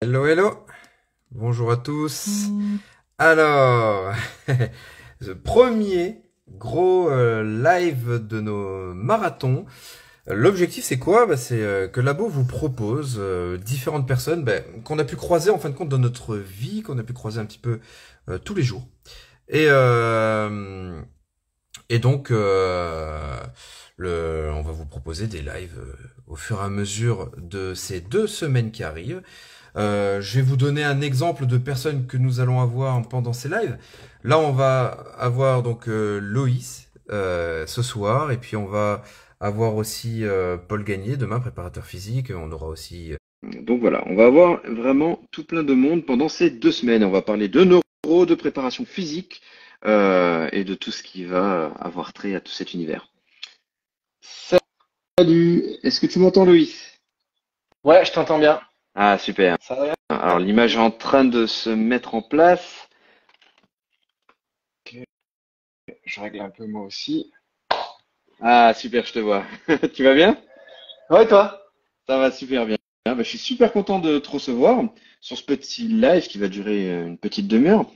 Hello, 0.00 0.24
hello. 0.26 0.64
Bonjour 1.32 1.72
à 1.72 1.76
tous. 1.76 2.46
Alors, 3.18 4.14
ce 5.20 5.32
premier 5.32 6.22
gros 6.48 7.10
euh, 7.10 7.42
live 7.42 8.24
de 8.24 8.40
nos 8.40 8.94
marathons. 8.94 9.66
L'objectif, 10.28 10.84
c'est 10.84 11.00
quoi? 11.00 11.26
Bah, 11.26 11.36
C'est 11.36 11.60
euh, 11.60 11.88
que 11.88 12.00
Labo 12.00 12.28
vous 12.28 12.44
propose 12.44 13.16
euh, 13.18 13.56
différentes 13.58 14.06
personnes 14.06 14.44
bah, 14.44 14.60
qu'on 14.84 15.00
a 15.00 15.04
pu 15.04 15.16
croiser 15.16 15.50
en 15.50 15.58
fin 15.58 15.68
de 15.68 15.74
compte 15.74 15.88
dans 15.88 15.98
notre 15.98 16.36
vie, 16.36 16.82
qu'on 16.82 16.98
a 16.98 17.02
pu 17.02 17.12
croiser 17.12 17.40
un 17.40 17.44
petit 17.44 17.58
peu 17.58 17.80
tous 18.44 18.54
les 18.54 18.62
jours. 18.62 18.86
Et, 19.48 19.64
et 21.88 21.98
donc, 21.98 22.30
le, 22.30 23.40
on 24.52 24.62
va 24.62 24.70
vous 24.70 24.86
proposer 24.86 25.26
des 25.26 25.42
lives 25.42 25.82
au 26.28 26.36
fur 26.36 26.60
et 26.60 26.64
à 26.64 26.68
mesure 26.68 27.32
de 27.36 27.74
ces 27.74 28.00
deux 28.00 28.28
semaines 28.28 28.70
qui 28.70 28.84
arrivent. 28.84 29.22
Euh, 29.78 30.20
je 30.20 30.36
vais 30.36 30.42
vous 30.42 30.56
donner 30.56 30.82
un 30.82 31.00
exemple 31.00 31.46
de 31.46 31.56
personnes 31.56 32.06
que 32.06 32.16
nous 32.16 32.40
allons 32.40 32.60
avoir 32.60 33.00
pendant 33.08 33.32
ces 33.32 33.48
lives. 33.48 33.78
Là, 34.24 34.38
on 34.38 34.50
va 34.50 34.86
avoir 35.16 35.62
donc 35.62 35.88
euh, 35.88 36.18
Loïs 36.18 36.90
euh, 37.10 37.64
ce 37.66 37.82
soir, 37.82 38.32
et 38.32 38.38
puis 38.38 38.56
on 38.56 38.66
va 38.66 39.02
avoir 39.40 39.76
aussi 39.76 40.24
Paul 40.66 40.82
Gagné 40.82 41.16
demain, 41.16 41.38
préparateur 41.38 41.84
physique. 41.84 42.32
On 42.34 42.50
aura 42.50 42.66
aussi. 42.66 43.12
Donc 43.44 43.80
voilà, 43.80 44.02
on 44.06 44.16
va 44.16 44.26
avoir 44.26 44.60
vraiment 44.66 45.20
tout 45.30 45.44
plein 45.44 45.62
de 45.62 45.74
monde 45.74 46.04
pendant 46.04 46.28
ces 46.28 46.50
deux 46.50 46.72
semaines. 46.72 47.04
On 47.04 47.10
va 47.10 47.22
parler 47.22 47.46
de 47.48 47.62
neuro, 47.62 48.26
de 48.26 48.34
préparation 48.34 48.84
physique 48.84 49.40
et 49.84 50.64
de 50.64 50.74
tout 50.74 50.90
ce 50.90 51.04
qui 51.04 51.24
va 51.24 51.66
avoir 51.78 52.12
trait 52.12 52.34
à 52.34 52.40
tout 52.40 52.50
cet 52.50 52.74
univers. 52.74 53.12
Salut, 54.20 55.62
est-ce 55.84 56.00
que 56.00 56.06
tu 56.06 56.18
m'entends, 56.18 56.44
Loïs? 56.44 56.98
Ouais, 57.84 58.04
je 58.04 58.10
t'entends 58.10 58.40
bien. 58.40 58.60
Ah, 59.00 59.16
super. 59.16 59.56
Alors, 60.08 60.40
l'image 60.40 60.74
est 60.74 60.80
en 60.80 60.90
train 60.90 61.24
de 61.24 61.46
se 61.46 61.70
mettre 61.70 62.16
en 62.16 62.20
place. 62.20 62.88
Je 66.04 66.20
règle 66.20 66.40
un 66.40 66.50
peu 66.50 66.66
moi 66.66 66.82
aussi. 66.82 67.30
Ah, 68.40 68.74
super, 68.74 69.06
je 69.06 69.12
te 69.12 69.20
vois. 69.20 69.44
tu 69.94 70.02
vas 70.02 70.14
bien? 70.14 70.36
Ouais, 71.10 71.28
toi? 71.28 71.62
Ça 72.08 72.18
va 72.18 72.32
super 72.32 72.66
bien. 72.66 72.76
Bah, 73.06 73.14
je 73.18 73.22
suis 73.22 73.38
super 73.38 73.72
content 73.72 74.00
de 74.00 74.18
te 74.18 74.30
recevoir 74.30 74.82
sur 75.20 75.38
ce 75.38 75.44
petit 75.44 75.86
live 75.86 76.26
qui 76.26 76.38
va 76.38 76.48
durer 76.48 77.02
une 77.04 77.18
petite 77.18 77.46
demi-heure. 77.46 77.88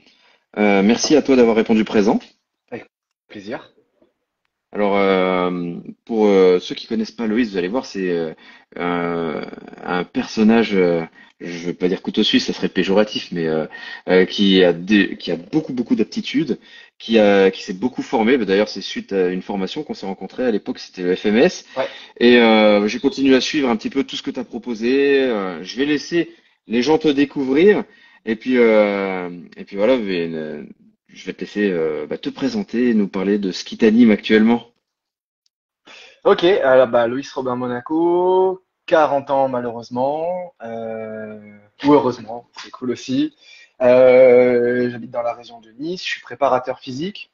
Euh, 0.57 0.83
merci 0.83 1.17
à 1.17 1.21
toi 1.21 1.35
d'avoir 1.35 1.57
répondu 1.57 1.83
présent. 1.83 2.19
Avec 2.71 2.85
plaisir. 3.27 3.73
Alors, 4.73 4.97
euh, 4.97 5.75
pour 6.03 6.25
euh, 6.25 6.59
ceux 6.59 6.73
qui 6.73 6.87
connaissent 6.87 7.11
pas 7.11 7.27
Loïs, 7.27 7.51
vous 7.51 7.57
allez 7.57 7.67
voir, 7.67 7.85
c'est 7.85 8.09
euh, 8.09 8.33
un, 8.75 10.03
personnage, 10.03 10.71
je 10.71 11.05
ne 11.45 11.67
veux 11.67 11.73
pas 11.73 11.87
dire 11.87 12.01
couteau 12.01 12.23
suisse, 12.23 12.47
ça 12.47 12.53
serait 12.53 12.69
péjoratif, 12.69 13.31
mais 13.31 13.47
qui 14.27 14.63
a 14.63 14.73
qui 14.73 15.31
a 15.31 15.35
beaucoup 15.35 15.73
beaucoup 15.73 15.95
d'aptitudes, 15.95 16.57
qui 16.97 17.19
a 17.19 17.51
qui 17.51 17.61
s'est 17.61 17.73
beaucoup 17.73 18.01
formé. 18.01 18.35
D'ailleurs, 18.39 18.67
c'est 18.67 18.81
suite 18.81 19.13
à 19.13 19.27
une 19.27 19.43
formation 19.43 19.83
qu'on 19.83 19.93
s'est 19.93 20.07
rencontré 20.07 20.43
à 20.43 20.49
l'époque, 20.49 20.79
c'était 20.79 21.03
le 21.03 21.15
FMS. 21.15 21.65
Et 22.19 22.39
j'ai 22.87 22.99
continué 22.99 23.35
à 23.35 23.41
suivre 23.41 23.69
un 23.69 23.75
petit 23.75 23.91
peu 23.91 24.03
tout 24.03 24.15
ce 24.15 24.23
que 24.23 24.31
tu 24.31 24.39
as 24.39 24.43
proposé. 24.43 25.27
je 25.61 25.77
vais 25.77 25.85
laisser 25.85 26.31
les 26.67 26.81
gens 26.81 26.97
te 26.97 27.09
découvrir. 27.09 27.83
Et 28.25 28.35
puis, 28.35 28.55
et 28.55 29.63
puis 29.65 29.75
voilà, 29.75 29.97
je 31.13 31.25
vais 31.25 31.33
te 31.33 31.41
laisser 31.41 31.71
euh, 31.71 32.07
bah, 32.07 32.17
te 32.17 32.29
présenter 32.29 32.89
et 32.89 32.93
nous 32.93 33.07
parler 33.07 33.37
de 33.37 33.51
ce 33.51 33.63
qui 33.63 33.77
t'anime 33.77 34.11
actuellement. 34.11 34.71
Ok, 36.23 36.43
alors 36.43 36.87
bah, 36.87 37.07
Loïs 37.07 37.31
Robin 37.33 37.55
Monaco, 37.55 38.63
40 38.87 39.29
ans 39.29 39.47
malheureusement, 39.47 40.53
euh, 40.63 41.57
ou 41.83 41.93
heureusement, 41.93 42.49
c'est 42.61 42.71
cool 42.71 42.91
aussi. 42.91 43.35
Euh, 43.81 44.89
j'habite 44.89 45.11
dans 45.11 45.21
la 45.21 45.33
région 45.33 45.59
de 45.59 45.71
Nice, 45.71 46.03
je 46.03 46.09
suis 46.09 46.21
préparateur 46.21 46.79
physique. 46.79 47.31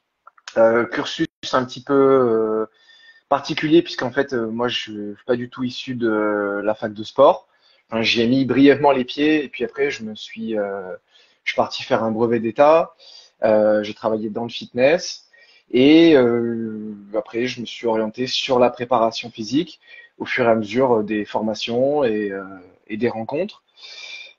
cursus 0.92 1.28
un 1.54 1.64
petit 1.64 1.84
peu 1.84 2.68
particulier 3.30 3.82
puisqu'en 3.82 4.12
fait 4.12 4.34
moi 4.34 4.68
je 4.68 4.92
ne 4.92 5.16
suis 5.16 5.26
pas 5.26 5.36
du 5.36 5.50
tout 5.50 5.64
issu 5.64 5.96
de 5.96 6.62
la 6.64 6.76
fac 6.76 6.94
de 6.94 7.04
sport. 7.04 7.48
J'y 8.02 8.22
ai 8.22 8.28
mis 8.28 8.46
brièvement 8.46 8.92
les 8.92 9.06
pieds 9.06 9.44
et 9.44 9.50
puis 9.50 9.64
après 9.64 9.90
je 9.92 10.04
me 10.04 10.16
suis, 10.16 10.56
je 10.56 11.52
suis 11.52 11.56
parti 11.56 11.84
faire 11.84 12.04
un 12.04 12.12
brevet 12.12 12.40
d'état. 12.40 12.96
Euh, 13.44 13.84
j'ai 13.84 13.94
travaillé 13.94 14.30
dans 14.30 14.44
le 14.44 14.50
fitness 14.50 15.28
et 15.72 16.16
euh, 16.16 16.94
après 17.16 17.46
je 17.46 17.62
me 17.62 17.66
suis 17.66 17.88
orienté 17.88 18.28
sur 18.28 18.60
la 18.60 18.70
préparation 18.70 19.30
physique 19.30 19.80
au 20.18 20.26
fur 20.26 20.46
et 20.46 20.50
à 20.50 20.56
mesure 20.56 21.04
des 21.04 21.24
formations 21.26 22.04
et, 22.04 22.32
euh, 22.32 22.44
et 22.88 22.98
des 22.98 23.10
rencontres. 23.10 23.64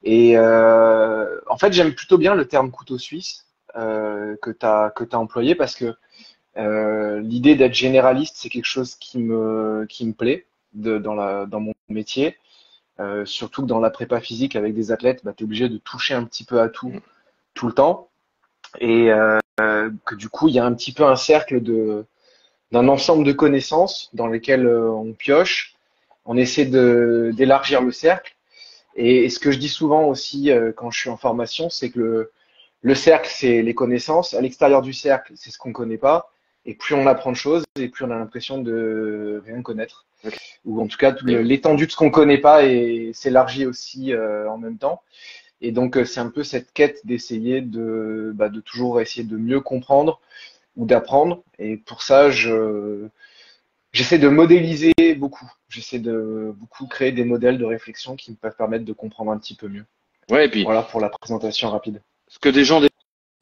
Et 0.03 0.39
en 0.39 1.59
fait, 1.59 1.73
j'aime 1.73 1.95
plutôt 1.95 2.17
bien 2.17 2.35
le 2.35 2.47
terme 2.47 2.71
couteau 2.71 2.97
suisse 2.99 3.47
que 3.75 4.51
tu 4.51 4.67
as, 4.67 4.91
que 4.97 5.05
as 5.13 5.19
employé 5.19 5.55
parce 5.55 5.75
que 5.77 5.95
l'idée 7.21 7.55
d'être 7.55 7.75
généraliste, 7.75 8.37
c'est 8.39 8.49
quelque 8.49 8.65
chose 8.65 8.95
qui 8.95 9.19
me, 9.19 9.87
qui 9.89 10.07
me 10.07 10.15
plaît 10.15 10.47
de, 10.73 10.99
dans, 10.99 11.15
la, 11.15 11.45
dans 11.45 11.61
mon 11.61 11.75
métier. 11.91 12.39
surtout 13.27 13.63
que 13.63 13.67
dans 13.67 13.81
la 13.81 13.91
prépa 13.91 14.21
physique 14.21 14.57
avec 14.57 14.75
des 14.75 14.91
athlètes, 14.91 15.23
bah, 15.23 15.35
tu 15.37 15.45
es 15.45 15.47
obligé 15.47 15.69
de 15.69 15.77
toucher 15.77 16.15
un 16.15 16.25
petit 16.25 16.45
peu 16.45 16.61
à 16.61 16.71
tout 16.71 16.93
tout 17.55 17.67
le 17.67 17.75
temps 17.75 18.10
et 18.79 19.11
euh, 19.61 19.91
que 20.07 20.15
du 20.15 20.29
coup 20.29 20.49
il 20.49 20.55
y 20.55 20.59
a 20.59 20.65
un 20.65 20.73
petit 20.73 20.93
peu 20.93 21.05
un 21.05 21.17
cercle 21.17 21.61
de 21.61 22.07
d'un 22.73 22.87
ensemble 22.89 23.25
de 23.25 23.33
connaissances 23.33 24.11
dans 24.13 24.29
lesquelles 24.29 24.67
euh, 24.67 24.91
on 24.91 25.13
pioche, 25.13 25.75
on 26.25 26.37
essaie 26.37 26.67
de 26.67 27.33
d'élargir 27.37 27.83
le 27.83 27.93
cercle. 27.93 28.37
Et, 28.97 29.29
ce 29.31 29.39
que 29.39 29.51
je 29.51 29.59
dis 29.59 29.69
souvent 29.69 30.05
aussi 30.05 30.51
euh, 30.51 30.73
quand 30.73 30.91
je 30.91 30.99
suis 30.99 31.11
en 31.11 31.17
formation, 31.17 31.71
c'est 31.71 31.91
que 31.91 31.99
le, 31.99 32.33
le 32.83 32.95
cercle 32.95 33.29
c'est 33.31 33.63
les 33.63 33.75
connaissances, 33.75 34.35
à 34.35 34.41
l'extérieur 34.41 34.83
du 34.83 34.93
cercle 34.93 35.33
c'est 35.37 35.51
ce 35.51 35.59
qu'on 35.59 35.73
connaît 35.73 35.99
pas, 35.99 36.31
et 36.65 36.75
plus 36.75 36.95
on 36.95 37.07
apprend 37.07 37.33
de 37.33 37.37
choses, 37.37 37.65
et 37.77 37.89
plus 37.89 38.05
on 38.05 38.11
a 38.11 38.19
l'impression 38.19 38.59
de 38.59 39.43
rien 39.45 39.63
connaître, 39.63 40.07
ou 40.65 40.81
en 40.81 40.87
tout 40.87 40.99
cas 40.99 41.15
l'étendue 41.25 41.87
de 41.87 41.93
ce 41.93 41.97
qu'on 41.97 42.11
connaît 42.11 42.39
pas 42.39 42.63
s'élargit 43.13 43.67
aussi 43.67 44.15
en 44.15 44.59
même 44.59 44.79
temps. 44.79 45.03
Et 45.61 45.73
donc, 45.73 45.97
euh, 45.97 46.05
c'est 46.05 46.21
un 46.21 46.31
peu 46.31 46.43
cette 46.43 46.73
quête 46.73 47.05
d'essayer 47.05 47.61
de, 47.61 48.33
bah, 48.35 48.49
de 48.49 48.61
toujours 48.61 49.01
essayer 49.01 49.25
de 49.25 49.37
mieux 49.37 49.61
comprendre 49.61 50.21
ou 50.77 50.87
d'apprendre. 50.87 51.43
Et 51.59 51.77
pour 51.77 52.03
ça, 52.03 52.31
je, 52.31 53.07
j'essaie 53.93 54.19
de 54.19 54.29
modéliser 54.29 54.93
beaucoup. 55.17 55.51
J'essaie 55.69 55.99
de 55.99 56.53
beaucoup 56.57 56.87
créer 56.87 57.13
des 57.13 57.25
modèles 57.25 57.59
de 57.59 57.65
réflexion 57.65 58.17
qui 58.17 58.31
me 58.31 58.37
peuvent 58.37 58.57
permettre 58.57 58.85
de 58.85 58.93
comprendre 58.93 59.33
un 59.33 59.39
petit 59.39 59.55
peu 59.55 59.69
mieux. 59.69 59.85
Ouais, 60.31 60.47
et 60.47 60.49
puis. 60.49 60.65
Voilà 60.65 60.83
pour 60.83 61.01
la 61.01 61.11
présentation 61.11 61.71
rapide. 61.71 62.03
Ce 62.29 62.39
que 62.39 62.49
des 62.49 62.65
gens, 62.65 62.81
des 62.81 62.89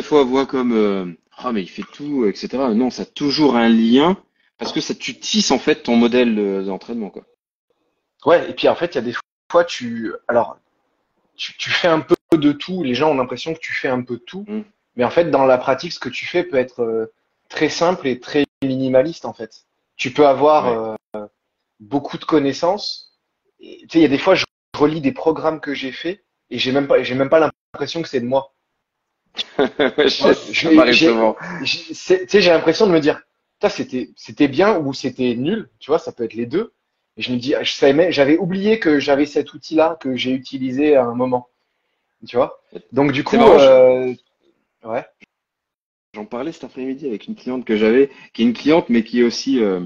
fois, 0.03 0.25
voient 0.25 0.47
comme, 0.47 0.73
euh, 0.73 1.07
ah, 1.37 1.53
mais 1.53 1.63
il 1.63 1.69
fait 1.69 1.85
tout, 1.93 2.27
etc. 2.27 2.49
Non, 2.75 2.91
ça 2.91 3.03
a 3.03 3.07
toujours 3.07 3.57
un 3.57 3.69
lien 3.69 4.17
parce 4.59 4.73
que 4.73 4.81
ça, 4.81 4.95
tu 4.95 5.21
tisses, 5.21 5.53
en 5.53 5.59
fait, 5.61 5.85
ton 5.85 5.95
modèle 5.95 6.65
d'entraînement, 6.65 7.11
quoi. 7.11 7.25
Ouais, 8.27 8.51
et 8.51 8.55
puis, 8.55 8.67
en 8.69 8.75
fait, 8.75 8.95
il 8.95 8.95
y 8.97 8.99
a 8.99 9.03
des 9.03 9.15
fois, 9.53 9.65
tu, 9.65 10.13
alors, 10.27 10.59
tu, 11.39 11.71
fais 11.71 11.89
un 11.89 12.01
peu 12.01 12.17
de 12.33 12.53
tout. 12.53 12.83
Les 12.83 12.95
gens 12.95 13.11
ont 13.11 13.15
l'impression 13.15 13.55
que 13.55 13.61
tu 13.61 13.73
fais 13.73 13.89
un 13.89 14.03
peu 14.03 14.17
de 14.17 14.23
tout. 14.23 14.45
Mm. 14.47 14.63
Mais 14.97 15.05
en 15.05 15.11
fait, 15.11 15.31
dans 15.31 15.47
la 15.47 15.59
pratique, 15.59 15.93
ce 15.93 16.01
que 16.01 16.09
tu 16.09 16.27
fais 16.27 16.43
peut 16.43 16.57
être 16.57 16.83
euh, 16.83 17.13
très 17.49 17.69
simple 17.69 18.09
et 18.09 18.21
très 18.21 18.45
minimaliste, 18.63 19.25
en 19.25 19.33
fait. 19.33 19.65
Tu 19.97 20.13
peux 20.13 20.27
avoir 20.27 20.97
euh, 21.15 21.27
beaucoup 21.81 22.19
de 22.19 22.25
connaissances. 22.25 23.17
Tu 23.61 23.87
sais, 23.89 23.99
il 23.99 24.03
y 24.03 24.05
a 24.05 24.09
des 24.09 24.19
fois, 24.19 24.35
je 24.35 24.45
relis 24.77 25.01
des 25.01 25.13
programmes 25.13 25.61
que 25.61 25.75
j'ai 25.75 25.93
faits 25.93 26.25
et 26.51 26.59
j'ai 26.59 26.73
même 26.73 26.87
pas, 26.87 27.03
j'ai 27.03 27.15
même 27.15 27.31
pas 27.31 27.41
l'impression 27.73 28.03
que 28.03 28.09
c'est 28.09 28.21
de 28.21 28.27
moi. 28.27 28.53
j'ai 29.59 30.71
l'impression 32.51 32.87
de 32.87 32.93
me 32.93 33.01
dire, 33.01 33.21
c'était, 33.69 34.11
c'était 34.17 34.49
bien 34.49 34.79
ou 34.79 34.93
c'était 34.93 35.35
nul. 35.35 35.71
Tu 35.79 35.91
vois, 35.91 35.99
ça 35.99 36.13
peut 36.13 36.25
être 36.25 36.35
les 36.35 36.47
deux. 36.47 36.73
Et 37.19 37.23
je 37.23 37.33
me 37.33 37.37
dis, 37.37 37.55
j'avais 38.11 38.39
oublié 38.39 38.79
que 38.79 39.01
j'avais 39.01 39.27
cet 39.27 39.53
outil-là 39.53 39.99
que 40.01 40.15
j'ai 40.15 40.31
utilisé 40.31 40.95
à 40.95 41.05
un 41.05 41.15
moment. 41.15 41.49
Tu 42.27 42.37
vois? 42.37 42.61
Donc 42.93 43.11
du 43.11 43.25
coup, 43.25 43.37
euh, 43.37 44.15
ouais. 44.85 45.05
J'en 46.15 46.25
parlais 46.25 46.53
cet 46.53 46.65
après-midi 46.65 47.07
avec 47.07 47.27
une 47.27 47.35
cliente 47.35 47.65
que 47.65 47.77
j'avais, 47.77 48.11
qui 48.33 48.43
est 48.43 48.45
une 48.47 48.53
cliente, 48.53 48.89
mais 48.89 49.03
qui 49.03 49.21
est 49.21 49.25
aussi, 49.25 49.61
euh, 49.61 49.81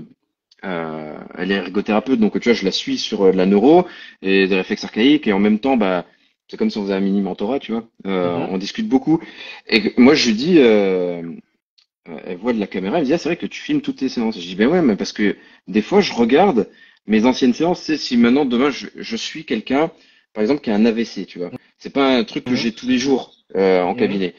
euh, 0.64 1.18
elle 1.36 1.52
est 1.52 1.56
ergothérapeute, 1.56 2.20
donc 2.20 2.38
tu 2.38 2.48
vois, 2.48 2.52
je 2.52 2.66
la 2.66 2.70
suis 2.70 2.98
sur 2.98 3.24
de 3.24 3.36
la 3.36 3.46
neuro 3.46 3.86
et 4.20 4.46
des 4.46 4.54
réflexes 4.54 4.84
archaïques, 4.84 5.26
et 5.26 5.32
en 5.32 5.38
même 5.38 5.58
temps, 5.58 5.78
bah, 5.78 6.04
c'est 6.48 6.58
comme 6.58 6.70
si 6.70 6.76
on 6.78 6.82
faisait 6.82 6.94
un 6.94 7.00
mini 7.00 7.22
mentorat, 7.22 7.60
tu 7.60 7.72
vois. 7.72 7.84
Mm-hmm. 8.04 8.48
On 8.50 8.58
discute 8.58 8.88
beaucoup. 8.88 9.20
Et 9.68 9.94
moi, 9.96 10.14
je 10.14 10.28
lui 10.28 10.34
dis, 10.34 10.58
elle 10.58 12.36
voit 12.36 12.52
de 12.52 12.60
la 12.60 12.66
caméra, 12.66 12.96
elle 12.96 13.02
me 13.02 13.06
dit, 13.06 13.14
ah, 13.14 13.18
c'est 13.18 13.30
vrai 13.30 13.36
que 13.36 13.46
tu 13.46 13.60
filmes 13.60 13.80
toutes 13.80 13.96
tes 13.96 14.10
séances. 14.10 14.38
Je 14.38 14.46
dis, 14.46 14.54
ben 14.54 14.68
ouais, 14.68 14.82
mais 14.82 14.96
parce 14.96 15.12
que 15.12 15.36
des 15.66 15.82
fois, 15.82 16.02
je 16.02 16.12
regarde 16.12 16.68
mes 17.06 17.24
anciennes 17.24 17.54
séances, 17.54 17.80
c'est 17.82 17.96
si 17.96 18.16
maintenant 18.16 18.44
demain 18.44 18.70
je, 18.70 19.16
suis 19.16 19.44
quelqu'un, 19.44 19.90
par 20.32 20.42
exemple, 20.42 20.60
qui 20.62 20.70
a 20.70 20.74
un 20.74 20.84
AVC, 20.84 21.26
tu 21.26 21.38
vois. 21.38 21.50
C'est 21.78 21.92
pas 21.92 22.16
un 22.16 22.24
truc 22.24 22.44
que 22.44 22.54
j'ai 22.54 22.72
tous 22.72 22.86
les 22.86 22.98
jours 22.98 23.34
euh, 23.56 23.82
en 23.82 23.94
cabinet. 23.94 24.34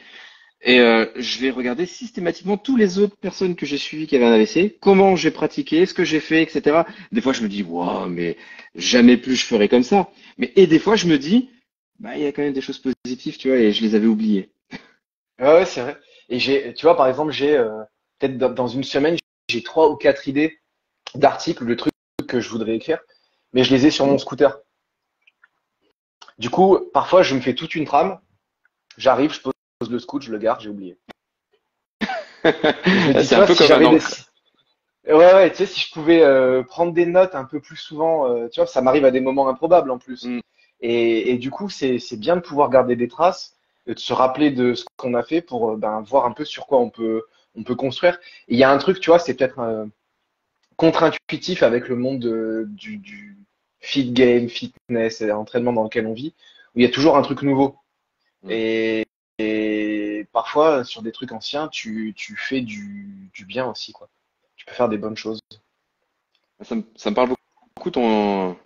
Et 0.66 0.80
euh, 0.80 1.06
je 1.18 1.40
vais 1.40 1.50
regarder 1.50 1.86
systématiquement 1.86 2.58
tous 2.58 2.78
les 2.78 2.98
autres 2.98 3.18
personnes 3.18 3.56
que 3.56 3.66
j'ai 3.66 3.78
suivies 3.78 4.08
qui 4.08 4.16
avaient 4.16 4.26
un 4.26 4.32
AVC, 4.32 4.78
comment 4.80 5.18
j'ai 5.18 5.30
pratiqué, 5.30 5.86
ce 5.86 5.94
que 5.94 6.06
j'ai 6.06 6.22
fait, 6.22 6.42
etc. 6.42 6.84
Des 7.12 7.20
fois, 7.20 7.34
je 7.34 7.42
me 7.42 7.50
dis, 7.50 7.64
waouh, 7.64 8.08
mais 8.08 8.38
jamais 8.76 9.18
plus 9.18 9.36
je 9.36 9.46
ferai 9.46 9.68
comme 9.68 9.84
ça. 9.84 10.10
Mais 10.38 10.54
et 10.56 10.66
des 10.66 10.80
fois, 10.80 10.96
je 10.96 11.08
me 11.08 11.18
dis, 11.18 11.50
bah, 12.00 12.16
il 12.16 12.24
y 12.24 12.26
a 12.26 12.32
quand 12.32 12.44
même 12.44 12.54
des 12.54 12.62
choses 12.62 12.80
positives, 12.80 13.38
tu 13.38 13.50
vois, 13.50 13.58
et 13.58 13.74
je 13.74 13.82
les 13.82 13.96
avais 13.96 14.08
oubliées. 14.08 14.52
Ouais, 15.40 15.54
ouais, 15.54 15.66
c'est 15.66 15.82
vrai. 15.82 15.98
Et 16.30 16.40
j'ai, 16.40 16.74
tu 16.74 16.86
vois, 16.86 16.96
par 16.96 17.08
exemple, 17.08 17.34
j'ai 17.34 17.58
euh, 17.58 17.84
peut-être 18.20 18.38
dans 18.38 18.50
dans 18.50 18.68
une 18.68 18.84
semaine, 18.84 19.18
j'ai 19.50 19.64
trois 19.64 19.90
ou 19.90 19.98
quatre 19.98 20.30
idées 20.30 20.60
d'articles, 21.16 21.66
de 21.66 21.74
trucs 21.76 21.93
que 22.26 22.40
je 22.40 22.50
voudrais 22.50 22.76
écrire, 22.76 23.00
mais 23.54 23.64
je 23.64 23.74
les 23.74 23.86
ai 23.86 23.92
sur 23.92 24.06
mon 24.06 24.18
scooter. 24.18 24.60
Du 26.38 26.50
coup, 26.50 26.80
parfois, 26.94 27.22
je 27.24 27.36
me 27.36 27.42
fais 27.42 27.54
toute 27.54 27.76
une 27.76 27.86
trame, 27.86 28.20
j'arrive, 28.98 29.34
je 29.34 29.42
pose 29.42 29.54
le 29.90 30.00
scoot, 30.00 30.22
je 30.22 30.32
le 30.32 30.38
garde, 30.38 30.62
j'ai 30.62 30.70
oublié. 30.70 30.98
C'est 32.44 33.34
un 33.34 33.46
peu 33.46 33.54
si 33.54 33.68
comme 33.68 33.86
un 33.86 33.92
des... 33.92 34.02
Ouais, 35.06 35.34
ouais, 35.34 35.52
tu 35.52 35.58
sais, 35.58 35.66
si 35.66 35.82
je 35.82 35.92
pouvais 35.92 36.24
euh, 36.24 36.64
prendre 36.64 36.94
des 36.94 37.06
notes 37.06 37.36
un 37.36 37.44
peu 37.44 37.60
plus 37.60 37.76
souvent, 37.76 38.30
euh, 38.30 38.48
tu 38.48 38.60
vois, 38.60 38.68
ça 38.68 38.82
m'arrive 38.82 39.04
à 39.06 39.12
des 39.12 39.20
moments 39.20 39.50
improbables 39.50 39.92
en 39.92 39.98
plus. 39.98 40.26
Mm. 40.26 40.40
Et, 40.80 41.32
et 41.32 41.38
du 41.38 41.52
coup, 41.52 41.70
c'est, 41.70 42.00
bien 42.14 42.38
de 42.38 42.42
pouvoir 42.42 42.70
garder 42.70 42.96
des 42.96 43.08
traces, 43.08 43.56
de 43.86 43.98
se 43.98 44.14
rappeler 44.14 44.52
de 44.52 44.74
ce 44.74 44.86
qu'on 44.98 45.14
a 45.14 45.24
fait 45.24 45.42
pour 45.42 45.72
euh, 45.72 45.78
ben, 45.78 46.02
voir 46.02 46.26
un 46.26 46.32
peu 46.32 46.46
sur 46.46 46.68
quoi 46.68 46.80
on 46.80 46.90
peut, 46.90 47.24
on 47.56 47.64
peut 47.64 47.76
construire. 47.76 48.18
Et 48.48 48.54
il 48.54 48.58
y 48.58 48.64
a 48.64 48.72
un 48.72 48.78
truc, 48.78 49.00
tu 49.00 49.10
vois, 49.10 49.20
c'est 49.20 49.34
peut-être 49.34 49.60
contre-intuitif 50.78 51.64
avec 51.64 51.88
le 51.88 51.96
monde 51.96 52.20
de- 52.20 52.66
du, 52.70 52.98
du 52.98 53.38
fit 53.80 54.12
game, 54.12 54.50
fitness 54.50 55.22
et 55.22 55.32
entraînement 55.32 55.74
dans 55.74 55.84
lequel 55.84 56.08
on 56.08 56.14
vit, 56.14 56.34
où 56.76 56.80
il 56.80 56.84
y 56.84 56.88
a 56.88 56.92
toujours 56.92 57.18
un 57.18 57.22
truc 57.22 57.42
nouveau. 57.42 57.78
Mm. 58.44 58.50
Et, 58.52 59.08
et 59.40 60.28
parfois, 60.32 60.84
sur 60.84 61.02
des 61.02 61.12
trucs 61.12 61.32
anciens, 61.32 61.68
tu, 61.68 62.14
tu 62.16 62.36
fais 62.36 62.62
du, 62.62 63.30
du 63.34 63.46
bien 63.46 63.66
aussi, 63.66 63.92
quoi. 63.92 64.10
Tu 64.56 64.66
peux 64.66 64.74
faire 64.74 64.90
des 64.90 64.98
bonnes 64.98 65.18
choses. 65.18 65.40
Ça 66.62 66.76
me, 66.76 66.84
ça 66.96 67.10
me 67.10 67.16
parle 67.16 67.34
beaucoup 67.76 67.92
ton, 67.92 68.58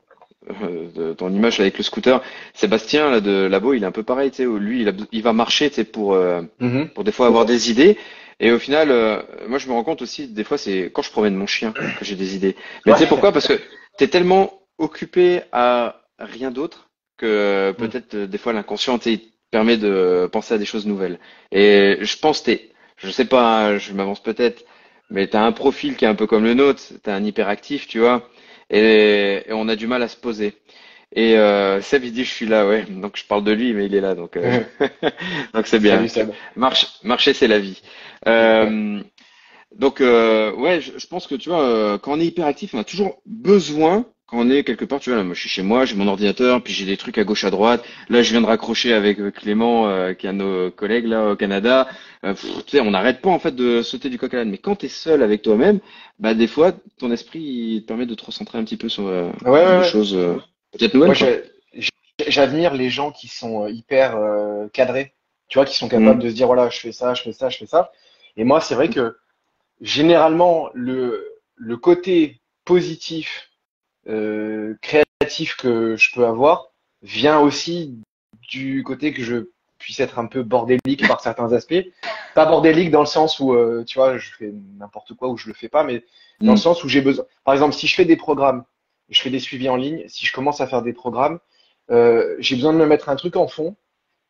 euh, 0.64 0.88
de 0.96 1.14
ton 1.14 1.30
image 1.32 1.60
avec 1.60 1.78
le 1.78 1.84
scooter. 1.84 2.22
Sébastien 2.54 3.10
là, 3.12 3.20
de 3.22 3.48
Labo, 3.48 3.74
il 3.74 3.84
est 3.84 3.88
un 3.88 3.92
peu 3.92 4.04
pareil, 4.04 4.32
tu 4.32 4.38
sais, 4.38 4.46
où 4.46 4.58
lui, 4.58 4.82
il, 4.82 4.90
a- 4.90 4.94
il 5.12 5.22
va 5.24 5.34
marcher, 5.34 5.70
tu 5.70 5.76
sais, 5.76 5.84
pour, 5.84 6.14
euh, 6.14 6.42
Mhm. 6.60 6.90
pour 6.90 7.04
des 7.04 7.12
fois 7.12 7.28
avoir 7.28 7.46
des 7.46 7.72
idées. 7.72 7.98
Et 8.40 8.52
au 8.52 8.60
final, 8.60 8.92
euh, 8.92 9.22
moi, 9.48 9.58
je 9.58 9.68
me 9.68 9.74
rends 9.74 9.84
compte 9.84 10.02
aussi, 10.02 10.28
des 10.28 10.44
fois, 10.44 10.58
c'est 10.58 10.92
quand 10.94 11.02
je 11.02 11.12
promène 11.12 11.36
mon 11.36 11.48
chien 11.48 11.74
que 12.00 12.06
j'ai 12.06 12.16
des 12.16 12.36
idées. 12.36 12.56
Mais 12.86 12.94
tu 12.94 13.00
sais 13.00 13.08
pourquoi? 13.08 13.32
Parce 13.32 13.48
que 13.48 13.60
t'es 13.98 14.08
tellement 14.08 14.62
occupé 14.78 15.42
à 15.52 16.02
rien 16.20 16.52
d'autre 16.52 16.90
que 17.18 17.26
euh, 17.26 17.72
Mm. 17.72 17.76
peut-être 17.76 18.14
euh, 18.16 18.28
des 18.28 18.38
fois 18.38 18.54
l'inconscient 18.54 19.00
tu 19.00 19.18
te 19.20 19.26
permet 19.52 19.78
de 19.78 20.30
penser 20.32 20.54
à 20.54 20.58
des 20.60 20.66
choses 20.66 20.86
nouvelles. 20.86 21.20
Et 21.52 21.98
je 22.02 22.18
pense 22.18 22.42
que 22.42 22.46
t'es, 22.46 22.70
je 22.98 23.10
sais 23.10 23.26
pas, 23.26 23.78
je 23.80 23.94
m'avance 23.94 24.22
peut-être, 24.22 24.64
mais 25.10 25.28
t'as 25.28 25.42
un 25.42 25.52
profil 25.52 25.96
qui 25.96 26.06
est 26.06 26.08
un 26.08 26.16
peu 26.16 26.28
comme 26.28 26.44
le 26.44 26.54
nôtre, 26.54 26.82
t'es 27.02 27.12
un 27.12 27.24
hyperactif, 27.24 27.88
tu 27.88 28.00
vois, 28.00 28.30
et, 28.70 29.44
et 29.48 29.54
on 29.54 29.68
a 29.68 29.76
du 29.76 29.88
mal 29.88 30.02
à 30.04 30.08
se 30.08 30.18
poser. 30.18 30.54
Et 31.16 31.38
euh, 31.38 31.82
Seb, 31.82 32.04
il 32.04 32.12
dit 32.12 32.26
je 32.26 32.34
suis 32.34 32.46
là, 32.46 32.68
ouais. 32.68 32.84
Donc 32.84 33.18
je 33.18 33.26
parle 33.26 33.44
de 33.44 33.52
lui, 33.52 33.74
mais 33.74 33.86
il 33.86 33.96
est 33.96 34.02
là, 34.02 34.14
donc 34.14 34.36
euh, 34.36 34.60
donc 35.54 35.68
c'est 35.68 35.80
bien. 35.80 36.08
Salut. 36.08 36.32
Marche, 36.56 36.88
marcher, 37.04 37.34
c'est 37.34 37.48
la 37.48 37.60
vie. 37.60 37.82
Euh, 38.28 39.02
donc, 39.76 40.02
euh, 40.02 40.54
ouais, 40.54 40.82
je, 40.82 40.98
je 40.98 41.08
pense 41.08 41.28
que 41.28 41.36
tu 41.36 41.50
vois, 41.50 41.62
euh, 41.62 41.98
quand 41.98 42.14
on 42.14 42.20
est 42.20 42.26
hyperactif, 42.26 42.74
on 42.74 42.80
a 42.80 42.84
toujours 42.84 43.22
besoin, 43.26 44.06
quand 44.28 44.40
on 44.40 44.50
est 44.50 44.64
quelque 44.66 44.84
part, 44.86 45.00
tu 45.00 45.10
vois, 45.10 45.18
là, 45.18 45.24
moi 45.24 45.34
je 45.34 45.40
suis 45.40 45.50
chez 45.50 45.64
moi, 45.64 45.86
j'ai 45.86 45.96
mon 45.96 46.08
ordinateur, 46.08 46.62
puis 46.62 46.74
j'ai 46.74 46.86
des 46.86 46.98
trucs 46.98 47.18
à 47.18 47.24
gauche, 47.24 47.46
à 47.46 47.50
droite. 47.50 47.84
Là, 48.10 48.22
je 48.22 48.32
viens 48.32 48.42
de 48.42 48.46
raccrocher 48.46 48.94
avec 48.94 49.20
euh, 49.20 49.32
Clément, 49.32 49.88
euh, 49.88 50.14
qui 50.14 50.26
est 50.28 50.30
un 50.30 50.34
de 50.34 50.38
nos 50.40 50.72
collègues 50.72 51.06
là 51.06 51.30
au 51.32 51.36
Canada. 51.38 51.88
Euh, 52.26 52.34
pff, 52.34 52.66
tu 52.66 52.72
sais, 52.78 52.82
on 52.82 52.92
n'arrête 52.92 53.22
pas 53.22 53.30
en 53.30 53.40
fait 53.40 53.56
de 53.56 53.82
sauter 53.82 54.10
du 54.10 54.18
coq 54.20 54.34
à 54.34 54.38
l'âne. 54.38 54.50
Mais 54.50 54.58
quand 54.58 54.76
tu 54.76 54.88
es 54.88 54.90
seul 54.90 55.24
avec 55.24 55.42
toi-même, 55.44 55.80
bah 56.20 56.34
des 56.34 56.48
fois, 56.48 56.74
ton 57.00 57.10
esprit 57.12 57.40
il 57.40 57.82
te 57.84 57.88
permet 57.88 58.06
de 58.06 58.16
te 58.16 58.26
recentrer 58.26 58.58
un 58.58 58.64
petit 58.66 58.78
peu 58.78 58.90
sur 58.90 59.08
euh, 59.08 59.32
Ouais, 59.46 59.52
ouais, 59.52 59.66
des 59.66 59.78
ouais. 59.80 59.84
choses 59.86 60.14
euh, 60.16 60.36
peut-être 60.78 60.94
nouvelles, 60.94 61.44
j'admire 62.28 62.74
les 62.74 62.90
gens 62.90 63.12
qui 63.12 63.28
sont 63.28 63.64
euh, 63.66 63.70
hyper 63.70 64.18
euh, 64.18 64.68
cadrés, 64.74 65.14
tu 65.50 65.58
vois, 65.58 65.66
qui 65.66 65.76
sont 65.76 65.88
capables 65.88 66.18
Mm. 66.20 66.24
de 66.24 66.30
se 66.30 66.36
dire, 66.36 66.48
voilà, 66.48 66.70
je 66.70 66.80
fais 66.80 66.92
ça, 66.92 67.14
je 67.14 67.22
fais 67.22 67.32
ça, 67.32 67.48
je 67.50 67.58
fais 67.60 67.68
ça. 67.68 67.92
Et 68.36 68.44
moi, 68.44 68.60
c'est 68.60 68.76
vrai 68.76 68.90
que 68.90 69.16
généralement, 69.82 70.70
le, 70.74 71.28
le 71.56 71.78
côté 71.78 72.40
positif, 72.66 73.50
euh, 74.08 74.76
créatif 74.82 75.56
que 75.58 75.96
je 75.96 76.14
peux 76.14 76.26
avoir 76.26 76.70
vient 77.02 77.40
aussi 77.40 78.00
du 78.50 78.84
côté 78.84 79.14
que 79.14 79.24
je 79.24 79.50
puisse 79.78 80.00
être 80.00 80.20
un 80.20 80.26
peu 80.26 80.44
bordélique 80.44 81.08
par 81.08 81.22
certains 81.22 81.54
aspects. 81.54 81.86
Pas 82.34 82.46
bordélique 82.46 82.92
dans 82.92 83.02
le 83.02 83.06
sens 83.06 83.40
où, 83.40 83.54
euh, 83.54 83.84
tu 83.86 83.98
vois, 84.00 84.18
je 84.18 84.32
fais 84.38 84.52
n'importe 84.80 85.14
quoi 85.14 85.30
ou 85.30 85.38
je 85.38 85.48
le 85.48 85.54
fais 85.54 85.70
pas, 85.70 85.84
mais 85.84 86.04
dans 86.42 86.54
le 86.54 86.58
Mm. 86.58 86.58
sens 86.58 86.84
où 86.84 86.90
j'ai 86.90 87.02
besoin. 87.02 87.26
Par 87.44 87.54
exemple, 87.54 87.74
si 87.76 87.88
je 87.88 87.96
fais 87.96 88.06
des 88.06 88.18
programmes, 88.18 88.64
je 89.10 89.22
fais 89.22 89.30
des 89.30 89.40
suivis 89.40 89.70
en 89.70 89.76
ligne, 89.76 90.04
si 90.08 90.26
je 90.26 90.34
commence 90.34 90.62
à 90.62 90.68
faire 90.68 90.82
des 90.82 90.94
programmes, 90.94 91.40
euh, 91.92 92.36
j'ai 92.40 92.56
besoin 92.56 92.74
de 92.74 92.78
me 92.78 92.86
mettre 92.86 93.10
un 93.10 93.16
truc 93.16 93.36
en 93.36 93.48
fond, 93.48 93.76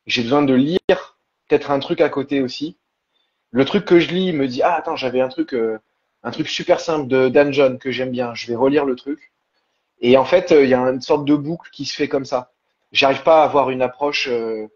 j'ai 0.06 0.22
besoin 0.22 0.44
de 0.44 0.54
lire 0.54 1.18
peut-être 1.48 1.72
un 1.72 1.80
truc 1.80 2.02
à 2.02 2.10
côté 2.10 2.42
aussi. 2.42 2.78
Le 3.52 3.66
truc 3.66 3.86
que 3.86 4.00
je 4.00 4.10
lis 4.10 4.34
me 4.34 4.48
dit, 4.48 4.62
ah 4.62 4.76
attends, 4.76 4.96
j'avais 4.96 5.22
un 5.22 5.30
truc, 5.30 5.54
euh, 5.54 5.80
un 6.24 6.32
truc 6.32 6.48
super 6.50 6.80
simple 6.80 7.08
de 7.08 7.30
Dan 7.30 7.54
John 7.54 7.80
que 7.80 7.92
j'aime 7.92 8.12
bien, 8.12 8.34
je 8.36 8.48
vais 8.48 8.56
relire 8.56 8.86
le 8.86 8.96
truc. 8.96 9.32
Et 10.00 10.18
en 10.18 10.26
fait, 10.26 10.52
euh, 10.52 10.64
il 10.64 10.70
y 10.70 10.74
a 10.74 10.80
une 10.80 11.02
sorte 11.02 11.26
de 11.26 11.36
boucle 11.36 11.70
qui 11.72 11.86
se 11.86 11.96
fait 11.96 12.08
comme 12.08 12.26
ça. 12.26 12.52
J'arrive 12.92 13.24
pas 13.24 13.42
à 13.42 13.46
avoir 13.46 13.70
une 13.70 13.82
approche 13.82 14.28
euh, 14.30 14.68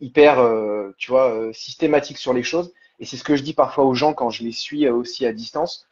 hyper, 0.00 0.38
euh, 0.38 0.90
tu 0.98 1.10
vois, 1.10 1.30
euh, 1.30 1.52
systématique 1.52 2.18
sur 2.18 2.32
les 2.32 2.42
choses. 2.42 2.72
Et 2.98 3.04
c'est 3.04 3.16
ce 3.16 3.24
que 3.24 3.36
je 3.36 3.42
dis 3.42 3.54
parfois 3.54 3.84
aux 3.84 3.94
gens 3.94 4.14
quand 4.14 4.30
je 4.30 4.42
les 4.42 4.52
suis 4.52 4.88
aussi 4.88 5.26
à 5.26 5.32
distance. 5.32 5.88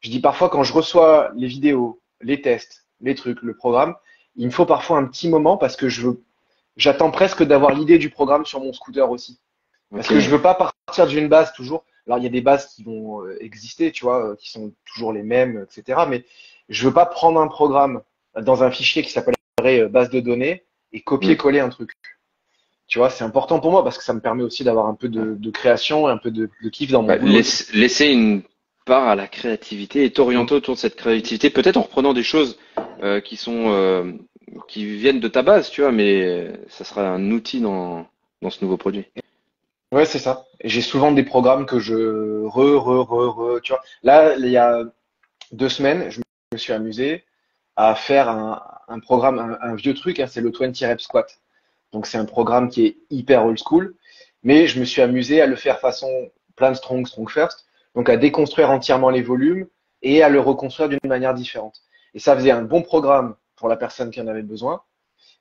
Je 0.00 0.10
dis 0.10 0.20
parfois 0.20 0.50
quand 0.50 0.62
je 0.62 0.72
reçois 0.72 1.30
les 1.34 1.46
vidéos, 1.46 2.00
les 2.20 2.40
tests, 2.42 2.86
les 3.00 3.14
trucs, 3.14 3.42
le 3.42 3.56
programme, 3.56 3.96
il 4.36 4.46
me 4.46 4.50
faut 4.50 4.66
parfois 4.66 4.98
un 4.98 5.06
petit 5.06 5.28
moment 5.28 5.56
parce 5.56 5.76
que 5.76 5.88
je 5.88 6.02
veux, 6.02 6.22
j'attends 6.76 7.10
presque 7.10 7.42
d'avoir 7.42 7.72
l'idée 7.72 7.98
du 7.98 8.10
programme 8.10 8.44
sur 8.44 8.60
mon 8.60 8.72
scooter 8.72 9.10
aussi. 9.10 9.40
Parce 9.90 10.08
que 10.08 10.20
je 10.20 10.28
veux 10.28 10.42
pas 10.42 10.54
partir 10.54 11.06
d'une 11.06 11.28
base 11.28 11.52
toujours. 11.52 11.84
Alors 12.06 12.18
il 12.18 12.24
y 12.24 12.26
a 12.26 12.30
des 12.30 12.40
bases 12.42 12.74
qui 12.74 12.82
vont 12.82 13.26
exister, 13.40 13.92
tu 13.92 14.04
vois, 14.04 14.36
qui 14.36 14.50
sont 14.50 14.72
toujours 14.84 15.12
les 15.12 15.22
mêmes, 15.22 15.66
etc. 15.70 16.00
Mais 16.08 16.24
je 16.68 16.86
veux 16.86 16.94
pas 16.94 17.06
prendre 17.06 17.40
un 17.40 17.48
programme 17.48 18.02
dans 18.40 18.62
un 18.62 18.70
fichier 18.70 19.02
qui 19.02 19.10
s'appellerait 19.10 19.80
euh, 19.82 19.88
base 19.88 20.10
de 20.10 20.20
données 20.20 20.64
et 20.92 21.00
copier-coller 21.00 21.60
un 21.60 21.68
truc. 21.68 21.90
Tu 22.86 22.98
vois, 22.98 23.10
c'est 23.10 23.24
important 23.24 23.60
pour 23.60 23.70
moi 23.70 23.82
parce 23.82 23.96
que 23.98 24.04
ça 24.04 24.12
me 24.12 24.20
permet 24.20 24.42
aussi 24.42 24.62
d'avoir 24.62 24.86
un 24.86 24.94
peu 24.94 25.08
de, 25.08 25.34
de 25.36 25.50
création 25.50 26.08
et 26.08 26.12
un 26.12 26.18
peu 26.18 26.30
de, 26.30 26.50
de 26.62 26.68
kiff 26.68 26.90
dans 26.90 27.02
mon 27.02 27.08
Bah, 27.08 27.16
boulot. 27.18 27.32
laisse- 27.32 27.72
laisser 27.72 28.06
une 28.08 28.42
part 28.84 29.08
à 29.08 29.14
la 29.16 29.26
créativité 29.26 30.04
et 30.04 30.12
t'orienter 30.12 30.54
autour 30.54 30.74
de 30.74 30.80
cette 30.80 30.94
créativité, 30.96 31.48
peut-être 31.50 31.78
en 31.78 31.82
reprenant 31.82 32.12
des 32.12 32.22
choses 32.22 32.58
euh, 33.02 33.20
qui 33.20 33.36
sont 33.36 33.72
euh, 33.72 34.12
qui 34.68 34.84
viennent 34.84 35.20
de 35.20 35.28
ta 35.28 35.42
base, 35.42 35.70
tu 35.70 35.80
vois, 35.80 35.90
mais 35.92 36.52
ça 36.68 36.84
sera 36.84 37.08
un 37.08 37.30
outil 37.30 37.60
dans 37.60 38.06
dans 38.42 38.50
ce 38.50 38.62
nouveau 38.62 38.76
produit. 38.76 39.06
Ouais, 39.90 40.04
c'est 40.04 40.18
ça. 40.18 40.44
J'ai 40.62 40.82
souvent 40.82 41.12
des 41.12 41.22
programmes 41.22 41.64
que 41.66 41.78
je 41.78 42.44
re, 42.44 42.76
re, 42.76 43.08
re, 43.08 43.28
re, 43.56 43.60
tu 43.62 43.72
vois. 43.72 43.80
Là, 44.02 44.34
il 44.36 44.46
y 44.48 44.56
a 44.58 44.82
deux 45.52 45.68
semaines, 45.70 46.10
je 46.10 46.20
me 46.54 46.58
suis 46.58 46.72
amusé 46.72 47.24
à 47.76 47.94
faire 47.94 48.28
un, 48.28 49.00
programme, 49.00 49.58
un, 49.60 49.74
vieux 49.74 49.94
truc, 49.94 50.20
hein, 50.20 50.26
c'est 50.28 50.40
le 50.40 50.50
20 50.50 50.88
rep 50.88 51.00
squat. 51.00 51.40
Donc 51.92 52.06
c'est 52.06 52.18
un 52.18 52.24
programme 52.24 52.68
qui 52.68 52.86
est 52.86 52.96
hyper 53.10 53.44
old 53.44 53.58
school, 53.58 53.94
mais 54.42 54.66
je 54.66 54.78
me 54.80 54.84
suis 54.84 55.02
amusé 55.02 55.40
à 55.40 55.46
le 55.46 55.56
faire 55.56 55.80
façon 55.80 56.08
plan 56.56 56.74
strong, 56.74 57.06
strong 57.06 57.28
first, 57.28 57.66
donc 57.94 58.08
à 58.08 58.16
déconstruire 58.16 58.70
entièrement 58.70 59.10
les 59.10 59.22
volumes 59.22 59.66
et 60.02 60.22
à 60.22 60.28
le 60.28 60.40
reconstruire 60.40 60.88
d'une 60.88 60.98
manière 61.04 61.34
différente. 61.34 61.82
Et 62.14 62.18
ça 62.18 62.36
faisait 62.36 62.50
un 62.50 62.62
bon 62.62 62.82
programme 62.82 63.34
pour 63.56 63.68
la 63.68 63.76
personne 63.76 64.10
qui 64.10 64.20
en 64.20 64.26
avait 64.28 64.42
besoin, 64.42 64.82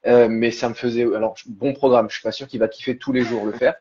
euh, 0.08 0.28
mais 0.30 0.52
ça 0.52 0.70
me 0.70 0.74
faisait, 0.74 1.04
alors 1.04 1.36
bon 1.48 1.74
programme, 1.74 2.10
je 2.10 2.16
suis 2.16 2.24
pas 2.24 2.32
sûr 2.32 2.48
qu'il 2.48 2.60
va 2.60 2.68
kiffer 2.68 2.98
tous 2.98 3.12
les 3.12 3.22
jours 3.22 3.46
le 3.46 3.52
faire, 3.52 3.76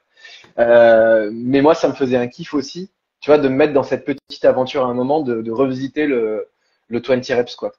euh, 0.58 1.30
mais 1.32 1.62
moi 1.62 1.74
ça 1.74 1.88
me 1.88 1.94
faisait 1.94 2.16
un 2.16 2.28
kiff 2.28 2.52
aussi, 2.52 2.90
tu 3.20 3.30
vois, 3.30 3.38
de 3.38 3.48
me 3.48 3.54
mettre 3.54 3.72
dans 3.72 3.82
cette 3.82 4.04
petite 4.04 4.44
aventure 4.44 4.84
à 4.84 4.88
un 4.88 4.94
moment, 4.94 5.20
de 5.20 5.50
revisiter 5.50 6.06
le, 6.06 6.51
le 6.92 7.00
20 7.00 7.34
rep 7.36 7.48
squat. 7.48 7.72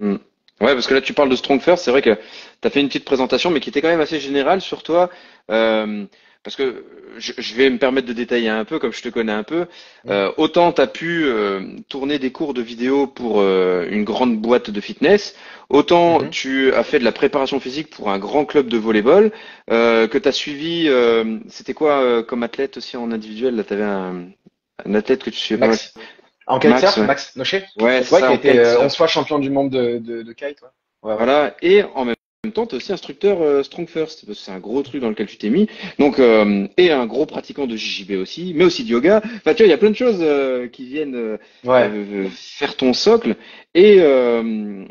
Hmm. 0.00 0.16
Ouais, 0.60 0.72
parce 0.74 0.86
que 0.86 0.94
là 0.94 1.00
tu 1.00 1.12
parles 1.12 1.28
de 1.30 1.36
Strong 1.36 1.60
First, 1.60 1.84
c'est 1.84 1.90
vrai 1.90 2.00
que 2.02 2.14
tu 2.14 2.66
as 2.66 2.70
fait 2.70 2.80
une 2.80 2.86
petite 2.88 3.04
présentation, 3.04 3.50
mais 3.50 3.60
qui 3.60 3.70
était 3.70 3.82
quand 3.82 3.88
même 3.88 4.00
assez 4.00 4.20
générale 4.20 4.60
sur 4.60 4.82
toi. 4.82 5.10
Euh, 5.50 6.04
parce 6.44 6.56
que 6.56 6.84
je, 7.16 7.32
je 7.38 7.54
vais 7.54 7.70
me 7.70 7.78
permettre 7.78 8.06
de 8.06 8.12
détailler 8.12 8.50
un 8.50 8.64
peu, 8.64 8.78
comme 8.78 8.92
je 8.92 9.02
te 9.02 9.08
connais 9.08 9.32
un 9.32 9.42
peu. 9.42 9.66
Euh, 10.08 10.30
autant 10.36 10.72
tu 10.72 10.80
as 10.82 10.86
pu 10.86 11.24
euh, 11.24 11.62
tourner 11.88 12.18
des 12.18 12.30
cours 12.32 12.54
de 12.54 12.62
vidéo 12.62 13.06
pour 13.06 13.42
une 13.42 14.04
grande 14.04 14.40
boîte 14.40 14.70
de 14.70 14.80
fitness, 14.80 15.34
autant 15.70 16.20
Mhm. 16.20 16.30
tu 16.30 16.72
as 16.74 16.84
fait 16.84 16.98
de 17.00 17.04
la 17.04 17.12
préparation 17.12 17.58
physique 17.60 17.90
pour 17.90 18.10
un 18.10 18.18
grand 18.18 18.44
club 18.44 18.68
de 18.68 18.76
volleyball, 18.78 19.32
que 19.68 20.18
tu 20.18 20.28
as 20.28 20.32
suivi, 20.32 20.88
c'était 21.48 21.74
quoi 21.74 22.22
comme 22.24 22.42
athlète 22.42 22.76
aussi 22.76 22.96
en 22.96 23.10
individuel? 23.10 23.56
Là, 23.56 23.64
tu 23.64 23.72
avais 23.72 23.82
un, 23.82 24.26
un 24.84 24.94
athlète 24.94 25.24
que 25.24 25.30
tu 25.30 25.38
suivais 25.38 25.66
pas. 25.66 25.76
En 26.46 26.58
kitesurf, 26.58 26.82
Max, 26.82 26.98
ouais. 26.98 27.06
Max 27.06 27.36
Nocher 27.36 27.64
Ouais, 27.78 27.84
Ouais, 27.84 28.02
c'est 28.02 28.14
qui 28.16 28.20
ça, 28.20 28.28
a 28.28 28.34
été 28.34 28.50
euh, 28.50 28.62
kitesurf. 28.62 28.84
11 28.84 28.96
fois 28.96 29.06
champion 29.06 29.38
du 29.38 29.50
monde 29.50 29.70
de, 29.70 29.98
de, 29.98 30.22
de 30.22 30.32
kite. 30.32 30.62
Ouais. 30.62 30.68
Ouais, 31.02 31.10
ouais. 31.10 31.16
Voilà, 31.16 31.54
et 31.62 31.82
en 31.94 32.04
même 32.04 32.14
temps, 32.52 32.66
tu 32.66 32.74
es 32.74 32.76
aussi 32.76 32.92
instructeur 32.92 33.40
euh, 33.42 33.62
Strong 33.62 33.88
First, 33.88 34.26
parce 34.26 34.38
que 34.38 34.44
c'est 34.44 34.52
un 34.52 34.58
gros 34.58 34.82
truc 34.82 35.00
dans 35.00 35.08
lequel 35.08 35.26
tu 35.26 35.38
t'es 35.38 35.48
mis. 35.50 35.68
Donc, 35.98 36.18
euh, 36.18 36.66
et 36.76 36.92
un 36.92 37.06
gros 37.06 37.24
pratiquant 37.26 37.66
de 37.66 37.76
JJB 37.76 38.12
aussi, 38.20 38.52
mais 38.54 38.64
aussi 38.64 38.84
de 38.84 38.90
yoga. 38.90 39.22
Enfin, 39.36 39.54
tu 39.54 39.62
vois, 39.62 39.66
il 39.66 39.70
y 39.70 39.72
a 39.72 39.78
plein 39.78 39.90
de 39.90 39.96
choses 39.96 40.18
euh, 40.20 40.68
qui 40.68 40.86
viennent 40.86 41.14
euh, 41.14 41.38
Ouais. 41.64 41.88
euh, 41.90 42.28
faire 42.30 42.76
ton 42.76 42.92
socle. 42.92 43.36
Et, 43.74 43.96
euh, 44.00 44.84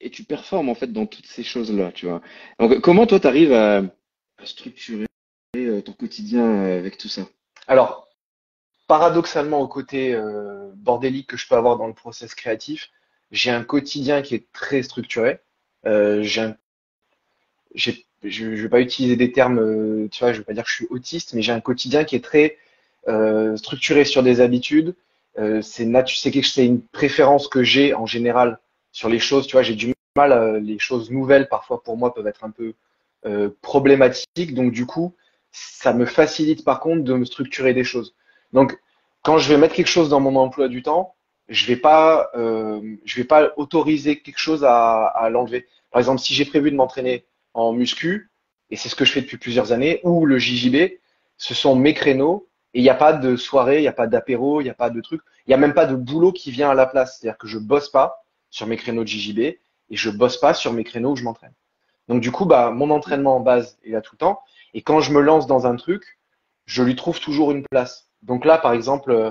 et 0.00 0.10
tu 0.10 0.22
performes 0.24 0.68
en 0.68 0.74
fait 0.74 0.92
dans 0.92 1.06
toutes 1.06 1.26
ces 1.26 1.42
choses-là, 1.42 1.90
tu 1.94 2.06
vois. 2.06 2.20
Donc, 2.60 2.80
comment 2.80 3.06
toi, 3.06 3.18
tu 3.18 3.26
arrives 3.26 3.52
à, 3.52 3.78
à 3.78 4.44
structurer 4.44 5.06
euh, 5.56 5.80
ton 5.80 5.92
quotidien 5.92 6.44
euh, 6.44 6.78
avec 6.78 6.96
tout 6.98 7.08
ça? 7.08 7.22
Alors, 7.66 8.03
paradoxalement, 8.86 9.60
au 9.60 9.68
côté 9.68 10.14
euh, 10.14 10.70
bordélique 10.76 11.28
que 11.28 11.36
je 11.36 11.46
peux 11.48 11.54
avoir 11.56 11.76
dans 11.76 11.86
le 11.86 11.94
process 11.94 12.34
créatif, 12.34 12.90
j'ai 13.30 13.50
un 13.50 13.64
quotidien 13.64 14.22
qui 14.22 14.34
est 14.34 14.50
très 14.52 14.82
structuré. 14.82 15.40
Euh, 15.86 16.22
je 16.22 16.42
ne 18.22 18.56
vais 18.56 18.68
pas 18.68 18.80
utiliser 18.80 19.16
des 19.16 19.32
termes, 19.32 19.58
euh, 19.58 20.08
tu 20.10 20.20
vois, 20.20 20.32
je 20.32 20.38
vais 20.38 20.44
pas 20.44 20.52
dire 20.52 20.64
que 20.64 20.70
je 20.70 20.74
suis 20.74 20.86
autiste, 20.90 21.34
mais 21.34 21.42
j'ai 21.42 21.52
un 21.52 21.60
quotidien 21.60 22.04
qui 22.04 22.16
est 22.16 22.24
très 22.24 22.58
structuré 23.56 24.04
sur 24.04 24.22
des 24.22 24.40
habitudes. 24.40 24.94
C'est 25.62 25.84
une 26.64 26.80
préférence 26.80 27.48
que 27.48 27.62
j'ai 27.62 27.92
en 27.92 28.06
général 28.06 28.58
sur 28.92 29.08
les 29.10 29.18
choses. 29.18 29.46
Tu 29.46 29.52
vois, 29.52 29.62
j'ai 29.62 29.74
du 29.74 29.92
mal, 30.16 30.56
les 30.62 30.78
choses 30.78 31.10
nouvelles 31.10 31.48
parfois 31.48 31.82
pour 31.82 31.98
moi 31.98 32.14
peuvent 32.14 32.26
être 32.26 32.44
un 32.44 32.50
peu 32.50 32.72
problématiques. 33.60 34.54
Donc 34.54 34.72
du 34.72 34.86
coup, 34.86 35.14
ça 35.52 35.92
me 35.92 36.06
facilite 36.06 36.64
par 36.64 36.80
contre 36.80 37.04
de 37.04 37.14
me 37.14 37.24
structurer 37.26 37.74
des 37.74 37.84
choses. 37.84 38.14
Donc 38.54 38.78
quand 39.22 39.36
je 39.36 39.48
vais 39.48 39.58
mettre 39.58 39.74
quelque 39.74 39.88
chose 39.88 40.08
dans 40.08 40.20
mon 40.20 40.36
emploi 40.36 40.68
du 40.68 40.82
temps, 40.82 41.14
je 41.48 41.66
vais 41.66 41.80
euh, 41.84 42.96
vais 43.16 43.24
pas 43.24 43.52
autoriser 43.56 44.20
quelque 44.20 44.38
chose 44.38 44.64
à, 44.64 45.28
l'enlever. 45.30 45.66
Par 45.90 45.98
exemple, 45.98 46.20
si 46.20 46.32
j'ai 46.32 46.46
prévu 46.46 46.70
de 46.70 46.76
m'entraîner 46.76 47.26
en 47.52 47.72
muscu, 47.72 48.30
et 48.70 48.76
c'est 48.76 48.88
ce 48.88 48.94
que 48.94 49.04
je 49.04 49.12
fais 49.12 49.20
depuis 49.20 49.36
plusieurs 49.36 49.72
années, 49.72 50.00
ou 50.04 50.24
le 50.24 50.38
JJB, 50.38 50.98
ce 51.36 51.52
sont 51.52 51.76
mes 51.76 51.92
créneaux, 51.92 52.48
et 52.72 52.80
il 52.80 52.82
n'y 52.82 52.90
a 52.90 52.94
pas 52.94 53.12
de 53.12 53.36
soirée, 53.36 53.78
il 53.78 53.82
n'y 53.82 53.88
a 53.88 53.92
pas 53.92 54.06
d'apéro, 54.06 54.60
il 54.60 54.64
n'y 54.64 54.70
a 54.70 54.74
pas 54.74 54.90
de 54.90 55.00
truc, 55.00 55.20
il 55.46 55.50
n'y 55.50 55.54
a 55.54 55.58
même 55.58 55.74
pas 55.74 55.86
de 55.86 55.94
boulot 55.94 56.32
qui 56.32 56.50
vient 56.50 56.70
à 56.70 56.74
la 56.74 56.86
place. 56.86 57.18
C'est-à-dire 57.18 57.38
que 57.38 57.46
je 57.46 57.58
bosse 57.58 57.90
pas 57.90 58.24
sur 58.50 58.66
mes 58.66 58.76
créneaux 58.76 59.02
de 59.02 59.08
JJB, 59.08 59.38
et 59.38 59.58
je 59.90 60.10
bosse 60.10 60.38
pas 60.38 60.54
sur 60.54 60.72
mes 60.72 60.84
créneaux 60.84 61.12
où 61.12 61.16
je 61.16 61.24
m'entraîne. 61.24 61.52
Donc 62.08 62.20
du 62.20 62.30
coup, 62.30 62.46
bah, 62.46 62.70
mon 62.70 62.90
entraînement 62.90 63.36
en 63.36 63.40
base 63.40 63.78
est 63.84 63.90
là 63.90 64.00
tout 64.00 64.14
le 64.14 64.18
temps, 64.18 64.40
et 64.74 64.82
quand 64.82 65.00
je 65.00 65.12
me 65.12 65.20
lance 65.20 65.46
dans 65.46 65.66
un 65.66 65.76
truc, 65.76 66.18
je 66.66 66.82
lui 66.82 66.96
trouve 66.96 67.20
toujours 67.20 67.50
une 67.50 67.64
place. 67.70 68.03
Donc 68.24 68.44
là, 68.44 68.58
par 68.58 68.72
exemple, 68.72 69.10
euh, 69.12 69.30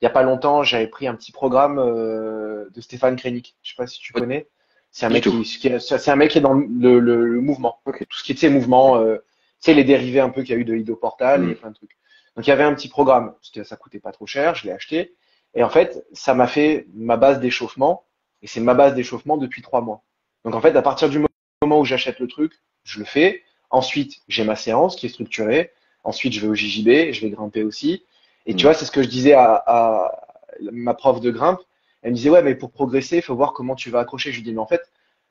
il 0.00 0.04
y 0.04 0.06
a 0.06 0.10
pas 0.10 0.22
longtemps, 0.22 0.62
j'avais 0.62 0.86
pris 0.86 1.06
un 1.06 1.14
petit 1.14 1.32
programme 1.32 1.78
euh, 1.78 2.68
de 2.74 2.80
Stéphane 2.80 3.16
Krenik. 3.16 3.56
Je 3.62 3.70
sais 3.70 3.76
pas 3.76 3.86
si 3.86 3.98
tu 4.00 4.12
connais. 4.12 4.48
C'est 4.90 5.06
un 5.06 5.08
mec 5.08 5.24
qui, 5.24 5.58
qui 5.58 5.68
est, 5.68 5.78
c'est 5.80 6.10
un 6.10 6.16
mec 6.16 6.30
qui 6.30 6.38
est 6.38 6.42
dans 6.42 6.52
le, 6.54 6.98
le- 7.00 7.26
le 7.26 7.40
mouvement. 7.40 7.80
Tout 7.84 8.18
ce 8.18 8.22
qui 8.22 8.46
est, 8.46 8.50
mouvement, 8.50 8.96
euh, 8.98 9.16
tu 9.16 9.70
sais, 9.70 9.74
les 9.74 9.82
dérivés 9.84 10.20
un 10.20 10.28
peu 10.30 10.42
qu'il 10.42 10.54
y 10.54 10.58
a 10.58 10.60
eu 10.60 10.64
de 10.64 10.76
Ido 10.76 10.94
Portal 10.94 11.42
Mm. 11.42 11.50
et 11.50 11.54
plein 11.56 11.70
de 11.70 11.74
trucs. 11.74 11.96
Donc 12.36 12.46
il 12.46 12.50
y 12.50 12.52
avait 12.52 12.62
un 12.64 12.74
petit 12.74 12.88
programme. 12.88 13.34
C'était- 13.42 13.64
Ça 13.64 13.76
coûtait 13.76 13.98
pas 14.00 14.12
trop 14.12 14.26
cher, 14.26 14.54
je 14.54 14.66
l'ai 14.66 14.72
acheté. 14.72 15.14
Et 15.54 15.62
en 15.64 15.68
fait, 15.70 16.04
ça 16.12 16.34
m'a 16.34 16.46
fait 16.46 16.86
ma 16.94 17.16
base 17.16 17.40
d'échauffement. 17.40 18.04
Et 18.42 18.46
c'est 18.46 18.60
ma 18.60 18.74
base 18.74 18.94
d'échauffement 18.94 19.36
depuis 19.38 19.62
trois 19.62 19.80
mois. 19.80 20.02
Donc 20.44 20.54
en 20.54 20.60
fait, 20.60 20.76
à 20.76 20.82
partir 20.82 21.08
du 21.08 21.18
moment 21.62 21.80
où 21.80 21.84
j'achète 21.84 22.18
le 22.18 22.28
truc, 22.28 22.52
je 22.84 22.98
le 22.98 23.04
fais. 23.06 23.42
Ensuite, 23.70 24.18
j'ai 24.28 24.44
ma 24.44 24.54
séance 24.54 24.96
qui 24.96 25.06
est 25.06 25.08
structurée. 25.08 25.72
Ensuite, 26.04 26.34
je 26.34 26.40
vais 26.40 26.48
au 26.48 26.54
JJB, 26.54 27.12
je 27.12 27.20
vais 27.22 27.30
grimper 27.30 27.62
aussi. 27.62 28.04
Et 28.46 28.54
tu 28.54 28.64
Mm. 28.64 28.68
vois, 28.68 28.74
c'est 28.74 28.84
ce 28.84 28.90
que 28.90 29.02
je 29.02 29.08
disais 29.08 29.32
à, 29.34 29.62
à 29.66 30.12
ma 30.72 30.94
prof 30.94 31.20
de 31.20 31.30
grimpe. 31.30 31.60
Elle 32.02 32.10
me 32.12 32.16
disait, 32.16 32.30
ouais, 32.30 32.42
mais 32.42 32.54
pour 32.54 32.70
progresser, 32.70 33.16
il 33.16 33.22
faut 33.22 33.34
voir 33.36 33.52
comment 33.52 33.74
tu 33.74 33.90
vas 33.90 34.00
accrocher. 34.00 34.30
Je 34.32 34.36
lui 34.36 34.44
dis, 34.44 34.52
mais 34.52 34.60
en 34.60 34.66
fait, 34.66 34.82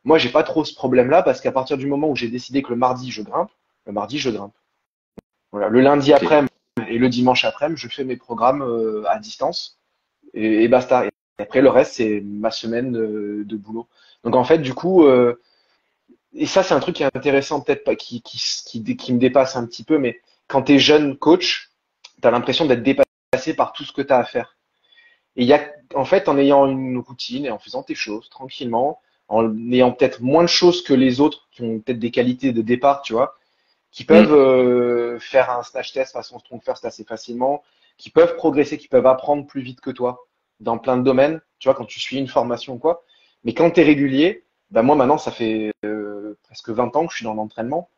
moi, 0.04 0.18
j'ai 0.18 0.30
pas 0.30 0.44
trop 0.44 0.66
ce 0.66 0.74
problème-là 0.74 1.24
parce 1.24 1.40
qu'à 1.42 1.52
partir 1.52 1.78
du 1.78 1.86
moment 1.88 2.10
où 2.10 2.16
j'ai 2.16 2.28
décidé 2.30 2.62
que 2.64 2.70
le 2.70 2.76
mardi, 2.76 3.12
je 3.12 3.22
grimpe, 3.22 3.52
le 3.86 3.94
mardi, 3.94 4.18
je 4.20 4.30
grimpe. 4.30 4.54
Voilà. 5.52 5.70
Le 5.70 5.82
lundi 5.82 6.14
Ok. 6.14 6.24
après 6.24 6.44
et 6.90 6.98
le 6.98 7.08
dimanche 7.10 7.46
après, 7.46 7.70
je 7.76 7.88
fais 7.88 8.04
mes 8.04 8.18
programmes 8.18 8.64
euh, 8.64 9.04
à 9.08 9.20
distance 9.20 9.78
et, 10.34 10.64
et 10.64 10.68
basta. 10.68 11.06
Et 11.06 11.12
après, 11.38 11.62
le 11.62 11.70
reste, 11.70 11.94
c'est 11.94 12.22
ma 12.22 12.50
semaine 12.52 12.98
euh, 12.98 13.44
de 13.46 13.56
boulot. 13.56 13.88
Donc, 14.24 14.36
en 14.36 14.44
fait, 14.44 14.58
du 14.58 14.74
coup, 14.74 15.06
euh, 15.06 15.40
et 16.34 16.48
ça, 16.48 16.64
c'est 16.64 16.74
un 16.74 16.80
truc 16.80 16.96
qui 16.96 17.04
est 17.04 17.16
intéressant, 17.16 17.62
peut-être 17.62 17.84
pas, 17.84 17.96
qui, 17.96 18.22
qui, 18.24 18.42
qui, 18.66 18.98
qui 18.98 19.14
me 19.14 19.20
dépasse 19.20 19.56
un 19.56 19.66
petit 19.68 19.84
peu, 19.84 20.00
mais 20.00 20.20
quand 20.48 20.64
tu 20.64 20.74
es 20.74 20.80
jeune 20.80 21.16
coach, 21.16 21.70
tu 22.22 22.28
as 22.28 22.32
l'impression 22.32 22.66
d'être 22.66 22.82
dépassé 22.84 23.03
par 23.56 23.74
tout 23.74 23.84
ce 23.84 23.92
que 23.92 24.02
tu 24.02 24.14
as 24.14 24.18
à 24.18 24.24
faire. 24.24 24.58
Et 25.36 25.44
il 25.44 25.48
y 25.48 25.54
a, 25.54 25.62
en 25.96 26.06
fait, 26.06 26.30
en 26.30 26.38
ayant 26.38 26.68
une 26.68 26.98
routine 27.00 27.46
et 27.46 27.52
en 27.52 27.58
faisant 27.60 27.84
tes 27.84 27.96
choses 27.96 28.30
tranquillement, 28.30 29.02
en 29.28 29.56
ayant 29.72 29.92
peut-être 29.92 30.22
moins 30.22 30.44
de 30.44 30.48
choses 30.48 30.84
que 30.84 30.94
les 30.94 31.20
autres 31.20 31.48
qui 31.52 31.64
ont 31.64 31.80
peut-être 31.80 32.00
des 32.00 32.12
qualités 32.12 32.52
de 32.54 32.62
départ, 32.62 33.02
tu 33.02 33.14
vois, 33.14 33.36
qui 33.92 34.06
peuvent 34.06 34.34
euh, 34.34 35.20
faire 35.20 35.50
un 35.52 35.64
snatch 35.64 35.94
test 35.94 36.14
façon 36.14 36.40
strong 36.40 36.62
first 36.64 36.86
assez 36.86 37.04
facilement, 37.04 37.64
qui 37.98 38.10
peuvent 38.10 38.36
progresser, 38.36 38.78
qui 38.78 38.88
peuvent 38.88 39.06
apprendre 39.08 39.46
plus 39.46 39.62
vite 39.62 39.82
que 39.82 39.92
toi 39.92 40.28
dans 40.60 40.78
plein 40.78 40.98
de 40.98 41.04
domaines, 41.04 41.42
tu 41.60 41.68
vois, 41.68 41.76
quand 41.76 41.86
tu 41.86 42.00
suis 42.00 42.18
une 42.18 42.28
formation 42.28 42.74
ou 42.74 42.78
quoi. 42.80 43.04
Mais 43.44 43.54
quand 43.54 43.72
tu 43.72 43.82
es 43.82 43.84
régulier, 43.84 44.46
ben 44.72 44.82
moi 44.82 44.96
maintenant, 44.96 45.18
ça 45.18 45.32
fait 45.32 45.72
euh, 45.86 46.38
presque 46.44 46.70
20 46.70 46.96
ans 46.96 47.06
que 47.06 47.12
je 47.12 47.18
suis 47.18 47.26
dans 47.26 47.34
l'entraînement. 47.34 47.90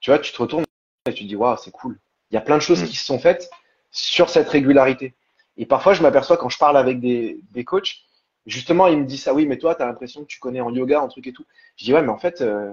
Tu 0.00 0.10
vois, 0.10 0.18
tu 0.18 0.32
te 0.32 0.38
retournes 0.38 0.64
et 1.06 1.14
tu 1.14 1.24
te 1.24 1.28
dis, 1.28 1.36
waouh, 1.36 1.56
c'est 1.56 1.70
cool. 1.70 1.98
Il 2.30 2.34
y 2.34 2.38
a 2.38 2.40
plein 2.40 2.56
de 2.56 2.62
choses 2.62 2.82
Mm. 2.82 2.86
qui 2.86 2.96
se 2.96 3.04
sont 3.04 3.18
faites 3.18 3.50
sur 3.90 4.30
cette 4.30 4.48
régularité. 4.48 5.14
Et 5.56 5.66
parfois, 5.66 5.92
je 5.92 6.02
m'aperçois 6.02 6.36
quand 6.36 6.48
je 6.48 6.58
parle 6.58 6.76
avec 6.76 7.00
des, 7.00 7.40
des 7.50 7.64
coachs, 7.64 7.96
justement, 8.46 8.86
ils 8.86 8.98
me 8.98 9.04
disent 9.04 9.22
ça, 9.22 9.34
oui, 9.34 9.46
mais 9.46 9.58
toi, 9.58 9.74
tu 9.74 9.82
as 9.82 9.86
l'impression 9.86 10.22
que 10.22 10.26
tu 10.26 10.38
connais 10.38 10.60
en 10.60 10.72
yoga, 10.72 11.00
en 11.00 11.08
truc 11.08 11.26
et 11.26 11.32
tout. 11.32 11.44
Je 11.76 11.84
dis, 11.84 11.92
ouais, 11.92 12.02
mais 12.02 12.08
en 12.08 12.18
fait, 12.18 12.40
euh, 12.40 12.72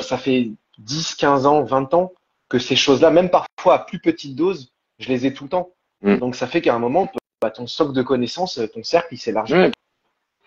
ça 0.00 0.18
fait 0.18 0.50
10, 0.78 1.14
15 1.16 1.46
ans, 1.46 1.62
20 1.62 1.94
ans 1.94 2.12
que 2.48 2.58
ces 2.58 2.76
choses-là, 2.76 3.10
même 3.10 3.30
parfois 3.30 3.74
à 3.74 3.78
plus 3.80 3.98
petite 3.98 4.36
dose, 4.36 4.72
je 4.98 5.08
les 5.08 5.26
ai 5.26 5.34
tout 5.34 5.44
le 5.44 5.50
temps. 5.50 5.70
Mm. 6.02 6.16
Donc, 6.16 6.36
ça 6.36 6.46
fait 6.46 6.60
qu'à 6.60 6.74
un 6.74 6.78
moment, 6.78 7.10
bah, 7.40 7.50
ton 7.50 7.66
socle 7.66 7.92
de 7.92 8.02
connaissances, 8.02 8.60
ton 8.72 8.82
cercle, 8.82 9.14
il 9.14 9.18
s'élargit. 9.18 9.54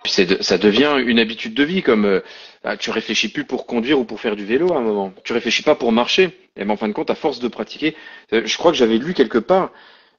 Puis 0.03 0.13
ça 0.41 0.57
devient 0.57 0.95
une 1.05 1.19
habitude 1.19 1.53
de 1.53 1.63
vie, 1.63 1.81
comme 1.83 2.05
euh, 2.05 2.21
ah, 2.63 2.77
tu 2.77 2.89
réfléchis 2.89 3.27
plus 3.29 3.43
pour 3.43 3.65
conduire 3.65 3.99
ou 3.99 4.05
pour 4.05 4.19
faire 4.21 4.35
du 4.35 4.45
vélo 4.45 4.73
à 4.73 4.77
un 4.77 4.81
moment. 4.81 5.13
Tu 5.23 5.33
réfléchis 5.33 5.61
pas 5.63 5.75
pour 5.75 5.91
marcher. 5.91 6.29
Et 6.55 6.63
ben, 6.63 6.71
en 6.71 6.77
fin 6.77 6.87
de 6.87 6.93
compte, 6.93 7.09
à 7.09 7.15
force 7.15 7.39
de 7.39 7.47
pratiquer, 7.47 7.95
euh, 8.33 8.41
je 8.45 8.57
crois 8.57 8.71
que 8.71 8.77
j'avais 8.77 8.97
lu 8.97 9.13
quelque 9.13 9.37
part, 9.37 9.71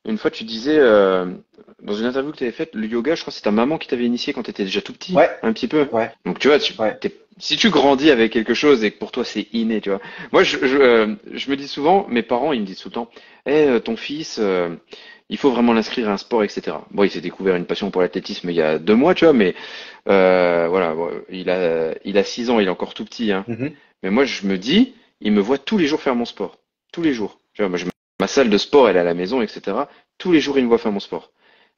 une 0.07 0.19
fois 0.19 0.31
tu 0.31 0.45
disais, 0.45 0.79
euh, 0.79 1.27
dans 1.83 1.95
une 1.95 2.05
interview 2.07 2.31
que 2.33 2.37
tu 2.39 2.45
avais 2.45 2.53
faite, 2.53 2.71
le 2.75 2.87
yoga, 2.87 3.15
je 3.15 3.23
crois 3.23 3.31
que 3.31 3.37
c'est 3.37 3.43
ta 3.45 3.51
maman 3.51 3.79
qui 3.79 3.89
t'avait 3.89 4.05
initié 4.05 4.33
quand 4.33 4.43
tu 4.43 4.51
étais 4.51 4.65
déjà 4.65 4.81
tout 4.83 4.93
petit, 4.93 5.15
Ouais. 5.15 5.31
un 5.43 5.53
petit 5.53 5.69
peu. 5.69 5.87
Ouais. 5.93 6.11
Donc 6.27 6.39
tu 6.39 6.49
vois, 6.49 6.59
tu, 6.59 6.75
Ouais. 6.79 6.99
si 7.39 7.57
tu 7.57 7.71
grandis 7.71 8.11
avec 8.11 8.33
quelque 8.33 8.55
chose 8.55 8.85
et 8.85 8.91
que 8.91 8.99
pour 8.99 9.13
toi 9.13 9.25
c'est 9.25 9.49
inné, 9.53 9.81
tu 9.81 9.89
vois. 9.91 10.01
Moi, 10.33 10.43
je, 10.43 10.59
je, 10.63 10.77
euh, 10.77 11.15
je 11.33 11.51
me 11.51 11.57
dis 11.57 11.69
souvent, 11.69 12.07
mes 12.09 12.23
parents, 12.23 12.53
ils 12.53 12.61
me 12.61 12.67
disent 12.67 12.81
tout 12.81 12.89
le 12.89 12.95
temps, 12.95 13.11
Eh, 13.47 13.51
euh, 13.53 13.79
ton 13.81 13.97
fils, 13.97 14.39
euh, 14.39 14.71
il 15.31 15.39
faut 15.39 15.51
vraiment 15.51 15.73
l'inscrire 15.73 16.11
à 16.11 16.13
un 16.13 16.17
sport, 16.17 16.43
etc. 16.43 16.77
Bon, 16.91 17.05
il 17.05 17.11
s'est 17.11 17.21
découvert 17.21 17.55
une 17.55 17.65
passion 17.65 17.91
pour 17.91 18.03
l'athlétisme 18.03 18.51
il 18.51 18.57
y 18.57 18.61
a 18.61 18.79
deux 18.79 18.97
mois, 18.97 19.15
tu 19.15 19.25
vois, 19.25 19.33
mais 19.33 19.55
euh, 20.09 20.67
voilà, 20.69 20.93
bon, 20.93 21.09
il 21.31 21.49
a, 21.49 21.95
il 22.05 22.19
a 22.19 22.25
six 22.25 22.51
ans, 22.51 22.59
il 22.59 22.67
est 22.67 22.71
encore 22.71 22.95
tout 22.95 23.05
petit, 23.05 23.33
hein. 23.33 23.45
Mhm. 23.49 23.71
Mais 24.03 24.11
moi, 24.11 24.25
je 24.25 24.47
me 24.47 24.59
dis, 24.59 24.95
il 25.21 25.33
me 25.33 25.41
voit 25.41 25.59
tous 25.59 25.79
les 25.79 25.87
jours 25.87 26.01
faire 26.01 26.17
mon 26.17 26.25
sport, 26.25 26.59
tous 26.93 27.03
les 27.03 27.15
jours. 27.15 27.39
Tu 27.55 27.63
vois, 27.63 27.69
moi, 27.69 27.79
je, 27.79 27.87
ma 28.19 28.27
salle 28.27 28.51
de 28.51 28.59
sport, 28.59 28.89
elle 28.89 28.97
est 28.97 29.01
à 29.01 29.05
la 29.05 29.15
maison, 29.15 29.41
etc. 29.41 29.77
Tous 30.19 30.33
les 30.33 30.41
jours, 30.41 30.59
il 30.59 30.65
me 30.65 30.69
voit 30.69 30.79
faire 30.79 30.93
mon 30.93 31.01
sport. 31.01 31.31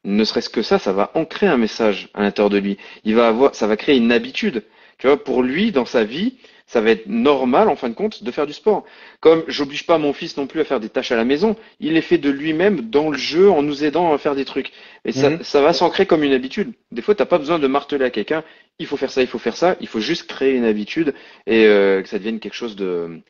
Ne 0.04 0.25
serait-ce 0.25 0.49
que 0.49 0.62
ça, 0.62 0.78
ça 0.78 0.92
va 0.92 1.11
ancrer 1.14 1.47
un 1.47 1.59
message 1.59 2.09
à 2.14 2.23
l'intérieur 2.23 2.50
de 2.50 2.59
lui. 2.59 2.78
Il 3.04 3.14
va 3.14 3.28
avoir, 3.28 3.54
ça 3.54 3.66
va 3.66 3.76
créer 3.76 3.97
une 3.97 4.12
habitude. 4.12 4.64
Tu 4.99 5.06
vois, 5.06 5.23
pour 5.23 5.42
lui, 5.42 5.73
dans 5.73 5.85
sa 5.85 6.04
vie, 6.04 6.38
ça 6.73 6.81
va 6.81 6.91
être 6.91 7.07
normal, 7.07 7.69
en 7.69 7.76
fin 7.76 7.91
de 7.91 7.95
compte, 7.95 8.25
de 8.25 8.31
faire 8.31 8.47
du 8.47 8.55
sport. 8.55 8.85
Comme 9.21 9.45
j'oblige 9.47 9.85
pas 9.85 9.99
mon 9.99 10.14
fils 10.14 10.38
non 10.38 10.47
plus 10.47 10.61
à 10.61 10.64
faire 10.64 10.81
des 10.81 10.88
tâches 10.88 11.12
à 11.12 11.17
la 11.17 11.25
maison, 11.26 11.55
il 11.81 11.93
les 11.93 12.00
fait 12.00 12.17
de 12.17 12.31
lui-même 12.31 12.81
dans 12.88 13.11
le 13.11 13.19
jeu 13.19 13.50
en 13.50 13.62
nous 13.62 13.85
aidant 13.85 14.11
à 14.14 14.17
faire 14.17 14.35
des 14.35 14.47
trucs. 14.47 14.73
Et 15.05 15.12
ça, 15.12 15.29
Mhm. 15.29 15.43
ça 15.43 15.61
va 15.61 15.75
s'ancrer 15.75 16.07
comme 16.07 16.23
une 16.25 16.33
habitude. 16.33 16.73
Des 16.91 17.02
fois, 17.02 17.14
t'as 17.14 17.26
pas 17.26 17.37
besoin 17.37 17.59
de 17.59 17.67
marteler 17.67 18.07
à 18.07 18.11
quelqu'un, 18.11 18.43
il 18.79 18.87
faut 18.87 18.97
faire 18.97 19.11
ça, 19.11 19.21
il 19.21 19.29
faut 19.29 19.38
faire 19.38 19.55
ça, 19.57 19.76
il 19.81 19.87
faut 19.87 20.00
juste 20.00 20.26
créer 20.26 20.55
une 20.55 20.64
habitude 20.64 21.12
et 21.47 21.67
euh, 21.67 22.00
que 22.00 22.09
ça 22.09 22.17
devienne 22.19 22.41
quelque 22.41 22.55
chose 22.55 22.75
de 22.75 23.21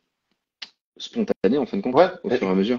spontané, 0.96 1.58
en 1.58 1.66
fin 1.66 1.78
de 1.78 1.82
compte, 1.82 1.96
Ouais. 1.96 2.10
au 2.22 2.30
fur 2.30 2.46
et 2.46 2.50
à 2.50 2.54
mesure. 2.54 2.78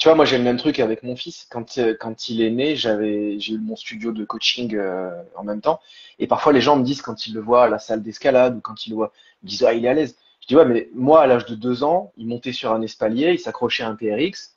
Tu 0.00 0.08
vois, 0.08 0.14
moi 0.14 0.24
j'ai 0.24 0.38
le 0.38 0.44
même 0.44 0.56
truc 0.56 0.80
avec 0.80 1.02
mon 1.02 1.14
fils. 1.14 1.46
Quand, 1.50 1.76
euh, 1.76 1.94
quand 1.94 2.30
il 2.30 2.40
est 2.40 2.48
né, 2.48 2.74
j'avais, 2.74 3.38
j'ai 3.38 3.52
eu 3.52 3.58
mon 3.58 3.76
studio 3.76 4.12
de 4.12 4.24
coaching 4.24 4.74
euh, 4.74 5.10
en 5.36 5.44
même 5.44 5.60
temps. 5.60 5.78
Et 6.18 6.26
parfois 6.26 6.54
les 6.54 6.62
gens 6.62 6.76
me 6.76 6.82
disent 6.82 7.02
quand 7.02 7.26
ils 7.26 7.34
le 7.34 7.40
voient 7.40 7.64
à 7.64 7.68
la 7.68 7.78
salle 7.78 8.02
d'escalade 8.02 8.56
ou 8.56 8.60
quand 8.62 8.86
ils 8.86 8.90
le 8.90 8.96
voient, 8.96 9.12
ils 9.42 9.50
disent 9.50 9.62
ah 9.62 9.74
il 9.74 9.84
est 9.84 9.88
à 9.88 9.92
l'aise. 9.92 10.16
Je 10.40 10.46
dis 10.46 10.56
ouais 10.56 10.64
mais 10.64 10.88
moi 10.94 11.20
à 11.20 11.26
l'âge 11.26 11.44
de 11.44 11.54
deux 11.54 11.84
ans, 11.84 12.12
il 12.16 12.26
montait 12.28 12.54
sur 12.54 12.72
un 12.72 12.80
espalier, 12.80 13.32
il 13.32 13.38
s'accrochait 13.38 13.82
à 13.82 13.88
un 13.90 13.94
TRX, 13.94 14.54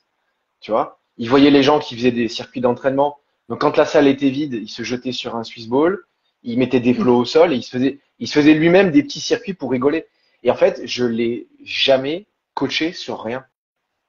tu 0.60 0.70
vois. 0.70 0.98
Il 1.18 1.28
voyait 1.28 1.50
les 1.50 1.62
gens 1.62 1.78
qui 1.78 1.94
faisaient 1.94 2.10
des 2.10 2.28
circuits 2.28 2.62
d'entraînement. 2.62 3.18
Donc 3.50 3.60
quand 3.60 3.76
la 3.76 3.84
salle 3.84 4.08
était 4.08 4.30
vide, 4.30 4.54
il 4.54 4.70
se 4.70 4.82
jetait 4.82 5.12
sur 5.12 5.36
un 5.36 5.44
Swiss 5.44 5.68
ball, 5.68 5.98
il 6.42 6.58
mettait 6.58 6.80
des 6.80 6.94
plots 6.94 7.18
au 7.18 7.26
sol 7.26 7.52
et 7.52 7.56
il 7.56 7.62
se 7.62 7.68
faisait, 7.70 7.98
il 8.18 8.28
se 8.28 8.32
faisait 8.32 8.54
lui-même 8.54 8.90
des 8.92 9.02
petits 9.02 9.20
circuits 9.20 9.52
pour 9.52 9.72
rigoler. 9.72 10.06
Et 10.42 10.50
en 10.50 10.56
fait, 10.56 10.80
je 10.86 11.04
l'ai 11.04 11.48
jamais 11.62 12.24
coaché 12.54 12.94
sur 12.94 13.22
rien. 13.22 13.44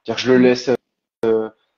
C'est-à-dire 0.05 0.15
que 0.15 0.21
je 0.29 0.31
le 0.31 0.37
laisse 0.37 0.69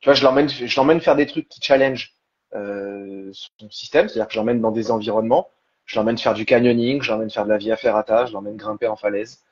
tu 0.08 0.12
vois, 0.12 0.14
je 0.14 0.24
l'emmène, 0.24 0.48
je 0.50 0.76
l'emmène 0.78 1.02
faire 1.02 1.18
des 1.18 1.26
trucs 1.26 1.50
qui 1.50 1.60
challenge 1.62 2.14
euh, 2.56 3.30
son 3.34 3.70
système, 3.70 4.08
c'est-à-dire 4.08 4.28
que 4.28 4.34
je 4.34 4.40
l'emmène 4.40 4.62
dans 4.62 4.72
des 4.72 4.90
environnements, 4.90 5.50
je 5.86 5.98
l'emmène 6.00 6.18
faire 6.18 6.34
du 6.34 6.46
canyoning, 6.46 7.02
je 7.02 7.12
l'emmène 7.12 7.30
faire 7.30 7.44
de 7.44 7.50
la 7.50 7.58
via 7.58 7.76
ferrata, 7.76 8.26
je 8.26 8.32
l'emmène 8.32 8.56
grimper 8.56 8.88
en 8.88 8.96
falaise. 8.96 9.44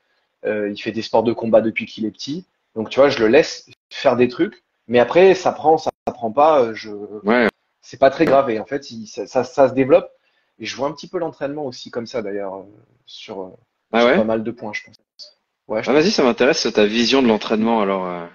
Euh, 0.46 0.70
il 0.70 0.78
fait 0.82 0.92
des 0.94 1.02
sports 1.02 1.24
de 1.24 1.34
combat 1.34 1.62
depuis 1.62 1.86
qu'il 1.86 2.06
est 2.06 2.12
petit, 2.12 2.46
donc 2.76 2.90
tu 2.90 3.00
vois, 3.02 3.10
je 3.10 3.20
le 3.20 3.28
laisse 3.28 3.68
faire 3.92 4.16
des 4.16 4.30
trucs, 4.30 4.64
mais 4.88 5.00
après 5.00 5.36
ça 5.36 5.52
prend, 5.52 5.78
ça, 5.78 5.92
ça 6.08 6.14
prend 6.14 6.32
pas, 6.32 6.62
euh, 6.62 6.74
je, 6.74 6.92
Ouais, 7.24 7.50
c'est 7.82 8.00
pas 8.00 8.10
très 8.10 8.26
grave 8.26 8.50
et 8.50 8.60
en 8.60 8.66
fait 8.66 8.92
il- 8.92 9.08
ça, 9.08 9.28
ça, 9.28 9.44
ça 9.44 9.70
se 9.70 9.74
développe. 9.74 10.10
Et 10.60 10.66
je 10.66 10.76
vois 10.78 10.88
un 10.88 10.94
petit 10.94 11.08
peu 11.10 11.18
l'entraînement 11.20 11.66
aussi 11.66 11.92
comme 11.92 12.08
ça 12.08 12.22
d'ailleurs, 12.22 12.56
euh, 12.56 12.64
sur, 13.06 13.42
euh, 13.42 13.50
Ah 13.92 14.00
sur 14.02 14.08
ouais? 14.08 14.16
pas 14.16 14.24
mal 14.24 14.44
de 14.44 14.52
points, 14.52 14.74
je 14.74 14.84
pense. 14.86 14.96
Ouais, 15.68 15.84
je 15.84 15.90
Ah, 15.90 15.94
vas-y, 15.94 16.12
ça 16.12 16.24
m'intéresse 16.24 16.68
ta 16.74 16.86
vision 16.86 17.22
de 17.22 17.28
l'entraînement 17.28 17.82
alors. 17.82 18.06
euh. 18.08 18.26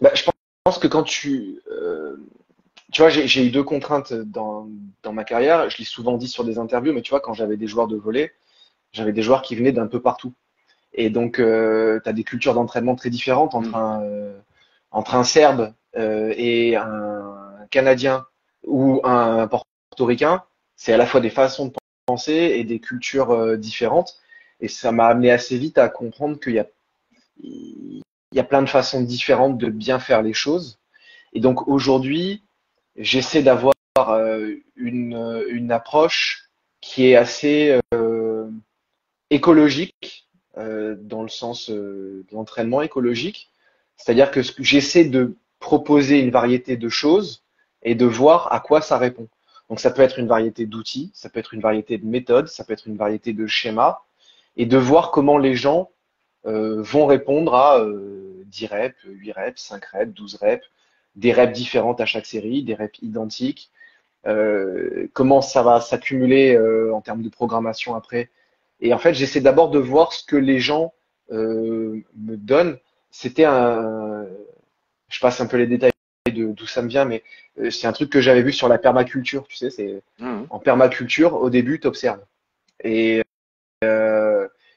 Bah, 0.00 0.10
je 0.14 0.22
pense 0.24 0.35
que 0.78 0.88
quand 0.88 1.04
tu, 1.04 1.62
euh, 1.70 2.16
tu 2.92 3.00
vois, 3.02 3.08
j'ai 3.10 3.46
eu 3.46 3.50
deux 3.50 3.62
contraintes 3.62 4.12
dans, 4.12 4.68
dans 5.02 5.12
ma 5.12 5.24
carrière. 5.24 5.70
Je 5.70 5.78
l'ai 5.78 5.84
souvent 5.84 6.16
dit 6.16 6.28
sur 6.28 6.44
des 6.44 6.58
interviews, 6.58 6.92
mais 6.92 7.02
tu 7.02 7.10
vois, 7.10 7.20
quand 7.20 7.34
j'avais 7.34 7.56
des 7.56 7.66
joueurs 7.66 7.88
de 7.88 7.96
volley, 7.96 8.32
j'avais 8.92 9.12
des 9.12 9.22
joueurs 9.22 9.42
qui 9.42 9.54
venaient 9.56 9.72
d'un 9.72 9.86
peu 9.86 10.00
partout. 10.00 10.32
Et 10.92 11.10
donc, 11.10 11.38
euh, 11.38 12.00
tu 12.02 12.08
as 12.08 12.12
des 12.12 12.24
cultures 12.24 12.54
d'entraînement 12.54 12.96
très 12.96 13.10
différentes 13.10 13.54
entre 13.54 13.70
Mm. 13.70 13.74
un, 13.74 14.02
euh, 14.02 14.38
entre 14.90 15.14
un 15.14 15.24
Serbe 15.24 15.72
euh, 15.96 16.32
et 16.36 16.76
un 16.76 17.66
Canadien 17.70 18.26
ou 18.64 19.00
un 19.04 19.48
Portoricain. 19.48 20.42
C'est 20.76 20.92
à 20.92 20.96
la 20.96 21.06
fois 21.06 21.20
des 21.20 21.30
façons 21.30 21.66
de 21.66 21.72
penser 22.06 22.32
et 22.32 22.64
des 22.64 22.80
cultures 22.80 23.30
euh, 23.30 23.56
différentes. 23.56 24.16
Et 24.60 24.68
ça 24.68 24.90
m'a 24.92 25.06
amené 25.06 25.30
assez 25.30 25.58
vite 25.58 25.78
à 25.78 25.88
comprendre 25.88 26.40
qu'il 26.40 26.54
y 26.54 26.58
a, 26.58 26.66
il 27.42 28.02
y 28.32 28.40
a 28.40 28.44
plein 28.44 28.62
de 28.62 28.68
façons 28.68 29.02
différentes 29.02 29.58
de 29.58 29.68
bien 29.68 29.98
faire 29.98 30.22
les 30.22 30.34
choses. 30.34 30.78
Et 31.32 31.40
donc 31.40 31.68
aujourd'hui, 31.68 32.42
j'essaie 32.96 33.42
d'avoir 33.42 33.74
euh, 33.98 34.54
une, 34.76 35.44
une 35.48 35.72
approche 35.72 36.50
qui 36.80 37.06
est 37.06 37.16
assez 37.16 37.78
euh, 37.94 38.48
écologique, 39.30 40.28
euh, 40.58 40.96
dans 40.98 41.22
le 41.22 41.28
sens 41.28 41.68
euh, 41.68 42.24
de 42.30 42.34
l'entraînement 42.34 42.80
écologique. 42.80 43.50
C'est-à-dire 43.96 44.30
que 44.30 44.40
j'essaie 44.60 45.04
de 45.04 45.36
proposer 45.58 46.20
une 46.20 46.30
variété 46.30 46.76
de 46.76 46.88
choses 46.88 47.44
et 47.82 47.94
de 47.94 48.06
voir 48.06 48.52
à 48.52 48.60
quoi 48.60 48.80
ça 48.80 48.98
répond. 48.98 49.28
Donc 49.68 49.80
ça 49.80 49.90
peut 49.90 50.02
être 50.02 50.18
une 50.18 50.28
variété 50.28 50.64
d'outils, 50.66 51.10
ça 51.12 51.28
peut 51.28 51.40
être 51.40 51.54
une 51.54 51.60
variété 51.60 51.98
de 51.98 52.06
méthodes, 52.06 52.48
ça 52.48 52.64
peut 52.64 52.72
être 52.72 52.86
une 52.86 52.96
variété 52.96 53.32
de 53.32 53.46
schémas, 53.46 53.98
et 54.56 54.64
de 54.64 54.78
voir 54.78 55.10
comment 55.10 55.38
les 55.38 55.54
gens 55.54 55.90
euh, 55.90 55.94
vont 56.52 57.06
répondre 57.06 57.54
à 57.54 57.80
euh, 57.80 58.44
10 58.46 58.66
reps, 58.66 58.96
8 59.04 59.32
reps, 59.32 59.62
5 59.62 59.84
reps, 59.84 60.14
12 60.14 60.36
reps, 60.36 60.66
des 61.16 61.32
reps 61.32 61.52
différentes 61.52 62.00
à 62.00 62.06
chaque 62.06 62.26
série, 62.26 62.62
des 62.62 62.74
reps 62.74 62.98
identiques, 63.02 63.70
euh, 64.26 65.08
comment 65.12 65.40
ça 65.40 65.62
va 65.62 65.80
s'accumuler 65.80 66.54
euh, 66.54 66.94
en 66.94 67.00
termes 67.00 67.22
de 67.22 67.28
programmation 67.28 67.94
après. 67.94 68.30
Et 68.80 68.92
en 68.92 68.98
fait, 68.98 69.14
j'essaie 69.14 69.40
d'abord 69.40 69.70
de 69.70 69.78
voir 69.78 70.12
ce 70.12 70.24
que 70.24 70.36
les 70.36 70.58
gens 70.58 70.92
euh, 71.32 72.02
me 72.16 72.36
donnent. 72.36 72.78
C'était 73.10 73.44
un, 73.44 74.26
je 75.08 75.20
passe 75.20 75.40
un 75.40 75.46
peu 75.46 75.56
les 75.56 75.66
détails 75.66 75.92
d'où 76.32 76.66
ça 76.66 76.82
me 76.82 76.88
vient, 76.88 77.04
mais 77.04 77.22
euh, 77.58 77.70
c'est 77.70 77.86
un 77.86 77.92
truc 77.92 78.10
que 78.10 78.20
j'avais 78.20 78.42
vu 78.42 78.52
sur 78.52 78.68
la 78.68 78.78
permaculture. 78.78 79.46
Tu 79.48 79.56
sais, 79.56 79.70
c'est 79.70 80.02
Ah, 80.20 80.42
en 80.50 80.58
permaculture, 80.58 81.34
au 81.34 81.48
début, 81.50 81.80
tu 81.80 81.86
observes. 81.86 82.20
Et, 82.82 83.22
euh, 83.84 84.15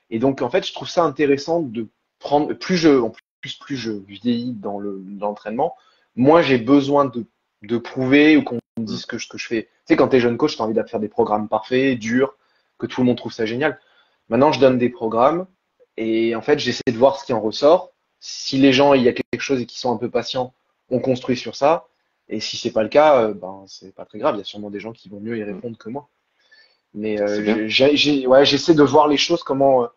et 0.09 0.19
donc, 0.19 0.41
en 0.41 0.49
fait, 0.49 0.65
je 0.65 0.73
trouve 0.73 0.89
ça 0.89 1.03
intéressant 1.03 1.61
de 1.61 1.87
prendre, 2.19 2.53
plus 2.53 2.77
je, 2.77 2.89
en 2.89 3.11
plus, 3.41 3.53
plus 3.55 3.77
je 3.77 3.91
vieillis 3.91 4.53
dans 4.53 4.79
le, 4.79 5.01
l'entraînement, 5.19 5.75
moins 6.15 6.41
j'ai 6.41 6.57
besoin 6.57 7.05
de, 7.05 7.25
de 7.63 7.77
prouver 7.77 8.35
ou 8.37 8.43
qu'on 8.43 8.59
me 8.77 8.85
dise 8.85 9.05
que 9.05 9.17
ce 9.17 9.27
que 9.27 9.37
je 9.37 9.47
fais. 9.47 9.63
Tu 9.63 9.69
sais, 9.85 9.95
quand 9.95 10.09
tu 10.09 10.17
es 10.17 10.19
jeune 10.19 10.37
coach, 10.37 10.55
tu 10.55 10.61
as 10.61 10.65
envie 10.65 10.73
de 10.73 10.83
faire 10.83 10.99
des 10.99 11.07
programmes 11.07 11.47
parfaits, 11.47 11.97
durs, 11.97 12.35
que 12.77 12.85
tout 12.87 13.01
le 13.01 13.07
monde 13.07 13.17
trouve 13.17 13.33
ça 13.33 13.45
génial. 13.45 13.79
Maintenant, 14.29 14.51
je 14.51 14.59
donne 14.59 14.77
des 14.77 14.89
programmes 14.89 15.45
et 15.97 16.35
en 16.35 16.41
fait, 16.41 16.59
j'essaie 16.59 16.81
de 16.87 16.97
voir 16.97 17.19
ce 17.19 17.25
qui 17.25 17.33
en 17.33 17.41
ressort. 17.41 17.91
Si 18.19 18.57
les 18.57 18.73
gens, 18.73 18.93
il 18.93 19.03
y 19.03 19.07
a 19.09 19.13
quelque 19.13 19.41
chose 19.41 19.61
et 19.61 19.65
qu'ils 19.65 19.79
sont 19.79 19.93
un 19.93 19.97
peu 19.97 20.09
patients, 20.09 20.53
on 20.89 20.99
construit 20.99 21.37
sur 21.37 21.55
ça. 21.55 21.87
Et 22.27 22.39
si 22.39 22.57
c'est 22.57 22.71
pas 22.71 22.83
le 22.83 22.89
cas, 22.89 23.21
euh, 23.23 23.33
ben 23.33 23.63
c'est 23.67 23.93
pas 23.95 24.05
très 24.05 24.19
grave. 24.19 24.35
Il 24.35 24.39
y 24.39 24.41
a 24.41 24.45
sûrement 24.45 24.69
des 24.69 24.79
gens 24.79 24.91
qui 24.91 25.09
vont 25.09 25.19
mieux 25.19 25.37
y 25.37 25.43
répondre 25.43 25.77
que 25.77 25.89
moi. 25.89 26.07
Mais 26.93 27.19
euh, 27.21 27.43
j'ai- 27.95 28.27
ouais, 28.27 28.45
j'essaie 28.45 28.73
de 28.73 28.83
voir 28.83 29.07
les 29.07 29.17
choses 29.17 29.43
comment 29.43 29.83
euh, 29.83 29.87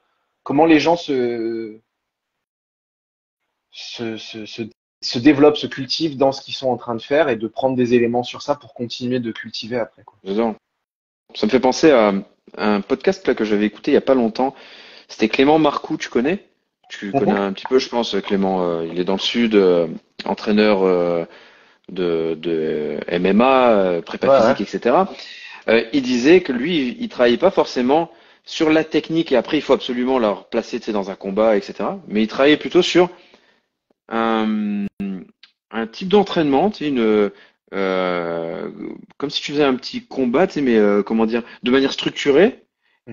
comment 0.43 0.67
les 0.67 0.81
gens 0.81 0.97
se 0.97 1.79
se, 3.71 4.17
se, 4.17 4.47
se 4.47 4.63
se 5.01 5.19
développent, 5.19 5.57
se 5.57 5.67
cultivent 5.67 6.17
dans 6.17 6.31
ce 6.31 6.41
qu'ils 6.43 6.55
sont 6.55 6.69
en 6.69 6.77
train 6.77 6.95
de 6.95 7.03
faire 7.03 7.29
et 7.29 7.35
de 7.35 7.49
prendre 7.49 7.75
des 7.77 7.95
éléments 7.95 8.23
sur 8.23 8.41
ça 8.41 8.55
pour 8.55 8.73
continuer 8.73 9.19
de 9.19 9.33
cultiver 9.33 9.77
après 9.77 10.05
quoi. 10.05 10.17
Ça 11.35 11.47
me 11.47 11.51
fait 11.51 11.59
penser 11.61 11.91
à 11.91 12.13
un 12.57 12.81
podcast 12.83 13.27
là, 13.27 13.35
que 13.35 13.45
j'avais 13.45 13.67
écouté 13.67 13.91
il 13.91 13.95
y 13.95 13.97
a 13.97 14.03
pas 14.03 14.15
longtemps. 14.15 14.55
C'était 15.09 15.29
Clément 15.29 15.59
Marcoux, 15.59 15.97
tu 15.97 16.09
connais? 16.09 16.45
Tu 16.89 17.07
Mhm. 17.07 17.19
connais 17.19 17.33
un 17.33 17.53
petit 17.53 17.67
peu, 17.67 17.79
je 17.79 17.89
pense, 17.89 18.15
Clément. 18.25 18.63
euh, 18.63 18.87
il 18.87 19.01
est 19.01 19.05
dans 19.05 19.15
le 19.15 19.19
sud, 19.19 19.55
euh, 19.57 19.89
entraîneur 20.25 20.83
euh, 20.85 21.25
de, 21.89 22.37
de 22.41 23.01
MMA, 23.09 24.03
prépa 24.07 24.29
Ouais, 24.29 24.35
ouais. 24.35 24.55
physique, 24.55 24.75
etc. 24.75 24.97
Il 25.93 26.03
disait 26.03 26.43
que 26.43 26.53
lui, 26.53 26.89
il, 26.89 27.03
il 27.03 27.09
travaillait 27.09 27.39
pas 27.39 27.51
forcément 27.51 28.11
sur 28.45 28.71
la 28.71 28.85
technique 28.85 29.33
et 29.33 29.37
après 29.37 29.59
il 29.59 29.63
faut 29.63 29.73
absolument 29.73 30.19
la 30.19 30.31
replacer, 30.31 30.81
tu 30.81 30.87
sais, 30.87 30.93
dans 30.93 31.11
un 31.11 31.15
combat, 31.17 31.57
etc. 31.57 31.75
Mais 32.09 32.23
il 32.23 32.29
travaillait 32.29 32.57
plutôt 32.57 32.83
sur 32.83 33.11
un, 34.09 34.87
un 35.71 35.87
type 35.87 36.09
d'entraînement, 36.09 36.71
tu 36.71 36.79
sais, 36.85 36.89
une, 36.89 37.31
euh, 37.75 38.71
comme 39.17 39.31
si 39.31 39.41
tu 39.41 39.53
faisais 39.53 39.65
un 39.65 39.75
petit 39.75 40.05
combat, 40.07 40.47
tu 40.47 40.55
sais, 40.55 40.61
mais 40.61 40.77
euh, 40.77 41.03
comment 41.03 41.27
dire, 41.27 41.43
de 41.63 41.71
manière 41.71 41.93
structurée, 41.93 42.65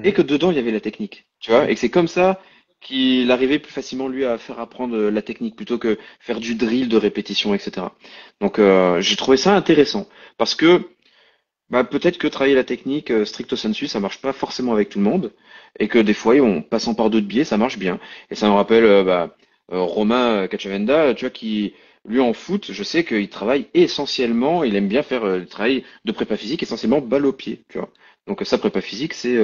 et 0.03 0.09
Mhm. 0.09 0.13
que 0.13 0.21
dedans 0.21 0.51
il 0.51 0.57
y 0.57 0.59
avait 0.59 0.71
la 0.71 0.79
technique, 0.81 1.27
tu 1.39 1.51
vois, 1.51 1.69
et 1.69 1.73
que 1.73 1.79
c'est 1.79 1.89
comme 1.89 2.07
ça 2.07 2.41
qu'il 2.81 3.29
arrivait 3.31 3.59
plus 3.59 3.73
facilement 3.73 4.07
lui 4.07 4.25
à 4.25 4.37
faire 4.37 4.59
apprendre 4.59 4.95
euh, 4.95 5.09
la 5.11 5.21
technique 5.21 5.55
plutôt 5.55 5.77
que 5.77 5.97
faire 6.19 6.39
du 6.39 6.55
drill 6.55 6.87
de 6.89 6.97
répétition, 6.97 7.53
etc. 7.53 7.87
Donc 8.41 8.59
euh, 8.59 9.01
j'ai 9.01 9.15
trouvé 9.17 9.37
ça 9.37 9.55
intéressant 9.55 10.07
parce 10.37 10.55
que 10.55 10.89
bah, 11.69 11.83
peut-être 11.83 12.17
que 12.17 12.27
travailler 12.27 12.55
la 12.55 12.63
technique 12.63 13.11
euh, 13.11 13.25
stricto 13.25 13.55
sensu, 13.55 13.87
ça 13.87 13.99
marche 13.99 14.21
pas 14.21 14.33
forcément 14.33 14.73
avec 14.73 14.89
tout 14.89 14.99
le 14.99 15.05
monde, 15.05 15.33
et 15.79 15.87
que 15.87 15.99
des 15.99 16.13
fois, 16.13 16.35
en 16.41 16.61
passant 16.61 16.95
par 16.95 17.09
d'autres 17.09 17.27
biais, 17.27 17.43
ça 17.43 17.57
marche 17.57 17.77
bien. 17.77 17.99
Et 18.31 18.35
ça 18.35 18.47
me 18.47 18.53
rappelle 18.53 18.85
euh, 18.85 19.03
bah, 19.03 19.35
euh, 19.71 19.81
Romain 19.81 20.47
Cacciavenda, 20.47 21.13
tu 21.13 21.25
vois, 21.25 21.29
qui 21.31 21.73
lui 22.07 22.19
en 22.19 22.33
foot, 22.33 22.71
je 22.71 22.83
sais 22.83 23.03
qu'il 23.03 23.29
travaille 23.29 23.67
essentiellement, 23.73 24.63
il 24.63 24.75
aime 24.75 24.87
bien 24.87 25.03
faire 25.03 25.25
le 25.25 25.45
travail 25.45 25.83
de 26.05 26.11
prépa 26.11 26.37
physique, 26.37 26.63
essentiellement 26.63 27.01
balle 27.01 27.25
au 27.25 27.33
pied, 27.33 27.63
tu 27.69 27.77
vois. 27.77 27.89
Donc 28.25 28.41
sa 28.45 28.57
prépa 28.57 28.81
physique, 28.81 29.13
c'est 29.13 29.37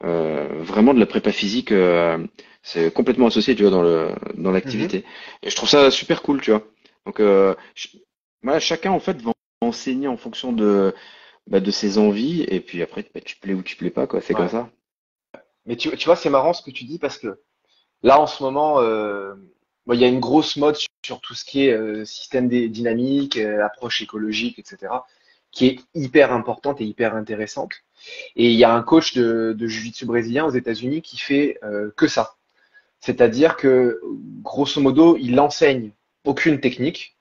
vraiment 0.00 0.94
de 0.94 1.00
la 1.00 1.06
prépa 1.06 1.32
physique, 1.32 1.72
euh, 1.72 2.18
c'est 2.62 2.92
complètement 2.92 3.26
associé, 3.26 3.54
tu 3.54 3.62
vois, 3.62 3.70
dans 3.70 3.82
le 3.82 4.10
dans 4.34 4.50
l'activité. 4.50 5.04
Et 5.42 5.50
je 5.50 5.56
trouve 5.56 5.68
ça 5.68 5.90
super 5.90 6.22
cool, 6.22 6.40
tu 6.40 6.50
vois. 6.50 6.64
Donc 7.06 7.20
euh, 7.20 7.54
voilà, 8.42 8.60
chacun 8.60 8.90
en 8.92 9.00
fait 9.00 9.20
va 9.22 9.32
enseigner 9.60 10.08
en 10.08 10.16
fonction 10.16 10.52
de 10.52 10.94
bah, 11.46 11.60
de 11.60 11.70
ses 11.70 11.98
envies, 11.98 12.42
et 12.42 12.60
puis 12.60 12.82
après, 12.82 13.04
bah, 13.14 13.20
tu 13.20 13.36
plais 13.36 13.54
ou 13.54 13.62
tu 13.62 13.76
plais 13.76 13.90
pas, 13.90 14.06
quoi. 14.06 14.20
C'est 14.20 14.34
comme 14.34 14.48
ça. 14.48 14.70
Mais 15.66 15.76
tu, 15.76 15.90
tu 15.96 16.06
vois, 16.06 16.16
c'est 16.16 16.30
marrant 16.30 16.52
ce 16.52 16.62
que 16.62 16.70
tu 16.70 16.84
dis 16.84 16.98
parce 16.98 17.18
que 17.18 17.40
là, 18.02 18.20
en 18.20 18.26
ce 18.26 18.42
moment, 18.42 18.80
euh, 18.80 19.34
bon, 19.86 19.94
il 19.94 20.00
y 20.00 20.04
a 20.04 20.08
une 20.08 20.20
grosse 20.20 20.56
mode 20.56 20.76
sur, 20.76 20.88
sur 21.04 21.20
tout 21.20 21.34
ce 21.34 21.44
qui 21.44 21.66
est 21.66 21.72
euh, 21.72 22.04
système 22.04 22.48
dynamique, 22.48 23.36
euh, 23.36 23.64
approche 23.64 24.02
écologique, 24.02 24.58
etc., 24.58 24.92
qui 25.50 25.66
est 25.66 25.80
hyper 25.94 26.32
importante 26.32 26.80
et 26.80 26.84
hyper 26.84 27.14
intéressante. 27.14 27.72
Et 28.36 28.50
il 28.50 28.56
y 28.56 28.64
a 28.64 28.74
un 28.74 28.82
coach 28.82 29.14
de, 29.14 29.54
de 29.56 29.66
jiu-jitsu 29.66 30.06
brésilien 30.06 30.46
aux 30.46 30.50
États-Unis 30.50 31.02
qui 31.02 31.18
fait 31.18 31.58
euh, 31.62 31.92
que 31.96 32.08
ça. 32.08 32.36
C'est-à-dire 33.00 33.56
que, 33.56 34.00
grosso 34.42 34.80
modo, 34.80 35.16
il 35.18 35.38
enseigne 35.38 35.92
aucune 36.24 36.60
technique. 36.60 37.16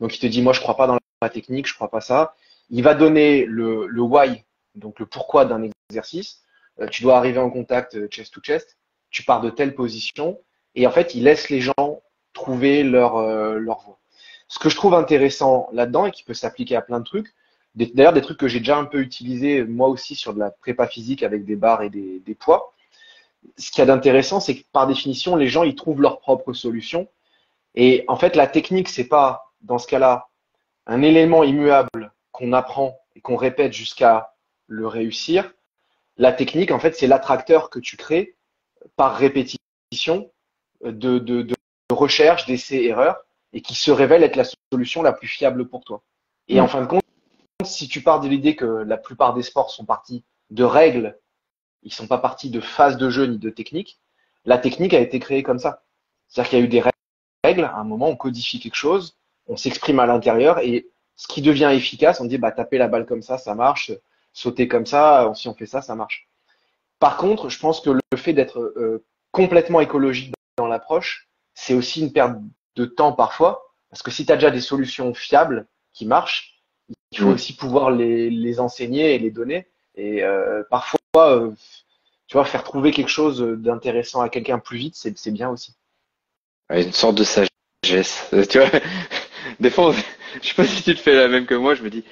Donc, 0.00 0.16
il 0.16 0.20
te 0.20 0.26
dit, 0.26 0.40
moi, 0.40 0.52
je 0.52 0.60
crois 0.60 0.76
pas 0.76 0.86
dans 0.86 0.98
la 1.20 1.28
technique, 1.28 1.66
je 1.66 1.74
crois 1.74 1.90
pas 1.90 2.00
ça. 2.00 2.34
Il 2.70 2.82
va 2.82 2.94
donner 2.94 3.44
le, 3.46 3.86
le 3.86 4.02
why, 4.02 4.44
donc 4.74 4.98
le 4.98 5.06
pourquoi 5.06 5.44
d'un 5.44 5.68
exercice. 5.88 6.42
Euh, 6.80 6.88
tu 6.88 7.02
dois 7.02 7.16
arriver 7.16 7.38
en 7.38 7.50
contact 7.50 7.94
euh, 7.94 8.08
chest 8.08 8.34
to 8.34 8.40
chest. 8.40 8.76
Tu 9.10 9.22
pars 9.22 9.40
de 9.40 9.50
telle 9.50 9.74
position. 9.74 10.38
Et 10.74 10.86
en 10.86 10.90
fait, 10.90 11.14
il 11.14 11.24
laisse 11.24 11.48
les 11.48 11.60
gens 11.60 12.02
trouver 12.32 12.82
leur, 12.82 13.16
euh, 13.16 13.58
leur 13.58 13.80
voie. 13.80 13.98
Ce 14.48 14.58
que 14.58 14.68
je 14.68 14.76
trouve 14.76 14.94
intéressant 14.94 15.68
là-dedans 15.72 16.06
et 16.06 16.10
qui 16.10 16.22
peut 16.22 16.34
s'appliquer 16.34 16.76
à 16.76 16.82
plein 16.82 17.00
de 17.00 17.04
trucs, 17.04 17.34
d'ailleurs 17.74 18.12
des 18.12 18.20
trucs 18.20 18.38
que 18.38 18.48
j'ai 18.48 18.60
déjà 18.60 18.76
un 18.76 18.84
peu 18.84 19.00
utilisé 19.00 19.64
moi 19.64 19.88
aussi 19.88 20.14
sur 20.14 20.34
de 20.34 20.38
la 20.38 20.50
prépa 20.50 20.86
physique 20.86 21.22
avec 21.22 21.44
des 21.44 21.56
barres 21.56 21.82
et 21.82 21.90
des, 21.90 22.20
des 22.20 22.34
poids. 22.34 22.72
Ce 23.56 23.70
qu'il 23.70 23.80
y 23.80 23.82
a 23.82 23.86
d'intéressant, 23.86 24.38
c'est 24.40 24.56
que 24.56 24.64
par 24.72 24.86
définition, 24.86 25.34
les 25.36 25.48
gens 25.48 25.62
ils 25.62 25.74
trouvent 25.74 26.00
leur 26.00 26.20
propre 26.20 26.52
solution. 26.52 27.08
Et 27.74 28.04
en 28.08 28.16
fait, 28.16 28.36
la 28.36 28.46
technique, 28.46 28.88
c'est 28.88 29.08
pas 29.08 29.52
dans 29.62 29.78
ce 29.78 29.86
cas-là 29.86 30.28
un 30.86 31.02
élément 31.02 31.42
immuable 31.42 32.12
qu'on 32.36 32.52
apprend 32.52 33.00
et 33.14 33.20
qu'on 33.20 33.36
répète 33.36 33.72
jusqu'à 33.72 34.34
le 34.66 34.86
réussir. 34.86 35.52
La 36.18 36.32
technique, 36.32 36.70
en 36.70 36.78
fait, 36.78 36.94
c'est 36.94 37.06
l'attracteur 37.06 37.70
que 37.70 37.78
tu 37.78 37.96
crées 37.96 38.36
par 38.96 39.16
répétition 39.16 40.30
de, 40.84 41.18
de, 41.18 41.42
de 41.42 41.54
recherche, 41.90 42.46
d'essais, 42.46 42.84
erreurs, 42.84 43.16
et 43.52 43.62
qui 43.62 43.74
se 43.74 43.90
révèle 43.90 44.22
être 44.22 44.36
la 44.36 44.44
solution 44.72 45.02
la 45.02 45.12
plus 45.12 45.28
fiable 45.28 45.66
pour 45.66 45.82
toi. 45.84 46.02
Et 46.48 46.60
Mm. 46.60 46.64
en 46.64 46.68
fin 46.68 46.82
de 46.82 46.86
compte, 46.86 47.02
si 47.64 47.88
tu 47.88 48.02
pars 48.02 48.20
de 48.20 48.28
l'idée 48.28 48.54
que 48.54 48.66
la 48.66 48.98
plupart 48.98 49.32
des 49.32 49.42
sports 49.42 49.70
sont 49.70 49.86
partis 49.86 50.22
de 50.50 50.62
règles, 50.64 51.18
ils 51.82 51.92
sont 51.92 52.06
pas 52.06 52.18
partis 52.18 52.50
de 52.50 52.60
phases 52.60 52.98
de 52.98 53.08
jeu 53.08 53.26
ni 53.26 53.38
de 53.38 53.50
technique, 53.50 53.98
la 54.44 54.58
technique 54.58 54.92
a 54.94 55.00
été 55.00 55.18
créée 55.20 55.42
comme 55.42 55.58
ça. 55.58 55.84
C'est-à-dire 56.28 56.50
qu'il 56.50 56.58
y 56.58 56.62
a 56.62 56.64
eu 56.64 56.68
des 56.68 56.82
règles, 57.44 57.64
à 57.64 57.76
un 57.76 57.84
moment 57.84 58.08
on 58.08 58.16
codifie 58.16 58.60
quelque 58.60 58.74
chose, 58.74 59.16
on 59.46 59.56
s'exprime 59.56 60.00
à 60.00 60.06
l'intérieur, 60.06 60.58
et 60.58 60.90
ce 61.16 61.26
qui 61.26 61.42
devient 61.42 61.70
efficace, 61.72 62.20
on 62.20 62.26
dit 62.26 62.38
bah 62.38 62.52
taper 62.52 62.78
la 62.78 62.88
balle 62.88 63.06
comme 63.06 63.22
ça, 63.22 63.38
ça 63.38 63.54
marche, 63.54 63.90
sauter 64.32 64.68
comme 64.68 64.86
ça, 64.86 65.32
si 65.34 65.48
on 65.48 65.54
fait 65.54 65.66
ça, 65.66 65.80
ça 65.80 65.94
marche. 65.94 66.28
Par 66.98 67.16
contre, 67.16 67.48
je 67.48 67.58
pense 67.58 67.80
que 67.80 67.90
le 67.90 68.16
fait 68.16 68.32
d'être 68.32 68.60
euh, 68.60 69.04
complètement 69.32 69.80
écologique 69.80 70.34
dans 70.56 70.66
l'approche, 70.66 71.28
c'est 71.54 71.74
aussi 71.74 72.02
une 72.02 72.12
perte 72.12 72.36
de 72.76 72.84
temps 72.84 73.12
parfois, 73.12 73.72
parce 73.90 74.02
que 74.02 74.10
si 74.10 74.26
tu 74.26 74.32
as 74.32 74.36
déjà 74.36 74.50
des 74.50 74.60
solutions 74.60 75.14
fiables 75.14 75.66
qui 75.92 76.06
marchent, 76.06 76.62
il 77.10 77.18
faut 77.18 77.28
aussi 77.28 77.54
pouvoir 77.54 77.90
les, 77.90 78.30
les, 78.30 78.60
enseigner 78.60 79.14
et 79.14 79.18
les 79.18 79.30
donner. 79.30 79.66
Et 79.94 80.22
euh, 80.22 80.62
parfois, 80.70 80.98
euh, 81.16 81.50
tu 82.26 82.34
vois, 82.34 82.44
faire 82.44 82.62
trouver 82.62 82.90
quelque 82.90 83.08
chose 83.08 83.40
d'intéressant 83.40 84.20
à 84.20 84.28
quelqu'un 84.28 84.58
plus 84.58 84.78
vite, 84.78 84.94
c'est 84.96 85.30
bien 85.30 85.48
aussi. 85.48 85.74
une 86.70 86.92
sorte 86.92 87.16
de 87.16 87.24
sagesse. 87.24 87.50
Tu 88.50 88.58
vois, 88.58 88.68
des 89.60 89.70
fois, 89.70 89.94
je 90.42 90.48
sais 90.48 90.54
pas 90.54 90.64
si 90.64 90.82
tu 90.82 90.94
te 90.94 91.00
fais 91.00 91.14
la 91.14 91.28
même 91.28 91.46
que 91.46 91.54
moi, 91.54 91.74
je 91.74 91.82
me 91.82 91.90
dis, 91.90 92.04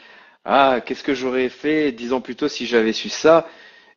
ah, 0.44 0.80
qu'est-ce 0.84 1.02
que 1.02 1.14
j'aurais 1.14 1.48
fait 1.48 1.92
dix 1.92 2.12
ans 2.12 2.20
plus 2.20 2.36
tôt 2.36 2.48
si 2.48 2.66
j'avais 2.66 2.92
su 2.92 3.08
ça? 3.08 3.48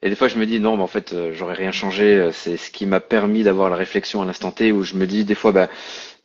Et 0.01 0.09
des 0.09 0.15
fois, 0.15 0.27
je 0.27 0.37
me 0.37 0.45
dis, 0.45 0.59
non, 0.59 0.77
mais 0.77 0.83
en 0.83 0.87
fait, 0.87 1.13
euh, 1.13 1.33
j'aurais 1.33 1.55
rien 1.55 1.71
changé. 1.71 2.29
C'est 2.33 2.57
ce 2.57 2.69
qui 2.71 2.85
m'a 2.85 2.99
permis 2.99 3.43
d'avoir 3.43 3.69
la 3.69 3.75
réflexion 3.75 4.21
à 4.21 4.25
l'instant 4.25 4.51
T 4.51 4.71
où 4.71 4.83
je 4.83 4.95
me 4.95 5.07
dis, 5.07 5.25
des 5.25 5.35
fois, 5.35 5.51
bah, 5.51 5.69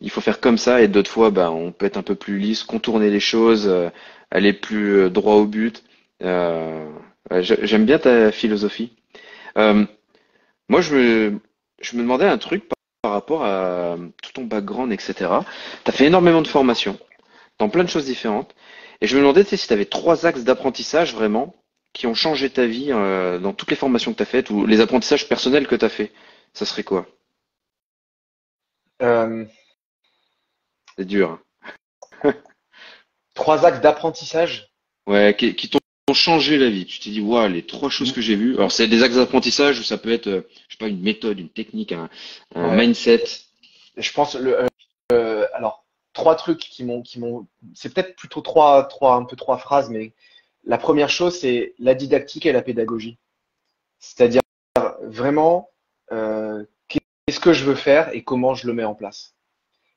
il 0.01 0.11
faut 0.11 0.21
faire 0.21 0.41
comme 0.41 0.59
ça, 0.59 0.83
et 0.83 0.89
d'autres 0.89 1.11
fois, 1.11 1.31
bah, 1.31 1.51
on 1.51 1.73
peut 1.73 1.87
être 1.87 1.97
un 1.97 2.03
peu 2.03 2.15
plus 2.15 2.39
lisse, 2.39 2.65
contourner 2.65 3.11
les 3.11 3.21
choses, 3.21 3.67
euh, 3.69 3.89
aller 4.31 4.53
plus 4.53 4.97
euh, 4.97 5.11
droit 5.11 5.35
au 5.37 5.47
but. 5.47 5.83
J'aime 6.21 7.85
bien 7.87 7.99
ta 7.99 8.31
philosophie. 8.33 8.93
moi, 9.57 10.81
je 10.81 10.95
me, 10.95 11.41
je 11.81 11.97
me 11.97 12.03
demandais 12.03 12.27
un 12.27 12.39
truc 12.39 12.65
par 13.03 13.13
rapport 13.13 13.45
à 13.45 13.97
tout 14.23 14.33
ton 14.33 14.45
background, 14.45 14.93
etc. 14.93 15.15
Tu 15.85 15.91
as 15.91 15.93
fait 15.93 16.07
énormément 16.07 16.41
de 16.41 16.47
formations 16.47 16.99
dans 17.59 17.69
plein 17.69 17.83
de 17.83 17.89
choses 17.89 18.07
différentes. 18.07 18.55
Et 19.01 19.09
je 19.09 19.17
me 19.17 19.21
demandais 19.21 19.43
si 19.45 19.59
tu 19.59 19.73
avais 19.73 19.87
trois 19.87 20.25
axes 20.25 20.45
d'apprentissage 20.45 21.13
vraiment 21.13 21.55
qui 21.93 22.07
ont 22.07 22.15
changé 22.15 22.49
ta 22.49 22.65
vie 22.65 22.93
euh, 22.93 23.41
dans 23.41 23.53
toutes 23.53 23.71
les 23.71 23.77
formations 23.77 24.13
que 24.13 24.19
tu 24.19 24.23
as 24.23 24.27
faites 24.27 24.51
ou 24.51 24.67
les 24.67 24.81
apprentissages 24.81 25.29
personnels 25.29 25.67
que 25.67 25.75
tu 25.75 25.85
as 25.85 25.89
fait. 25.89 26.13
Ça 26.55 26.65
serait 26.65 26.85
quoi? 26.85 27.07
Euh... 29.03 29.45
C'est 30.97 31.05
dur. 31.05 31.41
Hein. 32.23 32.35
trois 33.35 33.67
axes 33.67 33.81
d'apprentissage? 33.81 34.71
Ouais, 35.09 35.35
qui, 35.37 35.57
qui 35.57 35.69
t'ont 35.69 35.81
changé 36.15 36.59
la 36.59 36.71
vie. 36.71 36.87
Tu 36.87 37.01
t'es 37.01 37.11
dit, 37.11 37.21
waouh, 37.21 37.49
les 37.49 37.65
trois 37.65 37.91
choses 37.91 38.13
que 38.13 38.21
j'ai 38.21 38.37
vues. 38.37 38.55
Alors, 38.57 38.73
c'est 38.73 38.89
des 38.89 39.03
axes 39.03 39.17
d'apprentissage 39.17 39.79
ou 39.79 39.83
ça 39.83 39.99
peut 39.99 40.13
être, 40.13 40.27
euh, 40.27 40.49
je 40.69 40.75
sais 40.75 40.79
pas, 40.79 40.89
une 40.89 41.01
méthode, 41.01 41.39
une 41.39 41.49
technique, 41.49 41.93
un, 41.93 42.09
mindset? 42.55 43.25
Je 43.97 44.13
pense, 44.13 44.35
le, 44.35 44.61
euh, 44.61 44.67
euh, 45.13 45.47
alors, 45.55 45.85
trois 46.13 46.35
trucs 46.35 46.59
qui 46.59 46.85
m'ont, 46.85 47.03
qui 47.03 47.19
m'ont, 47.19 47.47
c'est 47.75 47.93
peut-être 47.93 48.17
plutôt 48.17 48.41
trois, 48.41 48.85
trois, 48.85 49.15
un 49.15 49.25
peu 49.25 49.37
trois 49.37 49.59
phrases, 49.59 49.91
mais 49.91 50.13
la 50.65 50.79
première 50.79 51.11
chose, 51.11 51.39
c'est 51.39 51.75
la 51.79 51.95
didactique 51.95 52.47
et 52.47 52.53
la 52.53 52.63
pédagogie. 52.63 53.19
C'est-à-dire 53.99 54.43
vraiment, 55.03 55.71
euh, 56.13 56.65
qu'est-ce 56.89 57.41
que 57.41 57.53
je 57.53 57.65
veux 57.65 57.75
faire 57.75 58.15
et 58.15 58.23
comment 58.23 58.55
je 58.55 58.67
le 58.67 58.73
mets 58.73 58.85
en 58.85 58.95
place. 58.95 59.35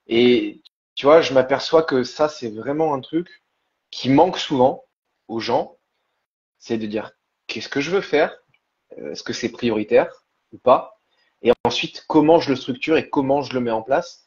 Et 0.07 0.61
tu 0.95 1.05
vois, 1.05 1.21
je 1.21 1.33
m'aperçois 1.33 1.83
que 1.83 2.03
ça, 2.03 2.29
c'est 2.29 2.49
vraiment 2.49 2.93
un 2.93 3.01
truc 3.01 3.43
qui 3.91 4.09
manque 4.09 4.37
souvent 4.37 4.85
aux 5.27 5.39
gens. 5.39 5.74
C'est 6.65 6.79
de 6.79 6.87
dire, 6.87 7.11
qu'est-ce 7.45 7.69
que 7.69 7.79
je 7.79 7.91
veux 7.91 8.01
faire? 8.01 8.35
Est-ce 8.97 9.21
que 9.21 9.33
c'est 9.33 9.49
prioritaire 9.49 10.09
ou 10.51 10.57
pas? 10.57 10.99
Et 11.43 11.51
ensuite, 11.63 12.05
comment 12.07 12.39
je 12.39 12.49
le 12.49 12.55
structure 12.55 12.97
et 12.97 13.07
comment 13.07 13.43
je 13.43 13.53
le 13.53 13.59
mets 13.59 13.69
en 13.69 13.83
place 13.83 14.25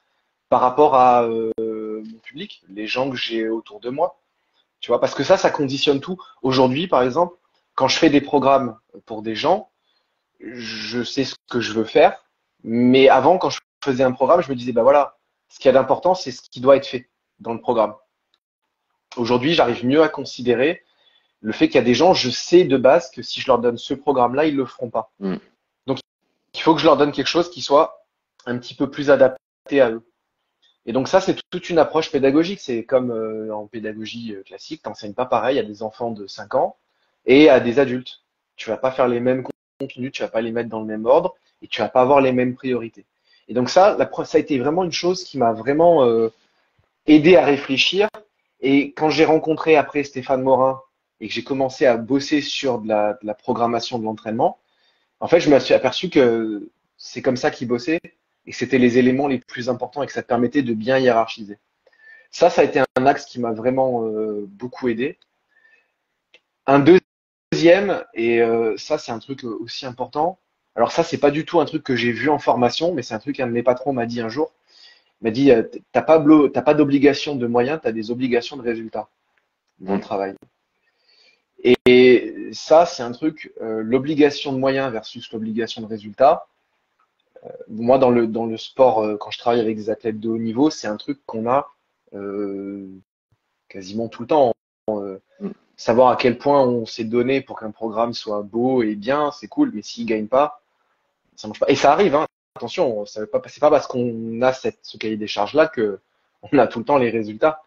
par 0.49 0.61
rapport 0.61 0.95
à 0.95 1.25
euh, 1.25 1.53
mon 1.59 2.19
public, 2.21 2.63
les 2.69 2.87
gens 2.87 3.11
que 3.11 3.17
j'ai 3.17 3.49
autour 3.49 3.81
de 3.81 3.91
moi. 3.91 4.21
Tu 4.79 4.87
vois, 4.87 5.01
parce 5.01 5.17
que 5.17 5.25
ça, 5.25 5.37
ça 5.37 5.51
conditionne 5.51 5.99
tout. 5.99 6.17
Aujourd'hui, 6.43 6.87
par 6.87 7.03
exemple, 7.03 7.35
quand 7.75 7.89
je 7.89 7.99
fais 7.99 8.09
des 8.09 8.21
programmes 8.21 8.79
pour 9.05 9.23
des 9.23 9.35
gens, 9.35 9.73
je 10.39 11.03
sais 11.03 11.25
ce 11.25 11.35
que 11.51 11.61
je 11.61 11.73
veux 11.73 11.85
faire. 11.85 12.25
Mais 12.63 13.09
avant, 13.09 13.39
quand 13.39 13.51
je 13.51 13.59
faisais 13.83 14.05
un 14.05 14.13
programme, 14.13 14.43
je 14.43 14.51
me 14.51 14.55
disais, 14.55 14.71
bah 14.71 14.85
voilà, 14.85 15.19
ce 15.49 15.59
qui 15.59 15.67
est 15.67 15.73
d'important, 15.73 16.15
c'est 16.15 16.31
ce 16.31 16.43
qui 16.49 16.61
doit 16.61 16.77
être 16.77 16.87
fait 16.87 17.11
dans 17.41 17.53
le 17.53 17.61
programme. 17.61 17.97
Aujourd'hui, 19.17 19.55
j'arrive 19.55 19.85
mieux 19.85 20.05
à 20.05 20.09
considérer 20.09 20.85
le 21.41 21.53
fait 21.53 21.69
qu'il 21.69 21.77
y 21.77 21.79
a 21.79 21.85
des 21.85 21.95
gens, 21.95 22.15
je 22.15 22.31
sais 22.31 22.65
de 22.65 22.77
base 22.77 23.11
que 23.11 23.23
si 23.23 23.41
je 23.41 23.47
leur 23.47 23.59
donne 23.59 23.79
ce 23.79 23.95
programme-là, 23.95 24.47
ils 24.47 24.57
le 24.57 24.67
feront 24.67 24.91
pas. 24.91 25.11
Mm. 25.21 25.37
Donc, 25.87 25.99
il 26.55 26.61
faut 26.61 26.75
que 26.75 26.81
je 26.81 26.87
leur 26.87 26.97
donne 26.97 27.13
quelque 27.13 27.29
chose 27.29 27.51
qui 27.51 27.63
soit 27.63 28.05
un 28.47 28.59
petit 28.59 28.75
peu 28.75 28.91
plus 28.91 29.11
adapté 29.11 29.81
à 29.81 29.91
eux. 29.91 30.03
Et 30.87 30.93
donc 30.93 31.07
ça, 31.07 31.21
c'est 31.21 31.37
toute 31.51 31.69
une 31.69 31.79
approche 31.79 32.11
pédagogique. 32.11 32.61
C'est 32.61 32.83
comme 32.83 33.11
euh, 33.11 33.55
en 33.55 33.67
pédagogie 33.67 34.35
euh, 34.35 34.43
classique, 34.43 34.83
tu 34.83 34.89
n'enseignes 34.89 35.13
pas 35.13 35.27
pareil 35.27 35.59
à 35.59 35.63
des 35.63 35.83
enfants 35.83 36.11
de 36.11 36.27
5 36.27 36.55
ans 36.55 36.77
et 37.27 37.51
à 37.51 37.61
des 37.61 37.79
adultes. 37.79 38.23
Tu 38.57 38.71
vas 38.71 38.79
pas 38.79 38.91
faire 38.91 39.07
les 39.07 39.21
mêmes 39.21 39.45
contenus, 39.79 40.13
tu 40.13 40.23
vas 40.23 40.29
pas 40.29 40.41
les 40.41 40.51
mettre 40.51 40.71
dans 40.71 40.81
le 40.81 40.87
même 40.87 41.05
ordre 41.05 41.35
et 41.61 41.69
tu 41.69 41.83
vas 41.83 41.91
pas 41.91 42.01
avoir 42.01 42.23
les 42.23 42.33
mêmes 42.33 42.55
priorités. 42.55 43.05
Et 43.49 43.55
donc 43.55 43.69
ça, 43.69 43.99
ça 44.25 44.39
a 44.39 44.41
été 44.41 44.59
vraiment 44.59 44.83
une 44.83 44.93
chose 44.93 45.25
qui 45.25 45.37
m'a 45.37 45.53
vraiment 45.53 46.05
euh, 46.07 46.33
aidé 47.07 47.37
à 47.37 47.45
réfléchir. 47.45 48.09
Et 48.61 48.93
quand 48.93 49.11
j'ai 49.11 49.27
rencontré 49.27 49.77
après 49.77 50.05
Stéphane 50.05 50.43
Morin 50.43 50.81
et 51.21 51.29
que 51.29 51.35
j'ai 51.35 51.45
commencé 51.45 51.87
à 51.87 51.97
bosser 51.97 52.41
sur 52.41 52.81
de 52.81 52.89
la, 52.89 53.15
de 53.15 53.27
la 53.27 53.35
programmation 53.35 53.99
de 53.99 54.05
l'entraînement, 54.05 54.59
en 55.21 55.27
fait, 55.27 55.41
je 55.41 55.51
me 55.51 55.59
suis 55.59 55.75
aperçu 55.75 56.11
que 56.11 56.71
c'est 56.97 57.23
comme 57.23 57.37
ça 57.37 57.51
qu'il 57.51 57.69
bossait 57.69 58.01
et 58.47 58.51
que 58.51 58.57
c'était 58.57 58.79
les 58.79 58.99
éléments 58.99 59.27
les 59.27 59.39
plus 59.39 59.69
importants 59.69 60.03
et 60.03 60.07
que 60.07 60.13
ça 60.13 60.23
te 60.23 60.29
permettait 60.29 60.63
de 60.63 60.75
bien 60.75 60.99
hiérarchiser. 60.99 61.59
Ça, 62.31 62.51
ça 62.51 62.61
a 62.61 62.65
été 62.65 62.83
un 62.97 63.07
axe 63.07 63.25
qui 63.25 63.41
m'a 63.41 63.53
vraiment 63.53 64.05
euh, 64.05 64.47
beaucoup 64.49 64.89
aidé. 64.89 65.19
Un 66.67 66.81
deuxième, 66.81 68.05
et 68.15 68.43
euh, 68.43 68.77
ça 68.77 68.99
c'est 68.99 69.13
un 69.13 69.19
truc 69.19 69.45
aussi 69.45 69.87
important, 69.87 70.39
alors 70.77 70.93
ça 70.93 71.03
c'est 71.03 71.19
pas 71.19 71.31
du 71.31 71.47
tout 71.47 71.61
un 71.61 71.65
truc 71.65 71.83
que 71.83 71.97
j'ai 71.97 72.13
vu 72.13 72.29
en 72.29 72.39
formation, 72.39 72.93
mais 72.93 73.03
c'est 73.03 73.15
un 73.15 73.19
truc 73.19 73.37
qu'un 73.37 73.47
de 73.47 73.53
mes 73.53 73.63
patrons 73.63 73.93
m'a 73.93 74.07
dit 74.07 74.21
un 74.21 74.29
jour. 74.29 74.53
Il 75.21 75.25
m'a 75.25 75.31
dit, 75.31 75.51
euh, 75.51 75.63
t'as 75.93 76.03
pas, 76.03 76.21
pas 76.21 76.75
d'obligation 76.75 77.35
de 77.35 77.47
moyens, 77.47 77.81
tu 77.83 77.89
as 77.89 77.93
des 77.93 78.11
obligations 78.11 78.57
de 78.57 78.63
résultats 78.63 79.09
dans 79.81 79.95
le 79.95 80.01
travail. 80.01 80.35
Et 81.65 82.51
ça, 82.53 82.87
c'est 82.87 83.03
un 83.03 83.13
truc, 83.13 83.53
l'obligation 83.61 84.53
de 84.53 84.59
moyens 84.59 84.93
versus 84.93 85.31
l'obligation 85.33 85.83
de 85.83 85.87
résultats, 85.87 86.47
euh, 87.45 87.49
moi, 87.69 87.99
dans 87.99 88.11
le, 88.11 88.27
dans 88.27 88.47
le 88.47 88.57
sport, 88.57 89.01
euh, 89.01 89.17
quand 89.17 89.31
je 89.31 89.39
travaille 89.39 89.61
avec 89.61 89.77
des 89.77 89.91
athlètes 89.91 90.21
de 90.21 90.29
haut 90.29 90.39
niveau, 90.39 90.71
c'est 90.71 90.89
un 90.89 90.97
truc 90.97 91.21
qu'on 91.27 91.49
a 91.49 91.71
euh, 92.15 92.89
quasiment 93.69 94.09
tout 94.09 94.23
le 94.23 94.29
temps. 94.29 94.53
Mm. 94.89 95.51
savoir 95.77 96.09
à 96.09 96.17
quel 96.17 96.39
point 96.39 96.63
on 96.63 96.87
s'est 96.87 97.05
donné 97.05 97.43
pour 97.43 97.61
qu'un 97.61 97.71
programme 97.71 98.15
soit 98.15 98.43
beau 98.43 98.83
et 98.83 98.95
bien, 98.95 99.31
c'est 99.33 99.49
cool, 99.49 99.71
mais 99.75 99.83
s'il 99.83 100.07
gagne 100.07 100.27
pas, 100.27 100.63
ça 101.37 101.47
marche 101.47 101.61
pas. 101.61 101.69
Et 101.69 101.75
ça 101.75 101.93
arrive, 101.93 102.15
hein. 102.15 102.27
attention, 102.57 103.05
ça 103.05 103.21
veut 103.21 103.27
pas, 103.27 103.39
pas 103.41 103.71
parce 103.71 103.87
qu'on 103.87 104.41
a 104.41 104.55
cette, 104.55 104.79
ce 104.83 104.97
cahier 104.97 105.19
des 105.19 105.27
charges 105.27 105.53
là 105.53 105.69
que 105.69 106.01
on 106.53 106.59
a 106.59 106.67
tout 106.67 106.79
le 106.79 106.87
temps 106.87 106.97
les 106.97 107.11
résultats. 107.11 107.63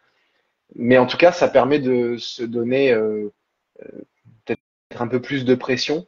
Mais 0.76 0.98
en 0.98 1.06
tout 1.06 1.18
cas, 1.18 1.32
ça 1.32 1.48
permet 1.48 1.80
de 1.80 2.18
se 2.18 2.44
donner 2.44 2.92
peut-être 4.46 4.62
un 5.02 5.08
peu 5.08 5.22
plus 5.22 5.46
de 5.46 5.56
pression 5.56 6.08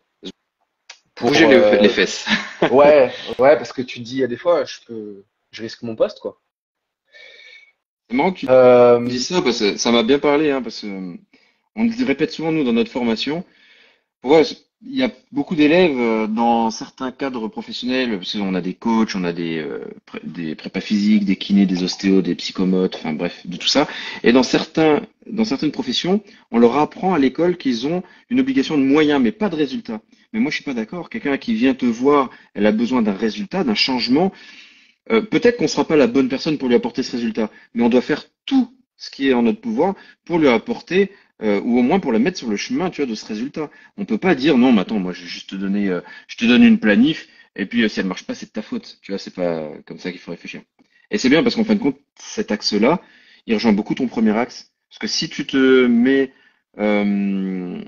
pour 1.15 1.29
bouger 1.29 1.45
euh, 1.45 1.77
les, 1.79 1.89
fesses. 1.89 2.27
ouais, 2.71 3.11
ouais, 3.39 3.57
parce 3.57 3.71
que 3.71 3.81
tu 3.81 3.99
te 3.99 4.03
dis, 4.03 4.15
il 4.15 4.19
y 4.19 4.23
a 4.23 4.27
des 4.27 4.37
fois, 4.37 4.65
je 4.65 4.77
peux, 4.85 5.23
je 5.51 5.61
risque 5.61 5.83
mon 5.83 5.95
poste, 5.95 6.19
quoi. 6.19 6.39
C'est 8.09 8.15
marrant 8.15 8.33
que 8.33 8.39
tu 8.39 8.47
euh... 8.49 8.99
dis 9.05 9.19
ça 9.19 9.41
parce 9.41 9.59
que 9.59 9.77
ça 9.77 9.91
m'a 9.91 10.03
bien 10.03 10.19
parlé, 10.19 10.51
hein, 10.51 10.61
parce 10.61 10.81
que 10.81 11.17
on 11.75 11.83
le 11.85 12.05
répète 12.05 12.31
souvent 12.31 12.51
nous 12.51 12.63
dans 12.63 12.73
notre 12.73 12.91
formation. 12.91 13.43
Pourquoi 14.21 14.43
il 14.85 14.97
y 14.97 15.03
a 15.03 15.11
beaucoup 15.31 15.55
d'élèves 15.55 15.97
euh, 15.97 16.27
dans 16.27 16.69
certains 16.69 17.11
cadres 17.11 17.47
professionnels, 17.47 18.17
parce 18.17 18.33
qu'on 18.33 18.53
a 18.53 18.61
des 18.61 18.73
coachs, 18.73 19.15
on 19.15 19.23
a 19.23 19.31
des, 19.31 19.59
euh, 19.59 19.85
des 20.23 20.55
prépas 20.55 20.81
physiques, 20.81 21.25
des 21.25 21.35
kinés, 21.35 21.65
des 21.65 21.83
ostéos, 21.83 22.21
des 22.21 22.35
psychomotes, 22.35 22.95
enfin 22.95 23.13
bref, 23.13 23.41
de 23.45 23.57
tout 23.57 23.67
ça. 23.67 23.87
Et 24.23 24.31
dans 24.33 24.43
certains, 24.43 25.01
dans 25.29 25.45
certaines 25.45 25.71
professions, 25.71 26.23
on 26.51 26.59
leur 26.59 26.77
apprend 26.77 27.13
à 27.13 27.19
l'école 27.19 27.57
qu'ils 27.57 27.87
ont 27.87 28.03
une 28.29 28.39
obligation 28.39 28.77
de 28.77 28.83
moyens, 28.83 29.21
mais 29.21 29.31
pas 29.31 29.49
de 29.49 29.55
résultats. 29.55 30.01
Mais 30.31 30.39
moi, 30.39 30.49
je 30.51 30.55
suis 30.55 30.63
pas 30.63 30.73
d'accord. 30.73 31.09
Quelqu'un 31.09 31.37
qui 31.37 31.53
vient 31.53 31.73
te 31.73 31.85
voir, 31.85 32.29
elle 32.53 32.65
a 32.65 32.71
besoin 32.71 33.01
d'un 33.01 33.13
résultat, 33.13 33.63
d'un 33.63 33.75
changement. 33.75 34.31
Euh, 35.11 35.21
peut-être 35.21 35.57
qu'on 35.57 35.65
ne 35.65 35.69
sera 35.69 35.85
pas 35.85 35.95
la 35.95 36.07
bonne 36.07 36.29
personne 36.29 36.57
pour 36.57 36.67
lui 36.67 36.75
apporter 36.75 37.03
ce 37.03 37.11
résultat, 37.11 37.51
mais 37.73 37.83
on 37.83 37.89
doit 37.89 38.01
faire 38.01 38.25
tout 38.45 38.73
ce 38.97 39.09
qui 39.11 39.29
est 39.29 39.33
en 39.33 39.43
notre 39.43 39.59
pouvoir 39.59 39.95
pour 40.25 40.39
lui 40.39 40.47
apporter 40.47 41.11
euh, 41.41 41.59
ou 41.61 41.77
au 41.77 41.81
moins 41.81 41.99
pour 41.99 42.13
la 42.13 42.19
mettre 42.19 42.37
sur 42.37 42.49
le 42.49 42.55
chemin, 42.55 42.89
tu 42.89 43.01
vois, 43.01 43.09
de 43.09 43.15
ce 43.15 43.25
résultat. 43.25 43.69
On 43.97 44.05
peut 44.05 44.17
pas 44.17 44.33
dire 44.33 44.57
non, 44.57 44.71
mais 44.71 44.81
attends, 44.81 44.99
moi 44.99 45.11
je 45.13 45.21
vais 45.21 45.27
juste 45.27 45.49
te 45.49 45.55
donner, 45.55 45.89
euh, 45.89 46.01
je 46.27 46.37
te 46.37 46.45
donne 46.45 46.63
une 46.63 46.79
planif 46.79 47.27
et 47.55 47.65
puis 47.65 47.87
si 47.89 47.99
elle 47.99 48.05
marche 48.05 48.25
pas, 48.25 48.33
c'est 48.33 48.47
de 48.47 48.51
ta 48.51 48.61
faute. 48.61 48.99
Tu 49.01 49.11
vois, 49.11 49.19
c'est 49.19 49.33
pas 49.33 49.71
comme 49.85 49.99
ça 49.99 50.11
qu'il 50.11 50.19
faut 50.19 50.31
réfléchir. 50.31 50.61
Et 51.11 51.17
c'est 51.17 51.29
bien 51.29 51.43
parce 51.43 51.55
qu'en 51.55 51.63
fin 51.63 51.75
de 51.75 51.79
compte, 51.79 51.99
cet 52.17 52.51
axe-là, 52.51 53.01
il 53.45 53.53
rejoint 53.53 53.73
beaucoup 53.73 53.93
ton 53.93 54.07
premier 54.07 54.35
axe. 54.35 54.72
Parce 54.93 54.99
que 54.99 55.07
si 55.07 55.27
tu 55.27 55.47
te 55.47 55.87
mets 55.87 56.31
euh, 56.77 57.81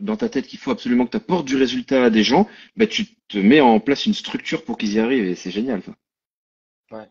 dans 0.00 0.16
ta 0.16 0.28
tête 0.28 0.48
qu'il 0.48 0.58
faut 0.58 0.72
absolument 0.72 1.06
que 1.06 1.12
tu 1.12 1.16
apportes 1.16 1.46
du 1.46 1.54
résultat 1.54 2.02
à 2.06 2.10
des 2.10 2.24
gens, 2.24 2.48
bah, 2.76 2.88
tu 2.88 3.06
te 3.28 3.38
mets 3.38 3.60
en 3.60 3.78
place 3.78 4.06
une 4.06 4.14
structure 4.14 4.64
pour 4.64 4.76
qu'ils 4.76 4.94
y 4.94 4.98
arrivent 4.98 5.24
et 5.24 5.36
c'est 5.36 5.52
génial. 5.52 5.82
Ça. 5.84 5.92
Ouais. 6.90 7.06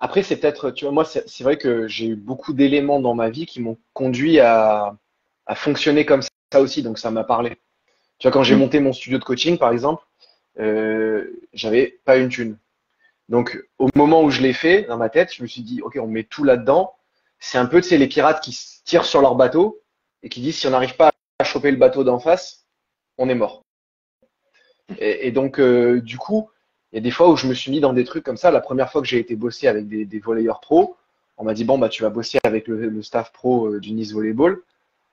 Après, 0.00 0.22
c'est 0.22 0.38
peut-être, 0.38 0.70
tu 0.70 0.86
vois, 0.86 0.92
moi, 0.92 1.04
c'est 1.04 1.42
vrai 1.42 1.58
que 1.58 1.86
j'ai 1.86 2.06
eu 2.06 2.16
beaucoup 2.16 2.54
d'éléments 2.54 2.98
dans 2.98 3.14
ma 3.14 3.28
vie 3.28 3.44
qui 3.44 3.60
m'ont 3.60 3.76
conduit 3.92 4.40
à, 4.40 4.96
à 5.44 5.54
fonctionner 5.54 6.06
comme 6.06 6.22
ça 6.22 6.60
aussi, 6.62 6.82
donc 6.82 6.98
ça 6.98 7.10
m'a 7.10 7.24
parlé. 7.24 7.58
Tu 8.18 8.26
vois, 8.26 8.30
quand 8.32 8.42
j'ai 8.42 8.56
Mm. 8.56 8.60
monté 8.60 8.80
mon 8.80 8.94
studio 8.94 9.18
de 9.18 9.24
coaching, 9.24 9.58
par 9.58 9.70
exemple, 9.70 10.02
euh, 10.60 11.30
j'avais 11.52 12.00
pas 12.06 12.16
une 12.16 12.30
thune. 12.30 12.56
Donc, 13.28 13.62
au 13.76 13.90
moment 13.94 14.22
où 14.22 14.30
je 14.30 14.40
l'ai 14.40 14.54
fait, 14.54 14.84
dans 14.84 14.96
ma 14.96 15.10
tête, 15.10 15.34
je 15.34 15.42
me 15.42 15.46
suis 15.46 15.60
dit, 15.60 15.82
OK, 15.82 15.98
on 16.00 16.06
met 16.06 16.24
tout 16.24 16.42
là-dedans. 16.42 16.94
C'est 17.38 17.58
un 17.58 17.66
peu, 17.66 17.80
tu 17.80 17.88
sais, 17.88 17.98
les 17.98 18.08
pirates 18.08 18.42
qui 18.42 18.58
tirent 18.84 19.04
sur 19.04 19.20
leur 19.20 19.34
bateau 19.34 19.80
et 20.22 20.28
qui 20.28 20.40
disent, 20.40 20.58
si 20.58 20.66
on 20.66 20.70
n'arrive 20.70 20.96
pas 20.96 21.12
à 21.38 21.44
choper 21.44 21.70
le 21.70 21.76
bateau 21.76 22.04
d'en 22.04 22.18
face, 22.18 22.66
on 23.18 23.28
est 23.28 23.34
mort. 23.34 23.62
Et, 24.98 25.30
donc, 25.32 25.60
euh, 25.60 26.00
du 26.00 26.16
coup, 26.16 26.50
il 26.92 26.96
y 26.96 26.98
a 26.98 27.02
des 27.02 27.10
fois 27.10 27.28
où 27.28 27.36
je 27.36 27.46
me 27.46 27.54
suis 27.54 27.70
mis 27.70 27.80
dans 27.80 27.92
des 27.92 28.04
trucs 28.04 28.24
comme 28.24 28.38
ça. 28.38 28.50
La 28.50 28.60
première 28.60 28.90
fois 28.90 29.02
que 29.02 29.06
j'ai 29.06 29.18
été 29.18 29.36
bosser 29.36 29.68
avec 29.68 29.86
des, 29.86 30.06
des 30.06 30.18
volleyeurs 30.18 30.60
pro, 30.60 30.96
on 31.36 31.44
m'a 31.44 31.54
dit, 31.54 31.64
bon, 31.64 31.78
bah, 31.78 31.88
tu 31.88 32.02
vas 32.02 32.10
bosser 32.10 32.38
avec 32.44 32.66
le, 32.66 32.88
le 32.88 33.02
staff 33.02 33.32
pro 33.32 33.68
euh, 33.68 33.80
du 33.80 33.92
Nice 33.92 34.12
Volleyball. 34.12 34.62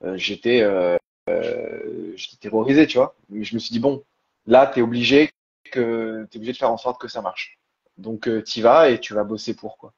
Euh, 0.04 0.18
j'étais, 0.18 0.62
euh, 0.62 0.98
euh, 1.30 2.14
j'étais 2.16 2.38
terrorisé, 2.38 2.88
tu 2.88 2.98
vois. 2.98 3.16
Mais 3.30 3.44
je 3.44 3.54
me 3.56 3.60
suis 3.60 3.72
dit, 3.72 3.80
bon, 3.80 4.04
là, 4.48 4.68
tu 4.68 4.80
es 4.80 4.82
obligé 4.82 5.32
que, 5.72 6.28
t'es 6.30 6.38
obligé 6.38 6.54
de 6.54 6.58
faire 6.58 6.72
en 6.72 6.78
sorte 6.78 7.00
que 7.00 7.08
ça 7.08 7.22
marche. 7.22 7.60
Donc, 7.98 8.30
tu 8.44 8.62
vas 8.62 8.90
et 8.90 9.00
tu 9.00 9.14
vas 9.14 9.24
bosser 9.24 9.56
pour, 9.56 9.78
quoi. 9.78 9.94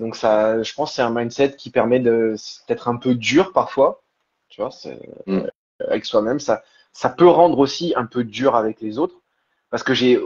Donc, 0.00 0.16
ça, 0.16 0.62
je 0.62 0.74
pense 0.74 0.90
que 0.90 0.96
c'est 0.96 1.02
un 1.02 1.10
mindset 1.10 1.56
qui 1.56 1.70
permet 1.70 2.00
de, 2.00 2.34
d'être 2.68 2.88
un 2.88 2.96
peu 2.96 3.14
dur 3.14 3.52
parfois, 3.52 4.02
tu 4.48 4.62
vois, 4.62 4.70
Mm. 5.26 5.42
avec 5.86 6.06
soi-même. 6.06 6.40
Ça, 6.40 6.62
ça 6.92 7.10
peut 7.10 7.28
rendre 7.28 7.58
aussi 7.58 7.92
un 7.96 8.06
peu 8.06 8.24
dur 8.24 8.56
avec 8.56 8.80
les 8.80 8.98
autres 8.98 9.14
parce 9.70 9.82
que 9.82 9.94
j'ai 9.94 10.18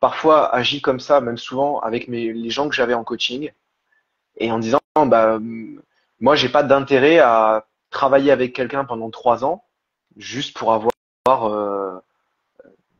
parfois 0.00 0.54
agi 0.54 0.80
comme 0.80 1.00
ça, 1.00 1.20
même 1.20 1.36
souvent 1.36 1.80
avec 1.80 2.08
mes, 2.08 2.32
les 2.32 2.50
gens 2.50 2.68
que 2.68 2.74
j'avais 2.74 2.94
en 2.94 3.04
coaching 3.04 3.50
et 4.36 4.50
en 4.52 4.58
disant, 4.58 4.80
bah, 4.96 5.38
moi, 6.20 6.36
j'ai 6.36 6.48
pas 6.48 6.62
d'intérêt 6.62 7.18
à 7.18 7.66
travailler 7.90 8.30
avec 8.30 8.54
quelqu'un 8.54 8.84
pendant 8.84 9.10
trois 9.10 9.44
ans 9.44 9.64
juste 10.16 10.56
pour 10.56 10.72
avoir, 10.72 10.92
euh, 11.46 11.98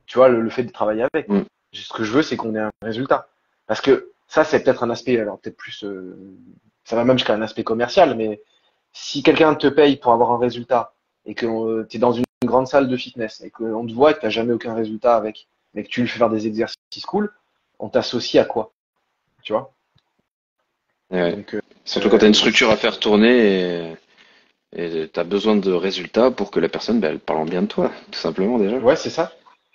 tu 0.07 0.19
vois, 0.19 0.29
le, 0.29 0.41
le 0.41 0.51
fait 0.51 0.65
de 0.65 0.73
travailler 0.73 1.07
avec. 1.13 1.29
Mm. 1.29 1.45
Ce 1.73 1.93
que 1.93 2.03
je 2.05 2.13
veux, 2.13 2.23
c'est 2.23 2.37
qu'on 2.37 2.55
ait 2.55 2.61
un 2.61 2.73
résultat. 2.83 3.29
Parce 3.67 3.81
que 3.81 4.13
ça, 4.33 4.45
c'est 4.45 4.63
peut-être 4.63 4.83
un 4.83 4.89
aspect, 4.89 5.21
alors 5.21 5.39
peut-être 5.39 5.59
plus, 5.59 5.85
euh, 5.85 6.17
ça 6.85 6.97
va 6.97 7.05
même 7.05 7.19
jusqu'à 7.19 7.35
un 7.35 7.43
aspect 7.43 7.65
commercial, 7.65 8.17
mais 8.17 8.41
si 8.91 9.23
quelqu'un 9.23 9.55
te 9.55 9.67
paye 9.67 9.97
pour 9.97 10.11
avoir 10.11 10.33
un 10.33 10.39
résultat 10.39 10.95
et 11.27 11.35
que 11.35 11.83
tu 11.83 11.99
es 11.99 12.01
dans 12.01 12.13
une 12.13 12.25
grande 12.43 12.67
salle 12.67 12.89
de 12.89 12.97
fitness 12.97 13.43
et 13.43 13.51
qu'on 13.51 13.87
te 13.87 13.93
voit 13.93 14.13
et 14.13 14.15
que 14.15 14.21
tu 14.21 14.25
n'as 14.25 14.31
jamais 14.31 14.55
aucun 14.55 14.73
résultat 14.73 15.17
avec, 15.17 15.49
mais 15.75 15.85
que 15.85 15.91
tu 15.91 16.01
lui 16.01 16.09
fais 16.09 16.17
faire 16.19 16.31
des 16.31 16.47
exercices 16.47 17.05
cool, 17.07 17.31
on 17.79 17.91
t'associe 17.91 18.43
à 18.43 18.47
quoi? 18.47 18.73
Tu 19.43 19.53
vois? 19.53 19.75
Ouais. 21.11 21.37
Donc, 21.37 21.55
euh, 21.55 21.61
Surtout 21.85 22.09
quand 22.09 22.17
tu 22.17 22.25
as 22.25 22.29
une 22.29 22.33
structure 22.33 22.71
à 22.71 22.79
faire 22.79 22.99
tourner 22.99 23.99
et 24.75 25.11
tu 25.13 25.21
as 25.21 25.25
besoin 25.25 25.57
de 25.57 25.73
résultats 25.73 26.31
pour 26.31 26.51
que 26.51 26.59
la 26.59 26.71
personne, 26.71 27.01
ben, 27.01 27.11
elle 27.11 27.21
parle 27.21 27.51
bien 27.51 27.61
de 27.61 27.67
toi, 27.67 27.93
tout 28.11 28.19
simplement 28.19 28.59
déjà. 28.59 28.79
ouais, 28.79 28.97
c'est 28.97 29.11
ça. 29.11 29.31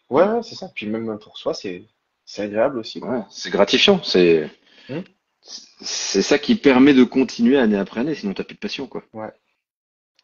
Ouais, 0.10 0.24
ouais, 0.24 0.42
c'est 0.42 0.56
ça. 0.56 0.68
Puis 0.74 0.88
même 0.88 1.20
pour 1.20 1.38
soi, 1.38 1.54
c'est 1.54 1.84
c'est 2.28 2.44
agréable 2.44 2.78
aussi. 2.78 3.00
Ouais, 3.00 3.22
c'est 3.32 3.50
gratifiant. 3.50 4.04
C'est 4.04 4.52
Hmm. 4.90 5.02
c'est 5.82 6.22
ça 6.22 6.40
qui 6.40 6.56
permet 6.56 6.94
de 6.94 7.04
continuer 7.04 7.58
année 7.58 7.78
après 7.78 8.00
année, 8.00 8.16
sinon 8.16 8.34
t'as 8.34 8.46
plus 8.46 8.56
de 8.56 8.60
passion, 8.60 8.88
quoi. 8.88 9.04
Ouais. 9.14 9.32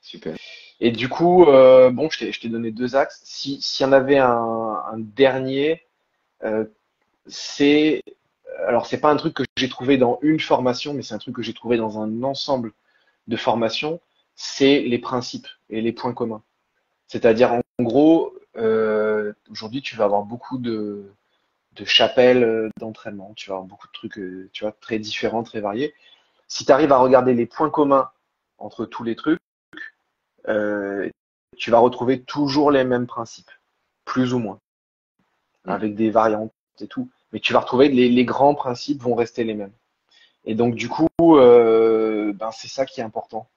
Super. 0.01 0.37
Et 0.79 0.91
du 0.91 1.09
coup, 1.09 1.45
euh, 1.45 1.89
bon, 1.89 2.09
je 2.09 2.39
t'ai 2.39 2.49
donné 2.49 2.71
deux 2.71 2.95
axes. 2.95 3.21
Si 3.25 3.61
s'il 3.61 3.85
y 3.85 3.89
en 3.89 3.91
avait 3.91 4.19
un, 4.19 4.29
un 4.29 4.97
dernier, 4.97 5.81
euh, 6.43 6.65
c'est 7.27 8.03
alors 8.67 8.85
c'est 8.85 8.99
pas 8.99 9.11
un 9.11 9.17
truc 9.17 9.33
que 9.33 9.43
j'ai 9.57 9.69
trouvé 9.69 9.97
dans 9.97 10.19
une 10.21 10.39
formation, 10.39 10.93
mais 10.93 11.01
c'est 11.03 11.13
un 11.15 11.19
truc 11.19 11.35
que 11.35 11.41
j'ai 11.43 11.53
trouvé 11.53 11.77
dans 11.77 11.99
un 11.99 12.23
ensemble 12.23 12.71
de 13.27 13.35
formations. 13.37 13.99
C'est 14.35 14.79
les 14.81 14.99
principes 14.99 15.47
et 15.69 15.81
les 15.81 15.91
points 15.93 16.13
communs. 16.13 16.43
C'est-à-dire 17.07 17.51
en 17.53 17.83
gros, 17.83 18.33
euh, 18.57 19.33
aujourd'hui, 19.49 19.81
tu 19.81 19.95
vas 19.95 20.05
avoir 20.05 20.23
beaucoup 20.23 20.57
de 20.57 21.05
de 21.75 21.85
chapelles 21.85 22.43
euh, 22.43 22.69
d'entraînement. 22.79 23.33
Tu 23.35 23.49
vas 23.49 23.55
avoir 23.55 23.67
beaucoup 23.67 23.87
de 23.87 23.93
trucs, 23.93 24.17
euh, 24.19 24.49
tu 24.53 24.63
vois, 24.63 24.71
très 24.73 24.99
différents, 24.99 25.43
très 25.43 25.61
variés. 25.61 25.93
Si 26.47 26.65
tu 26.65 26.71
arrives 26.71 26.91
à 26.91 26.97
regarder 26.97 27.33
les 27.33 27.45
points 27.45 27.69
communs 27.69 28.09
entre 28.57 28.85
tous 28.85 29.03
les 29.03 29.15
trucs 29.15 29.39
euh, 30.47 31.09
tu 31.57 31.71
vas 31.71 31.79
retrouver 31.79 32.21
toujours 32.21 32.71
les 32.71 32.83
mêmes 32.83 33.07
principes, 33.07 33.51
plus 34.05 34.33
ou 34.33 34.39
moins, 34.39 34.59
avec 35.65 35.95
des 35.95 36.09
variantes 36.09 36.51
et 36.79 36.87
tout. 36.87 37.09
Mais 37.31 37.39
tu 37.39 37.53
vas 37.53 37.59
retrouver 37.59 37.89
les, 37.89 38.09
les 38.09 38.25
grands 38.25 38.55
principes 38.55 39.01
vont 39.01 39.15
rester 39.15 39.43
les 39.43 39.53
mêmes. 39.53 39.73
Et 40.45 40.55
donc 40.55 40.75
du 40.75 40.89
coup, 40.89 41.07
euh, 41.21 42.33
ben 42.33 42.51
c'est 42.51 42.67
ça 42.67 42.85
qui 42.85 42.99
est 43.01 43.03
important, 43.03 43.47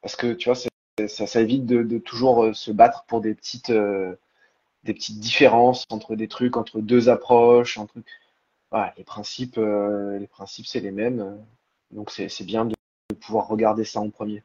parce 0.00 0.16
que 0.16 0.32
tu 0.32 0.48
vois, 0.48 0.56
ça, 0.56 1.26
ça 1.26 1.40
évite 1.40 1.66
de, 1.66 1.82
de 1.82 1.98
toujours 1.98 2.54
se 2.54 2.70
battre 2.70 3.04
pour 3.06 3.20
des 3.20 3.34
petites, 3.34 3.70
euh, 3.70 4.16
des 4.84 4.94
petites 4.94 5.20
différences 5.20 5.84
entre 5.90 6.16
des 6.16 6.28
trucs, 6.28 6.56
entre 6.56 6.80
deux 6.80 7.08
approches, 7.08 7.78
entre 7.78 7.94
voilà, 8.70 8.94
les 8.96 9.04
principes, 9.04 9.58
euh, 9.58 10.18
les 10.18 10.26
principes 10.26 10.66
c'est 10.66 10.80
les 10.80 10.90
mêmes. 10.90 11.38
donc 11.90 12.10
c'est 12.10 12.44
bien 12.44 12.64
de, 12.64 12.74
de 13.10 13.14
pouvoir 13.16 13.48
regarder 13.48 13.84
ça 13.84 14.00
en 14.00 14.10
premier. 14.10 14.42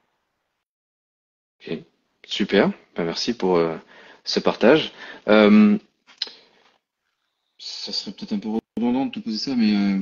Ok. 1.62 1.80
Super. 2.26 2.72
Ben, 2.96 3.06
merci 3.06 3.34
pour 3.34 3.56
euh, 3.56 3.78
ce 4.26 4.40
partage. 4.40 4.92
Euh, 5.30 5.78
ça 7.58 7.92
serait 7.92 8.12
peut-être 8.12 8.34
un 8.34 8.40
peu 8.40 8.50
redondant 8.76 9.06
de 9.06 9.12
te 9.12 9.20
poser 9.20 9.38
ça, 9.38 9.56
mais 9.56 10.02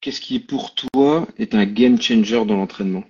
qu'est-ce 0.00 0.20
qui 0.20 0.40
pour 0.40 0.74
toi 0.74 1.26
est 1.38 1.54
un 1.54 1.64
game 1.64 2.00
changer 2.00 2.44
dans 2.44 2.56
l'entraînement? 2.56 3.04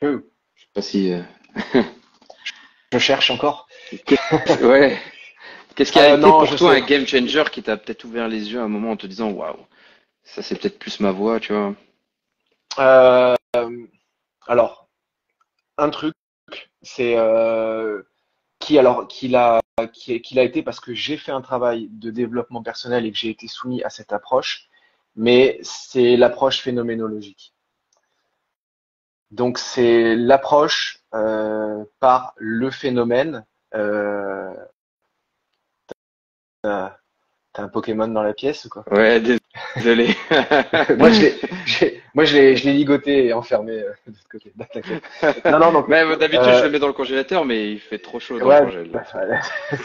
Je 0.00 0.18
sais 0.56 0.68
pas 0.74 0.82
si. 0.82 1.12
Je 2.92 2.98
cherche 2.98 3.30
encore. 3.30 3.66
Ouais. 4.62 4.98
Qu'est-ce 5.74 5.92
qui 5.92 5.98
a 5.98 6.12
Euh, 6.12 6.16
été 6.18 6.20
non, 6.20 6.38
pour 6.46 6.54
toi 6.56 6.74
sais. 6.74 6.76
un 6.76 6.80
game 6.80 7.06
changer 7.06 7.44
qui 7.50 7.62
t'a 7.62 7.76
peut-être 7.76 8.04
ouvert 8.04 8.28
les 8.28 8.52
yeux 8.52 8.60
à 8.60 8.64
un 8.64 8.68
moment 8.68 8.90
en 8.92 8.96
te 8.96 9.06
disant 9.06 9.30
waouh, 9.30 9.66
ça 10.24 10.42
c'est 10.42 10.56
peut-être 10.60 10.78
plus 10.78 11.00
ma 11.00 11.10
voie, 11.12 11.40
tu 11.40 11.52
vois? 11.52 11.74
Euh, 12.78 13.34
alors, 14.46 14.88
un 15.78 15.90
truc, 15.90 16.14
c'est 16.82 17.16
euh, 17.16 18.02
qui 18.58 18.78
alors 18.78 19.08
qu'il 19.08 19.36
a 19.36 19.60
qui, 19.92 20.20
qu'il 20.22 20.38
a 20.38 20.42
été 20.44 20.62
parce 20.62 20.80
que 20.80 20.94
j'ai 20.94 21.16
fait 21.16 21.32
un 21.32 21.40
travail 21.40 21.88
de 21.90 22.10
développement 22.10 22.62
personnel 22.62 23.06
et 23.06 23.12
que 23.12 23.18
j'ai 23.18 23.30
été 23.30 23.48
soumis 23.48 23.82
à 23.84 23.90
cette 23.90 24.12
approche, 24.12 24.68
mais 25.16 25.58
c'est 25.62 26.16
l'approche 26.16 26.60
phénoménologique. 26.60 27.54
Donc 29.32 29.58
c'est 29.58 30.14
l'approche 30.14 30.98
euh, 31.14 31.84
par 32.00 32.34
le 32.36 32.70
phénomène. 32.70 33.44
Euh, 33.74 34.52
t'as 36.62 36.92
un 37.56 37.68
Pokémon 37.68 38.08
dans 38.08 38.22
la 38.22 38.34
pièce 38.34 38.66
ou 38.66 38.68
quoi? 38.68 38.84
Ouais, 38.90 39.20
désolé. 39.76 40.14
Moi 40.98 42.24
je 42.24 42.36
l'ai, 42.36 42.54
ligoté 42.54 43.26
et 43.26 43.32
enfermé 43.32 43.72
euh, 43.72 43.92
de 44.06 44.12
l'autre 44.12 44.28
côté. 44.30 44.52
Non 45.50 45.58
non 45.58 45.72
donc 45.72 45.88
d'habitude 45.88 46.42
Euh, 46.42 46.58
je 46.58 46.64
le 46.64 46.70
mets 46.70 46.78
dans 46.78 46.86
le 46.86 46.92
congélateur, 46.92 47.44
mais 47.46 47.72
il 47.72 47.80
fait 47.80 47.98
trop 47.98 48.20
chaud 48.20 48.38
dans 48.38 48.46
Ouais, 48.46 48.60
le 48.60 48.66
congélateur. 48.66 49.26
bah. 49.28 49.40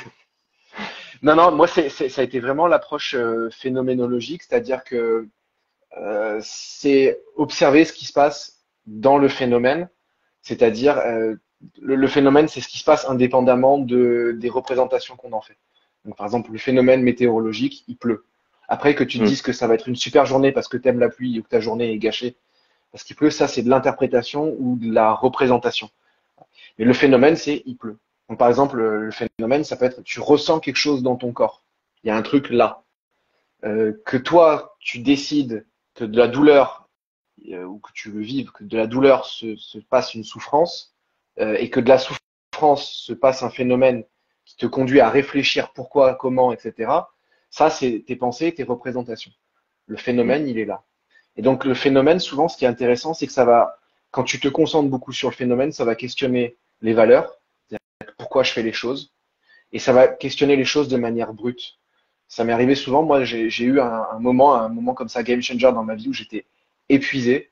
Non, 1.23 1.35
non, 1.35 1.51
moi, 1.51 1.67
c'est, 1.67 1.89
c'est- 1.89 2.09
ça 2.09 2.21
a 2.21 2.23
été 2.23 2.39
vraiment 2.39 2.67
l'approche 2.67 3.15
euh, 3.15 3.49
phénoménologique, 3.49 4.43
c'est-à-dire 4.43 4.83
que 4.83 5.27
euh, 5.97 6.39
c'est 6.43 7.19
observer 7.35 7.85
ce 7.85 7.93
qui 7.93 8.05
se 8.05 8.13
passe 8.13 8.56
dans 8.87 9.17
le 9.17 9.27
phénomène, 9.27 9.89
c'est-à-dire 10.41 10.97
euh, 10.97 11.35
le, 11.81 11.95
le 11.95 12.07
phénomène, 12.07 12.47
c'est 12.47 12.61
ce 12.61 12.67
qui 12.67 12.79
se 12.79 12.83
passe 12.83 13.07
indépendamment 13.07 13.77
de, 13.77 14.35
des 14.39 14.49
représentations 14.49 15.15
qu'on 15.15 15.33
en 15.33 15.41
fait. 15.41 15.57
Donc, 16.05 16.15
par 16.17 16.25
exemple, 16.25 16.51
le 16.51 16.57
phénomène 16.57 17.01
météorologique, 17.03 17.83
il 17.87 17.97
pleut. 17.97 18.25
Après 18.69 18.95
que 18.95 19.03
tu 19.03 19.19
te 19.19 19.23
Mm. 19.23 19.27
dises 19.27 19.41
que 19.41 19.53
ça 19.53 19.67
va 19.67 19.73
être 19.75 19.87
une 19.87 19.95
super 19.95 20.25
journée 20.25 20.51
parce 20.51 20.67
que 20.67 20.77
tu 20.77 20.87
aimes 20.87 20.99
la 20.99 21.09
pluie 21.09 21.39
ou 21.39 21.43
que 21.43 21.49
ta 21.49 21.59
journée 21.59 21.91
est 21.91 21.97
gâchée 21.97 22.35
parce 22.91 23.03
qu'il 23.03 23.15
pleut, 23.15 23.29
ça, 23.29 23.47
c'est 23.47 23.61
de 23.63 23.69
l'interprétation 23.69 24.55
ou 24.59 24.77
de 24.77 24.91
la 24.91 25.13
représentation. 25.13 25.89
Mais 26.79 26.85
le 26.85 26.93
phénomène, 26.93 27.35
c'est 27.35 27.63
il 27.65 27.75
pleut. 27.75 27.97
Donc, 28.29 28.37
par 28.39 28.47
exemple, 28.49 28.77
le 28.81 29.11
phénomène, 29.11 29.63
ça 29.63 29.75
peut 29.77 29.85
être 29.85 30.01
tu 30.03 30.19
ressens 30.19 30.59
quelque 30.59 30.77
chose 30.77 31.03
dans 31.03 31.15
ton 31.15 31.31
corps. 31.33 31.63
Il 32.03 32.07
y 32.07 32.11
a 32.11 32.15
un 32.15 32.21
truc 32.21 32.49
là. 32.49 32.83
Euh, 33.63 33.93
que 34.05 34.17
toi, 34.17 34.75
tu 34.79 34.99
décides 34.99 35.65
que 35.95 36.05
de 36.05 36.17
la 36.17 36.27
douleur, 36.27 36.86
ou 37.45 37.79
que 37.79 37.91
tu 37.93 38.11
le 38.11 38.21
vives, 38.21 38.51
que 38.51 38.63
de 38.63 38.77
la 38.77 38.87
douleur 38.87 39.25
se, 39.25 39.55
se 39.55 39.77
passe 39.77 40.13
une 40.13 40.23
souffrance, 40.23 40.95
euh, 41.39 41.55
et 41.59 41.69
que 41.69 41.79
de 41.79 41.89
la 41.89 41.99
souffrance 41.99 42.91
se 42.91 43.13
passe 43.13 43.43
un 43.43 43.49
phénomène 43.49 44.03
qui 44.45 44.57
te 44.57 44.65
conduit 44.65 45.01
à 45.01 45.09
réfléchir 45.09 45.71
pourquoi, 45.73 46.15
comment, 46.15 46.51
etc. 46.51 46.91
Ça, 47.49 47.69
c'est 47.69 48.03
tes 48.07 48.15
pensées, 48.15 48.53
tes 48.53 48.63
représentations. 48.63 49.31
Le 49.85 49.97
phénomène, 49.97 50.47
il 50.47 50.57
est 50.57 50.65
là. 50.65 50.83
Et 51.35 51.41
donc, 51.41 51.65
le 51.65 51.75
phénomène, 51.75 52.19
souvent, 52.19 52.47
ce 52.47 52.57
qui 52.57 52.65
est 52.65 52.67
intéressant, 52.67 53.13
c'est 53.13 53.27
que 53.27 53.33
ça 53.33 53.45
va, 53.45 53.77
quand 54.09 54.23
tu 54.23 54.39
te 54.39 54.47
concentres 54.47 54.89
beaucoup 54.89 55.11
sur 55.11 55.29
le 55.29 55.35
phénomène, 55.35 55.71
ça 55.71 55.85
va 55.85 55.95
questionner 55.95 56.57
les 56.81 56.93
valeurs, 56.93 57.37
pourquoi 58.17 58.43
je 58.43 58.51
fais 58.51 58.63
les 58.63 58.73
choses, 58.73 59.13
et 59.71 59.79
ça 59.79 59.93
va 59.93 60.07
questionner 60.07 60.55
les 60.55 60.65
choses 60.65 60.87
de 60.87 60.97
manière 60.97 61.33
brute. 61.33 61.77
Ça 62.27 62.43
m'est 62.43 62.53
arrivé 62.53 62.75
souvent, 62.75 63.03
moi 63.03 63.23
j'ai 63.23 63.63
eu 63.63 63.79
un 63.79 64.19
moment, 64.19 64.55
un 64.55 64.69
moment 64.69 64.93
comme 64.93 65.07
ça, 65.07 65.23
game 65.23 65.41
changer 65.41 65.71
dans 65.71 65.83
ma 65.83 65.95
vie 65.95 66.09
où 66.09 66.13
j'étais 66.13 66.45
épuisé, 66.89 67.51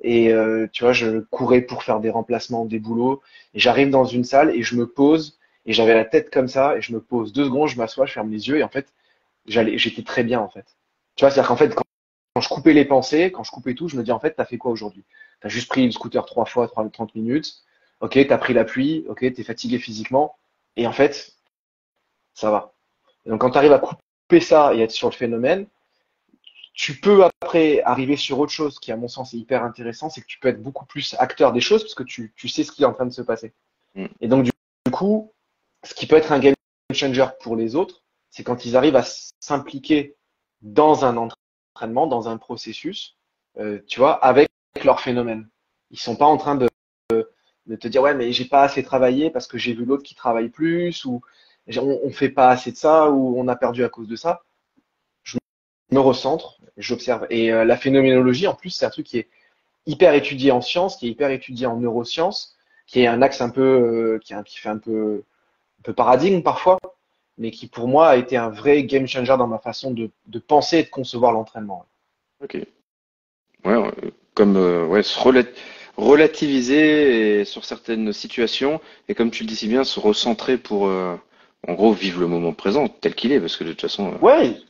Et 0.00 0.32
euh, 0.32 0.68
tu 0.72 0.84
vois, 0.84 0.92
je 0.92 1.20
courais 1.20 1.62
pour 1.62 1.82
faire 1.82 2.00
des 2.00 2.10
remplacements, 2.10 2.64
des 2.64 2.78
boulots. 2.78 3.22
Et 3.54 3.58
j'arrive 3.60 3.90
dans 3.90 4.04
une 4.04 4.24
salle 4.24 4.50
et 4.54 4.62
je 4.62 4.76
me 4.76 4.86
pose. 4.86 5.38
Et 5.66 5.72
j'avais 5.72 5.94
la 5.94 6.04
tête 6.04 6.30
comme 6.30 6.48
ça. 6.48 6.76
Et 6.76 6.82
je 6.82 6.92
me 6.92 7.00
pose 7.00 7.32
deux 7.32 7.44
secondes, 7.44 7.68
je 7.68 7.76
m'assois, 7.76 8.06
je 8.06 8.12
ferme 8.12 8.30
les 8.30 8.48
yeux. 8.48 8.58
Et 8.58 8.62
en 8.62 8.68
fait, 8.68 8.92
j'étais 9.46 10.02
très 10.02 10.24
bien 10.24 10.40
en 10.40 10.48
fait. 10.48 10.66
Tu 11.16 11.24
vois, 11.24 11.30
c'est-à-dire 11.30 11.48
qu'en 11.48 11.56
fait, 11.56 11.74
quand, 11.74 11.84
je 12.40 12.48
coupais 12.48 12.72
les 12.72 12.84
pensées, 12.84 13.32
quand 13.32 13.42
je 13.42 13.50
coupais 13.50 13.74
tout, 13.74 13.88
je 13.88 13.96
me 13.96 14.04
dis 14.04 14.12
en 14.12 14.20
fait, 14.20 14.32
t'as 14.32 14.44
fait 14.44 14.58
quoi 14.58 14.70
aujourd'hui? 14.70 15.04
T'as 15.40 15.48
juste 15.48 15.68
pris 15.68 15.84
le 15.84 15.90
scooter 15.92 16.24
trois 16.24 16.44
fois, 16.44 16.68
30 16.68 17.14
minutes. 17.16 17.64
Ok, 18.00 18.18
t'as 18.28 18.38
pris 18.38 18.54
la 18.54 18.64
pluie. 18.64 19.04
Ok, 19.08 19.20
t'es 19.20 19.42
fatigué 19.42 19.78
physiquement. 19.78 20.36
Et 20.76 20.86
en 20.86 20.92
fait, 20.92 21.32
ça 22.34 22.50
va. 22.52 22.72
Donc 23.26 23.40
quand 23.40 23.50
tu 23.50 23.58
arrives 23.58 23.72
à 23.72 23.80
couper 23.80 24.40
ça 24.40 24.74
et 24.74 24.80
être 24.80 24.92
sur 24.92 25.10
le 25.10 25.14
phénomène, 25.14 25.66
tu 26.74 27.00
peux 27.00 27.24
après 27.24 27.82
arriver 27.82 28.16
sur 28.16 28.38
autre 28.38 28.52
chose 28.52 28.78
qui, 28.78 28.92
à 28.92 28.96
mon 28.96 29.08
sens, 29.08 29.34
est 29.34 29.38
hyper 29.38 29.64
intéressant, 29.64 30.10
c'est 30.10 30.20
que 30.20 30.26
tu 30.26 30.38
peux 30.38 30.48
être 30.48 30.62
beaucoup 30.62 30.86
plus 30.86 31.14
acteur 31.18 31.52
des 31.52 31.60
choses 31.60 31.82
parce 31.82 31.94
que 31.94 32.02
tu, 32.02 32.32
tu 32.36 32.48
sais 32.48 32.64
ce 32.64 32.72
qui 32.72 32.82
est 32.82 32.86
en 32.86 32.92
train 32.92 33.06
de 33.06 33.12
se 33.12 33.22
passer. 33.22 33.52
Mm. 33.94 34.06
Et 34.20 34.28
donc, 34.28 34.44
du, 34.44 34.52
coup, 34.92 35.32
ce 35.84 35.94
qui 35.94 36.06
peut 36.06 36.16
être 36.16 36.32
un 36.32 36.38
game 36.38 36.54
changer 36.92 37.26
pour 37.40 37.56
les 37.56 37.74
autres, 37.74 38.02
c'est 38.30 38.44
quand 38.44 38.64
ils 38.64 38.76
arrivent 38.76 38.96
à 38.96 39.04
s'impliquer 39.40 40.16
dans 40.62 41.04
un 41.04 41.16
entraînement, 41.16 42.06
dans 42.06 42.28
un 42.28 42.38
processus, 42.38 43.16
euh, 43.58 43.80
tu 43.86 44.00
vois, 44.00 44.12
avec 44.24 44.48
leur 44.84 45.00
phénomène. 45.00 45.48
Ils 45.90 45.98
sont 45.98 46.16
pas 46.16 46.26
en 46.26 46.36
train 46.36 46.54
de, 46.54 46.68
de, 47.10 47.30
de 47.66 47.76
te 47.76 47.88
dire 47.88 48.02
ouais 48.02 48.14
mais 48.14 48.32
j'ai 48.32 48.44
pas 48.44 48.62
assez 48.62 48.82
travaillé 48.82 49.30
parce 49.30 49.46
que 49.46 49.58
j'ai 49.58 49.74
vu 49.74 49.84
l'autre 49.84 50.02
qui 50.02 50.14
travaille 50.14 50.48
plus 50.48 51.04
ou 51.04 51.20
on, 51.76 52.00
on 52.04 52.10
fait 52.10 52.28
pas 52.28 52.50
assez 52.50 52.72
de 52.72 52.76
ça 52.76 53.10
ou 53.10 53.38
on 53.38 53.48
a 53.48 53.56
perdu 53.56 53.84
à 53.84 53.88
cause 53.88 54.08
de 54.08 54.16
ça. 54.16 54.42
Me 55.98 56.02
recentre, 56.02 56.58
j'observe. 56.76 57.26
Et 57.28 57.52
euh, 57.52 57.64
la 57.64 57.76
phénoménologie, 57.76 58.46
en 58.46 58.54
plus, 58.54 58.70
c'est 58.70 58.86
un 58.86 58.90
truc 58.90 59.04
qui 59.04 59.18
est 59.18 59.26
hyper 59.86 60.14
étudié 60.14 60.52
en 60.52 60.60
sciences, 60.60 60.96
qui 60.96 61.08
est 61.08 61.10
hyper 61.10 61.30
étudié 61.30 61.66
en 61.66 61.76
neurosciences, 61.76 62.56
qui 62.86 63.00
est 63.00 63.08
un 63.08 63.20
axe 63.20 63.40
un 63.40 63.50
peu, 63.50 63.62
euh, 63.62 64.18
qui, 64.20 64.32
est 64.32 64.36
un- 64.36 64.44
qui 64.44 64.58
fait 64.58 64.68
un 64.68 64.78
peu, 64.78 65.24
un 65.80 65.82
peu 65.82 65.92
paradigme 65.92 66.42
parfois, 66.42 66.78
mais 67.36 67.50
qui 67.50 67.66
pour 67.66 67.88
moi 67.88 68.10
a 68.10 68.16
été 68.16 68.36
un 68.36 68.48
vrai 68.48 68.84
game 68.84 69.08
changer 69.08 69.36
dans 69.36 69.48
ma 69.48 69.58
façon 69.58 69.90
de, 69.90 70.08
de 70.28 70.38
penser 70.38 70.78
et 70.78 70.82
de 70.84 70.88
concevoir 70.88 71.32
l'entraînement. 71.32 71.84
Ok. 72.44 72.58
Ouais, 73.64 73.76
comme 74.34 74.56
euh, 74.56 74.86
ouais, 74.86 75.02
se 75.02 75.18
rela- 75.18 75.48
relativiser 75.96 77.40
et 77.40 77.44
sur 77.44 77.64
certaines 77.64 78.12
situations 78.12 78.80
et 79.08 79.16
comme 79.16 79.32
tu 79.32 79.42
le 79.42 79.48
dis 79.48 79.56
si 79.56 79.66
bien, 79.66 79.82
se 79.82 79.98
recentrer 79.98 80.58
pour 80.58 80.82
en 80.84 81.74
gros 81.74 81.92
vivre 81.92 82.20
le 82.20 82.28
moment 82.28 82.52
présent 82.52 82.86
tel 82.86 83.16
qu'il 83.16 83.32
est 83.32 83.40
parce 83.40 83.56
que 83.56 83.64
de 83.64 83.70
toute 83.70 83.80
façon. 83.80 84.12
Ouais, 84.22 84.60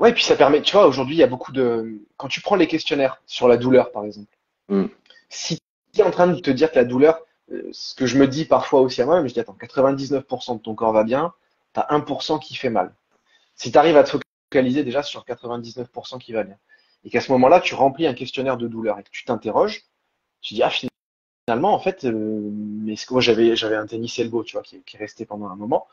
ouais, 0.00 0.10
et 0.10 0.12
puis 0.14 0.24
ça 0.24 0.36
permet, 0.36 0.62
tu 0.62 0.72
vois, 0.72 0.86
aujourd'hui, 0.86 1.16
il 1.16 1.18
y 1.18 1.22
a 1.22 1.28
beaucoup 1.28 1.52
de, 1.52 2.00
quand 2.16 2.28
tu 2.28 2.40
prends 2.40 2.56
les 2.56 2.66
questionnaires 2.66 3.22
sur 3.26 3.48
la 3.48 3.56
douleur, 3.56 3.92
par 3.92 4.04
exemple, 4.04 4.34
Mm. 4.68 4.86
si 5.28 5.58
tu 5.92 6.00
es 6.00 6.02
en 6.02 6.10
train 6.10 6.26
de 6.26 6.38
te 6.40 6.50
dire 6.50 6.70
que 6.70 6.76
la 6.76 6.84
douleur, 6.84 7.20
euh, 7.52 7.68
ce 7.72 7.94
que 7.94 8.06
je 8.06 8.16
me 8.18 8.26
dis 8.26 8.44
parfois 8.44 8.80
aussi 8.80 9.02
à 9.02 9.06
moi-même, 9.06 9.28
je 9.28 9.34
dis, 9.34 9.40
attends, 9.40 9.56
99% 9.58 10.56
de 10.56 10.60
ton 10.60 10.74
corps 10.74 10.92
va 10.92 11.04
bien, 11.04 11.32
tu 11.74 11.80
as 11.80 11.86
1% 11.90 12.38
qui 12.38 12.54
fait 12.54 12.70
mal. 12.70 12.94
Si 13.54 13.70
tu 13.70 13.78
arrives 13.78 13.96
à 13.96 14.04
te 14.04 14.16
focaliser 14.50 14.84
déjà 14.84 15.02
sur 15.02 15.24
99% 15.24 16.18
qui 16.18 16.32
va 16.32 16.44
bien, 16.44 16.56
et 17.04 17.10
qu'à 17.10 17.20
ce 17.20 17.30
moment-là, 17.32 17.60
tu 17.60 17.74
remplis 17.74 18.06
un 18.06 18.14
questionnaire 18.14 18.56
de 18.56 18.66
douleur 18.66 18.98
et 18.98 19.02
que 19.02 19.10
tu 19.10 19.24
t'interroges, 19.24 19.84
tu 20.40 20.54
dis, 20.54 20.62
ah, 20.62 20.70
finalement, 20.70 21.74
en 21.74 21.78
fait, 21.78 22.04
euh, 22.04 22.50
mais 22.52 22.96
ce 22.96 23.06
que 23.06 23.12
moi, 23.12 23.20
j'avais, 23.20 23.56
j'avais 23.56 23.76
un 23.76 23.86
tennis 23.86 24.18
elbow, 24.18 24.42
tu 24.44 24.52
vois, 24.52 24.62
qui, 24.62 24.82
qui 24.82 24.96
est 24.96 24.98
resté 24.98 25.26
pendant 25.26 25.48
un 25.48 25.56
moment. 25.56 25.86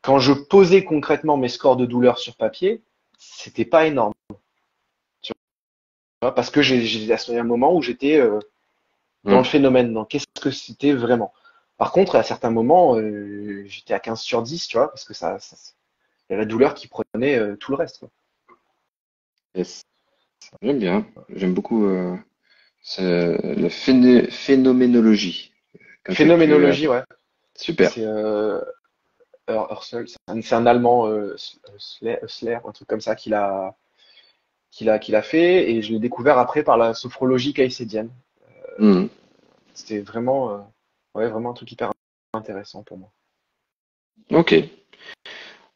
Quand 0.00 0.18
je 0.18 0.32
posais 0.32 0.84
concrètement 0.84 1.36
mes 1.36 1.48
scores 1.48 1.76
de 1.76 1.86
douleur 1.86 2.18
sur 2.18 2.36
papier, 2.36 2.82
c'était 3.22 3.64
pas 3.64 3.86
énorme. 3.86 4.14
Tu 5.20 5.32
vois, 6.20 6.34
parce 6.34 6.50
que 6.50 6.60
j'ai, 6.62 7.12
à 7.12 7.16
un 7.40 7.42
moment 7.44 7.74
où 7.74 7.82
j'étais 7.82 8.20
euh, 8.20 8.38
dans 9.24 9.38
le 9.38 9.44
phénomène, 9.44 9.92
dans 9.92 10.04
qu'est-ce 10.04 10.26
que 10.40 10.50
c'était 10.50 10.92
vraiment. 10.92 11.32
Par 11.78 11.92
contre, 11.92 12.16
à 12.16 12.22
certains 12.22 12.50
moments, 12.50 12.96
euh, 12.96 13.64
j'étais 13.66 13.94
à 13.94 14.00
15 14.00 14.20
sur 14.20 14.42
10, 14.42 14.66
tu 14.66 14.76
vois, 14.76 14.88
parce 14.88 15.04
que 15.04 15.14
ça, 15.14 15.38
y 16.30 16.34
a 16.34 16.36
la 16.36 16.44
douleur 16.44 16.74
qui 16.74 16.88
prenait 16.88 17.38
euh, 17.38 17.56
tout 17.56 17.70
le 17.72 17.76
reste. 17.76 18.00
Quoi. 18.00 18.10
yes. 19.54 19.82
J'aime 20.60 20.78
bien. 20.78 21.06
J'aime 21.34 21.54
beaucoup 21.54 21.88
la 22.98 23.70
phénoménologie. 23.70 25.52
Phénoménologie, 26.10 26.88
ouais. 26.88 27.02
Super. 27.54 27.90
C'est 27.92 28.04
euh, 28.04 28.60
C'est 29.48 30.54
un, 30.54 30.66
Allemand, 30.66 31.06
euh, 31.08 31.36
Sler, 31.78 32.18
Sler, 32.26 32.60
un 32.66 32.72
truc 32.72 32.88
comme 32.88 33.00
ça, 33.00 33.14
qu'il 33.16 33.34
a, 33.34 33.76
qu'il 34.70 34.88
a, 34.88 34.98
qu'il 34.98 35.16
a 35.16 35.22
fait, 35.22 35.70
et 35.70 35.82
je 35.82 35.92
l'ai 35.92 35.98
découvert 35.98 36.38
après 36.38 36.62
par 36.62 36.76
la 36.76 36.94
sophrologie 36.94 37.52
caïcédienne. 37.52 38.10
Mm. 38.78 39.06
C'était 39.74 40.00
vraiment, 40.00 40.50
euh, 40.50 40.58
ouais, 41.14 41.28
vraiment 41.28 41.50
un 41.50 41.54
truc 41.54 41.72
hyper 41.72 41.92
intéressant 42.34 42.82
pour 42.82 42.98
moi. 42.98 43.10
Ok. 44.30 44.54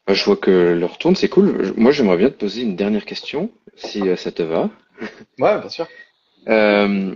Je 0.07 0.23
vois 0.23 0.37
que 0.37 0.73
l'heure 0.73 0.97
tourne, 0.97 1.15
c'est 1.15 1.27
cool. 1.27 1.73
Moi, 1.75 1.91
j'aimerais 1.91 2.17
bien 2.17 2.29
te 2.29 2.35
poser 2.35 2.61
une 2.61 2.77
dernière 2.77 3.05
question, 3.05 3.51
si 3.75 4.01
euh, 4.07 4.15
ça 4.15 4.31
te 4.31 4.43
va. 4.43 4.69
Ouais, 5.39 5.59
bien 5.59 5.69
sûr. 5.69 5.87
Euh, 6.47 7.15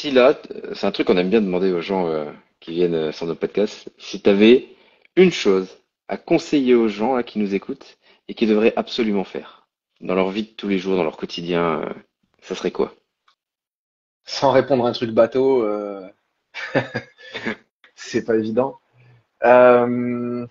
si 0.00 0.10
là, 0.10 0.40
c'est 0.74 0.86
un 0.86 0.90
truc 0.90 1.06
qu'on 1.06 1.16
aime 1.18 1.30
bien 1.30 1.42
demander 1.42 1.70
aux 1.72 1.82
gens 1.82 2.08
euh, 2.08 2.30
qui 2.60 2.72
viennent 2.72 2.94
euh, 2.94 3.12
sur 3.12 3.26
nos 3.26 3.34
podcasts, 3.34 3.90
si 3.98 4.22
tu 4.22 4.30
avais 4.30 4.68
une 5.16 5.30
chose 5.30 5.68
à 6.10 6.16
conseiller 6.18 6.74
aux 6.74 6.88
gens 6.88 7.22
qui 7.22 7.38
nous 7.38 7.54
écoutent 7.54 7.98
et 8.28 8.34
qui 8.34 8.46
devraient 8.46 8.74
absolument 8.76 9.24
faire 9.24 9.60
dans 10.00 10.14
leur 10.14 10.30
vie 10.30 10.44
de 10.44 10.48
tous 10.48 10.68
les 10.68 10.78
jours, 10.78 10.96
dans 10.96 11.04
leur 11.04 11.16
quotidien, 11.16 11.82
euh, 11.82 11.94
ça 12.42 12.54
serait 12.54 12.70
quoi? 12.72 12.94
Sans 14.24 14.50
répondre 14.52 14.86
à 14.86 14.88
un 14.88 14.92
truc 14.92 15.10
bateau, 15.10 15.62
euh, 15.64 16.08
c'est 17.94 18.24
pas 18.24 18.36
évident. 18.36 18.80
Euh, 19.44 20.46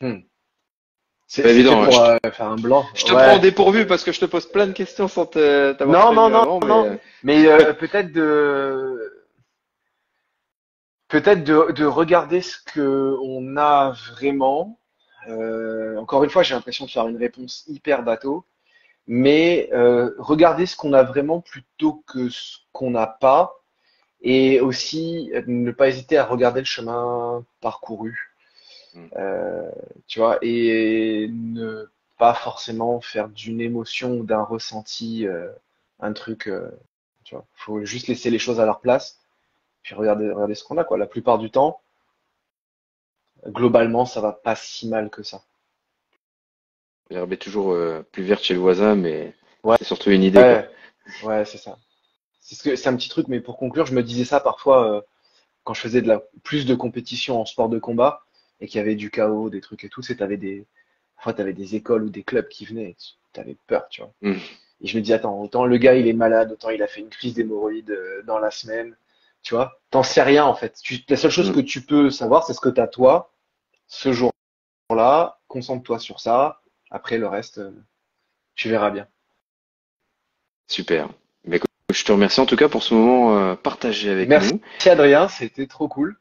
hmm. 0.00 0.31
C'est 1.34 1.48
évident, 1.48 1.82
pour 1.86 1.98
euh, 1.98 2.18
faire 2.30 2.48
un 2.48 2.56
blanc. 2.56 2.84
Je 2.94 3.04
te 3.06 3.12
Ouais. 3.14 3.22
prends 3.22 3.38
dépourvu 3.38 3.86
parce 3.86 4.04
que 4.04 4.12
je 4.12 4.20
te 4.20 4.26
pose 4.26 4.44
plein 4.44 4.66
de 4.66 4.72
questions 4.72 5.08
sans 5.08 5.24
te- 5.24 5.72
t'avoir 5.72 6.12
Non, 6.12 6.14
non, 6.14 6.28
non, 6.28 6.42
avant, 6.42 6.60
non. 6.60 6.84
euh, 6.84 6.96
Mais 7.22 7.46
euh, 7.46 7.72
peut-être 7.72 8.12
de 8.12 9.24
peut-être 11.08 11.42
de, 11.42 11.72
de 11.72 11.86
regarder 11.86 12.42
ce 12.42 12.58
que 12.62 13.16
on 13.22 13.56
a 13.56 13.92
vraiment. 14.10 14.78
Euh, 15.28 15.96
encore 15.96 16.22
une 16.22 16.28
fois, 16.28 16.42
j'ai 16.42 16.54
l'impression 16.54 16.84
de 16.84 16.90
faire 16.90 17.08
une 17.08 17.16
réponse 17.16 17.64
hyper 17.66 18.02
bateau, 18.02 18.44
mais 19.06 19.70
euh, 19.72 20.10
regarder 20.18 20.66
ce 20.66 20.76
qu'on 20.76 20.92
a 20.92 21.02
vraiment 21.02 21.40
plutôt 21.40 22.02
que 22.06 22.28
ce 22.28 22.58
qu'on 22.72 22.90
n'a 22.90 23.06
pas, 23.06 23.54
et 24.20 24.60
aussi 24.60 25.30
euh, 25.34 25.42
ne 25.46 25.70
pas 25.70 25.88
hésiter 25.88 26.18
à 26.18 26.26
regarder 26.26 26.60
le 26.60 26.66
chemin 26.66 27.42
parcouru. 27.62 28.31
Mm. 28.94 29.06
Euh, 29.16 29.70
tu 30.06 30.18
vois, 30.20 30.38
et 30.42 31.28
ne 31.30 31.88
pas 32.18 32.34
forcément 32.34 33.00
faire 33.00 33.28
d'une 33.28 33.60
émotion 33.60 34.12
ou 34.18 34.24
d'un 34.24 34.42
ressenti 34.42 35.26
euh, 35.26 35.50
un 36.00 36.12
truc. 36.12 36.46
euh, 36.48 36.70
tu 37.24 37.34
vois, 37.34 37.44
faut 37.54 37.84
juste 37.84 38.08
laisser 38.08 38.30
les 38.30 38.38
choses 38.38 38.60
à 38.60 38.66
leur 38.66 38.80
place, 38.80 39.18
puis 39.82 39.94
regarder, 39.94 40.30
regarder 40.30 40.54
ce 40.54 40.64
qu'on 40.64 40.78
a, 40.78 40.84
quoi. 40.84 40.98
La 40.98 41.06
plupart 41.06 41.38
du 41.38 41.50
temps, 41.50 41.80
globalement, 43.46 44.04
ça 44.06 44.20
va 44.20 44.32
pas 44.32 44.56
si 44.56 44.88
mal 44.88 45.10
que 45.10 45.22
ça. 45.22 45.42
l'herbe 47.10 47.32
est 47.32 47.36
toujours 47.36 47.72
euh, 47.72 48.02
plus 48.12 48.22
verte 48.22 48.42
chez 48.42 48.54
le 48.54 48.60
voisin, 48.60 48.94
mais 48.94 49.34
Ouais. 49.64 49.76
c'est 49.78 49.84
surtout 49.84 50.10
une 50.10 50.24
idée. 50.24 50.40
Ouais, 50.40 50.68
ouais, 51.22 51.44
c'est 51.44 51.58
ça. 51.58 51.78
C'est 52.40 52.56
ce 52.56 52.62
que, 52.64 52.74
c'est 52.76 52.88
un 52.88 52.96
petit 52.96 53.08
truc, 53.08 53.28
mais 53.28 53.40
pour 53.40 53.56
conclure, 53.56 53.86
je 53.86 53.94
me 53.94 54.02
disais 54.02 54.24
ça 54.24 54.40
parfois 54.40 55.04
quand 55.62 55.74
je 55.74 55.80
faisais 55.80 56.02
de 56.02 56.08
la 56.08 56.20
plus 56.42 56.66
de 56.66 56.74
compétition 56.74 57.40
en 57.40 57.44
sport 57.46 57.68
de 57.68 57.78
combat 57.78 58.24
et 58.62 58.68
qu'il 58.68 58.78
y 58.78 58.80
avait 58.80 58.94
du 58.94 59.10
chaos, 59.10 59.50
des 59.50 59.60
trucs 59.60 59.82
et 59.84 59.88
tout, 59.88 60.02
c'est 60.02 60.16
t'avais 60.16 60.36
des, 60.36 60.64
parfois 61.16 61.34
t'avais 61.34 61.52
des 61.52 61.74
écoles 61.74 62.04
ou 62.04 62.10
des 62.10 62.22
clubs 62.22 62.48
qui 62.48 62.64
venaient, 62.64 62.94
t'avais 63.32 63.56
peur, 63.66 63.88
tu 63.90 64.00
vois. 64.02 64.12
Mm. 64.22 64.36
Et 64.80 64.86
je 64.86 64.96
me 64.96 65.02
dis, 65.02 65.12
attends, 65.12 65.40
autant 65.42 65.66
le 65.66 65.76
gars 65.78 65.94
il 65.96 66.06
est 66.06 66.12
malade, 66.12 66.52
autant 66.52 66.70
il 66.70 66.80
a 66.82 66.86
fait 66.86 67.00
une 67.00 67.08
crise 67.10 67.34
d'hémorroïdes 67.34 67.90
euh, 67.90 68.22
dans 68.22 68.38
la 68.38 68.52
semaine, 68.52 68.96
tu 69.42 69.54
vois. 69.54 69.80
T'en 69.90 70.04
sais 70.04 70.22
rien 70.22 70.44
en 70.44 70.54
fait. 70.54 70.78
Tu, 70.82 71.00
la 71.08 71.16
seule 71.16 71.32
chose 71.32 71.50
Mm. 71.50 71.54
que 71.54 71.60
tu 71.60 71.80
peux 71.82 72.08
savoir, 72.10 72.44
c'est 72.46 72.54
ce 72.54 72.60
que 72.60 72.68
t'as 72.68 72.86
toi 72.86 73.32
ce 73.88 74.12
jour-là. 74.12 75.40
Concentre-toi 75.48 75.98
sur 75.98 76.20
ça. 76.20 76.62
Après 76.90 77.18
le 77.18 77.26
reste, 77.26 77.58
euh, 77.58 77.72
tu 78.54 78.68
verras 78.68 78.90
bien. 78.90 79.08
Super. 80.68 81.08
Mais 81.44 81.56
écoute, 81.56 81.68
je 81.92 82.04
te 82.04 82.12
remercie 82.12 82.40
en 82.40 82.46
tout 82.46 82.56
cas 82.56 82.68
pour 82.68 82.82
ce 82.84 82.94
moment 82.94 83.36
euh, 83.38 83.54
partagé 83.56 84.08
avec 84.10 84.28
Merci. 84.28 84.54
nous. 84.54 84.60
Merci 84.72 84.88
Adrien, 84.90 85.26
c'était 85.28 85.66
trop 85.66 85.88
cool. 85.88 86.16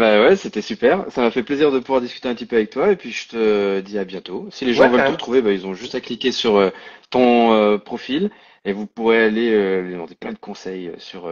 Bah 0.00 0.18
ouais, 0.22 0.34
c'était 0.34 0.62
super. 0.62 1.04
Ça 1.10 1.20
m'a 1.20 1.30
fait 1.30 1.42
plaisir 1.42 1.70
de 1.70 1.78
pouvoir 1.78 2.00
discuter 2.00 2.26
un 2.26 2.34
petit 2.34 2.46
peu 2.46 2.56
avec 2.56 2.70
toi 2.70 2.90
et 2.90 2.96
puis 2.96 3.12
je 3.12 3.28
te 3.28 3.80
dis 3.80 3.98
à 3.98 4.04
bientôt. 4.04 4.48
Si 4.50 4.64
les 4.64 4.72
gens 4.72 4.84
Ouais, 4.84 4.88
veulent 4.88 5.04
te 5.04 5.12
retrouver, 5.12 5.42
bah, 5.42 5.52
ils 5.52 5.66
ont 5.66 5.74
juste 5.74 5.94
à 5.94 6.00
cliquer 6.00 6.32
sur 6.32 6.56
euh, 6.56 6.70
ton 7.10 7.52
euh, 7.52 7.76
profil 7.76 8.30
et 8.64 8.72
vous 8.72 8.86
pourrez 8.86 9.22
aller 9.22 9.50
euh, 9.52 9.82
lui 9.82 9.92
demander 9.92 10.14
plein 10.14 10.32
de 10.32 10.38
conseils 10.38 10.90
sur 10.96 11.28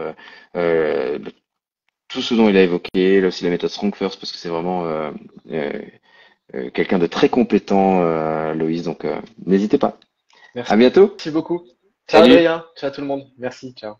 le- 0.53 1.19
tout 2.09 2.21
ce 2.21 2.35
dont 2.35 2.47
il 2.49 2.57
a 2.57 2.63
évoqué, 2.63 3.21
là 3.21 3.27
aussi 3.27 3.43
la 3.43 3.49
méthode 3.49 3.69
Strong 3.71 3.95
First 3.95 4.19
parce 4.19 4.31
que 4.31 4.37
c'est 4.37 4.49
vraiment 4.49 5.11
quelqu'un 6.73 6.99
de 6.99 7.07
très 7.07 7.29
compétent, 7.29 8.01
Loïs. 8.53 8.83
Donc, 8.83 9.05
n'hésitez 9.45 9.77
pas. 9.77 9.97
Merci. 10.55 10.73
À 10.73 10.77
bientôt. 10.77 11.07
Merci 11.09 11.31
beaucoup. 11.31 11.65
Ciao. 12.07 12.23
Adrien, 12.23 12.65
ciao 12.77 12.89
tout 12.91 13.01
le 13.01 13.07
monde. 13.07 13.27
Merci, 13.37 13.73
ciao. 13.73 13.95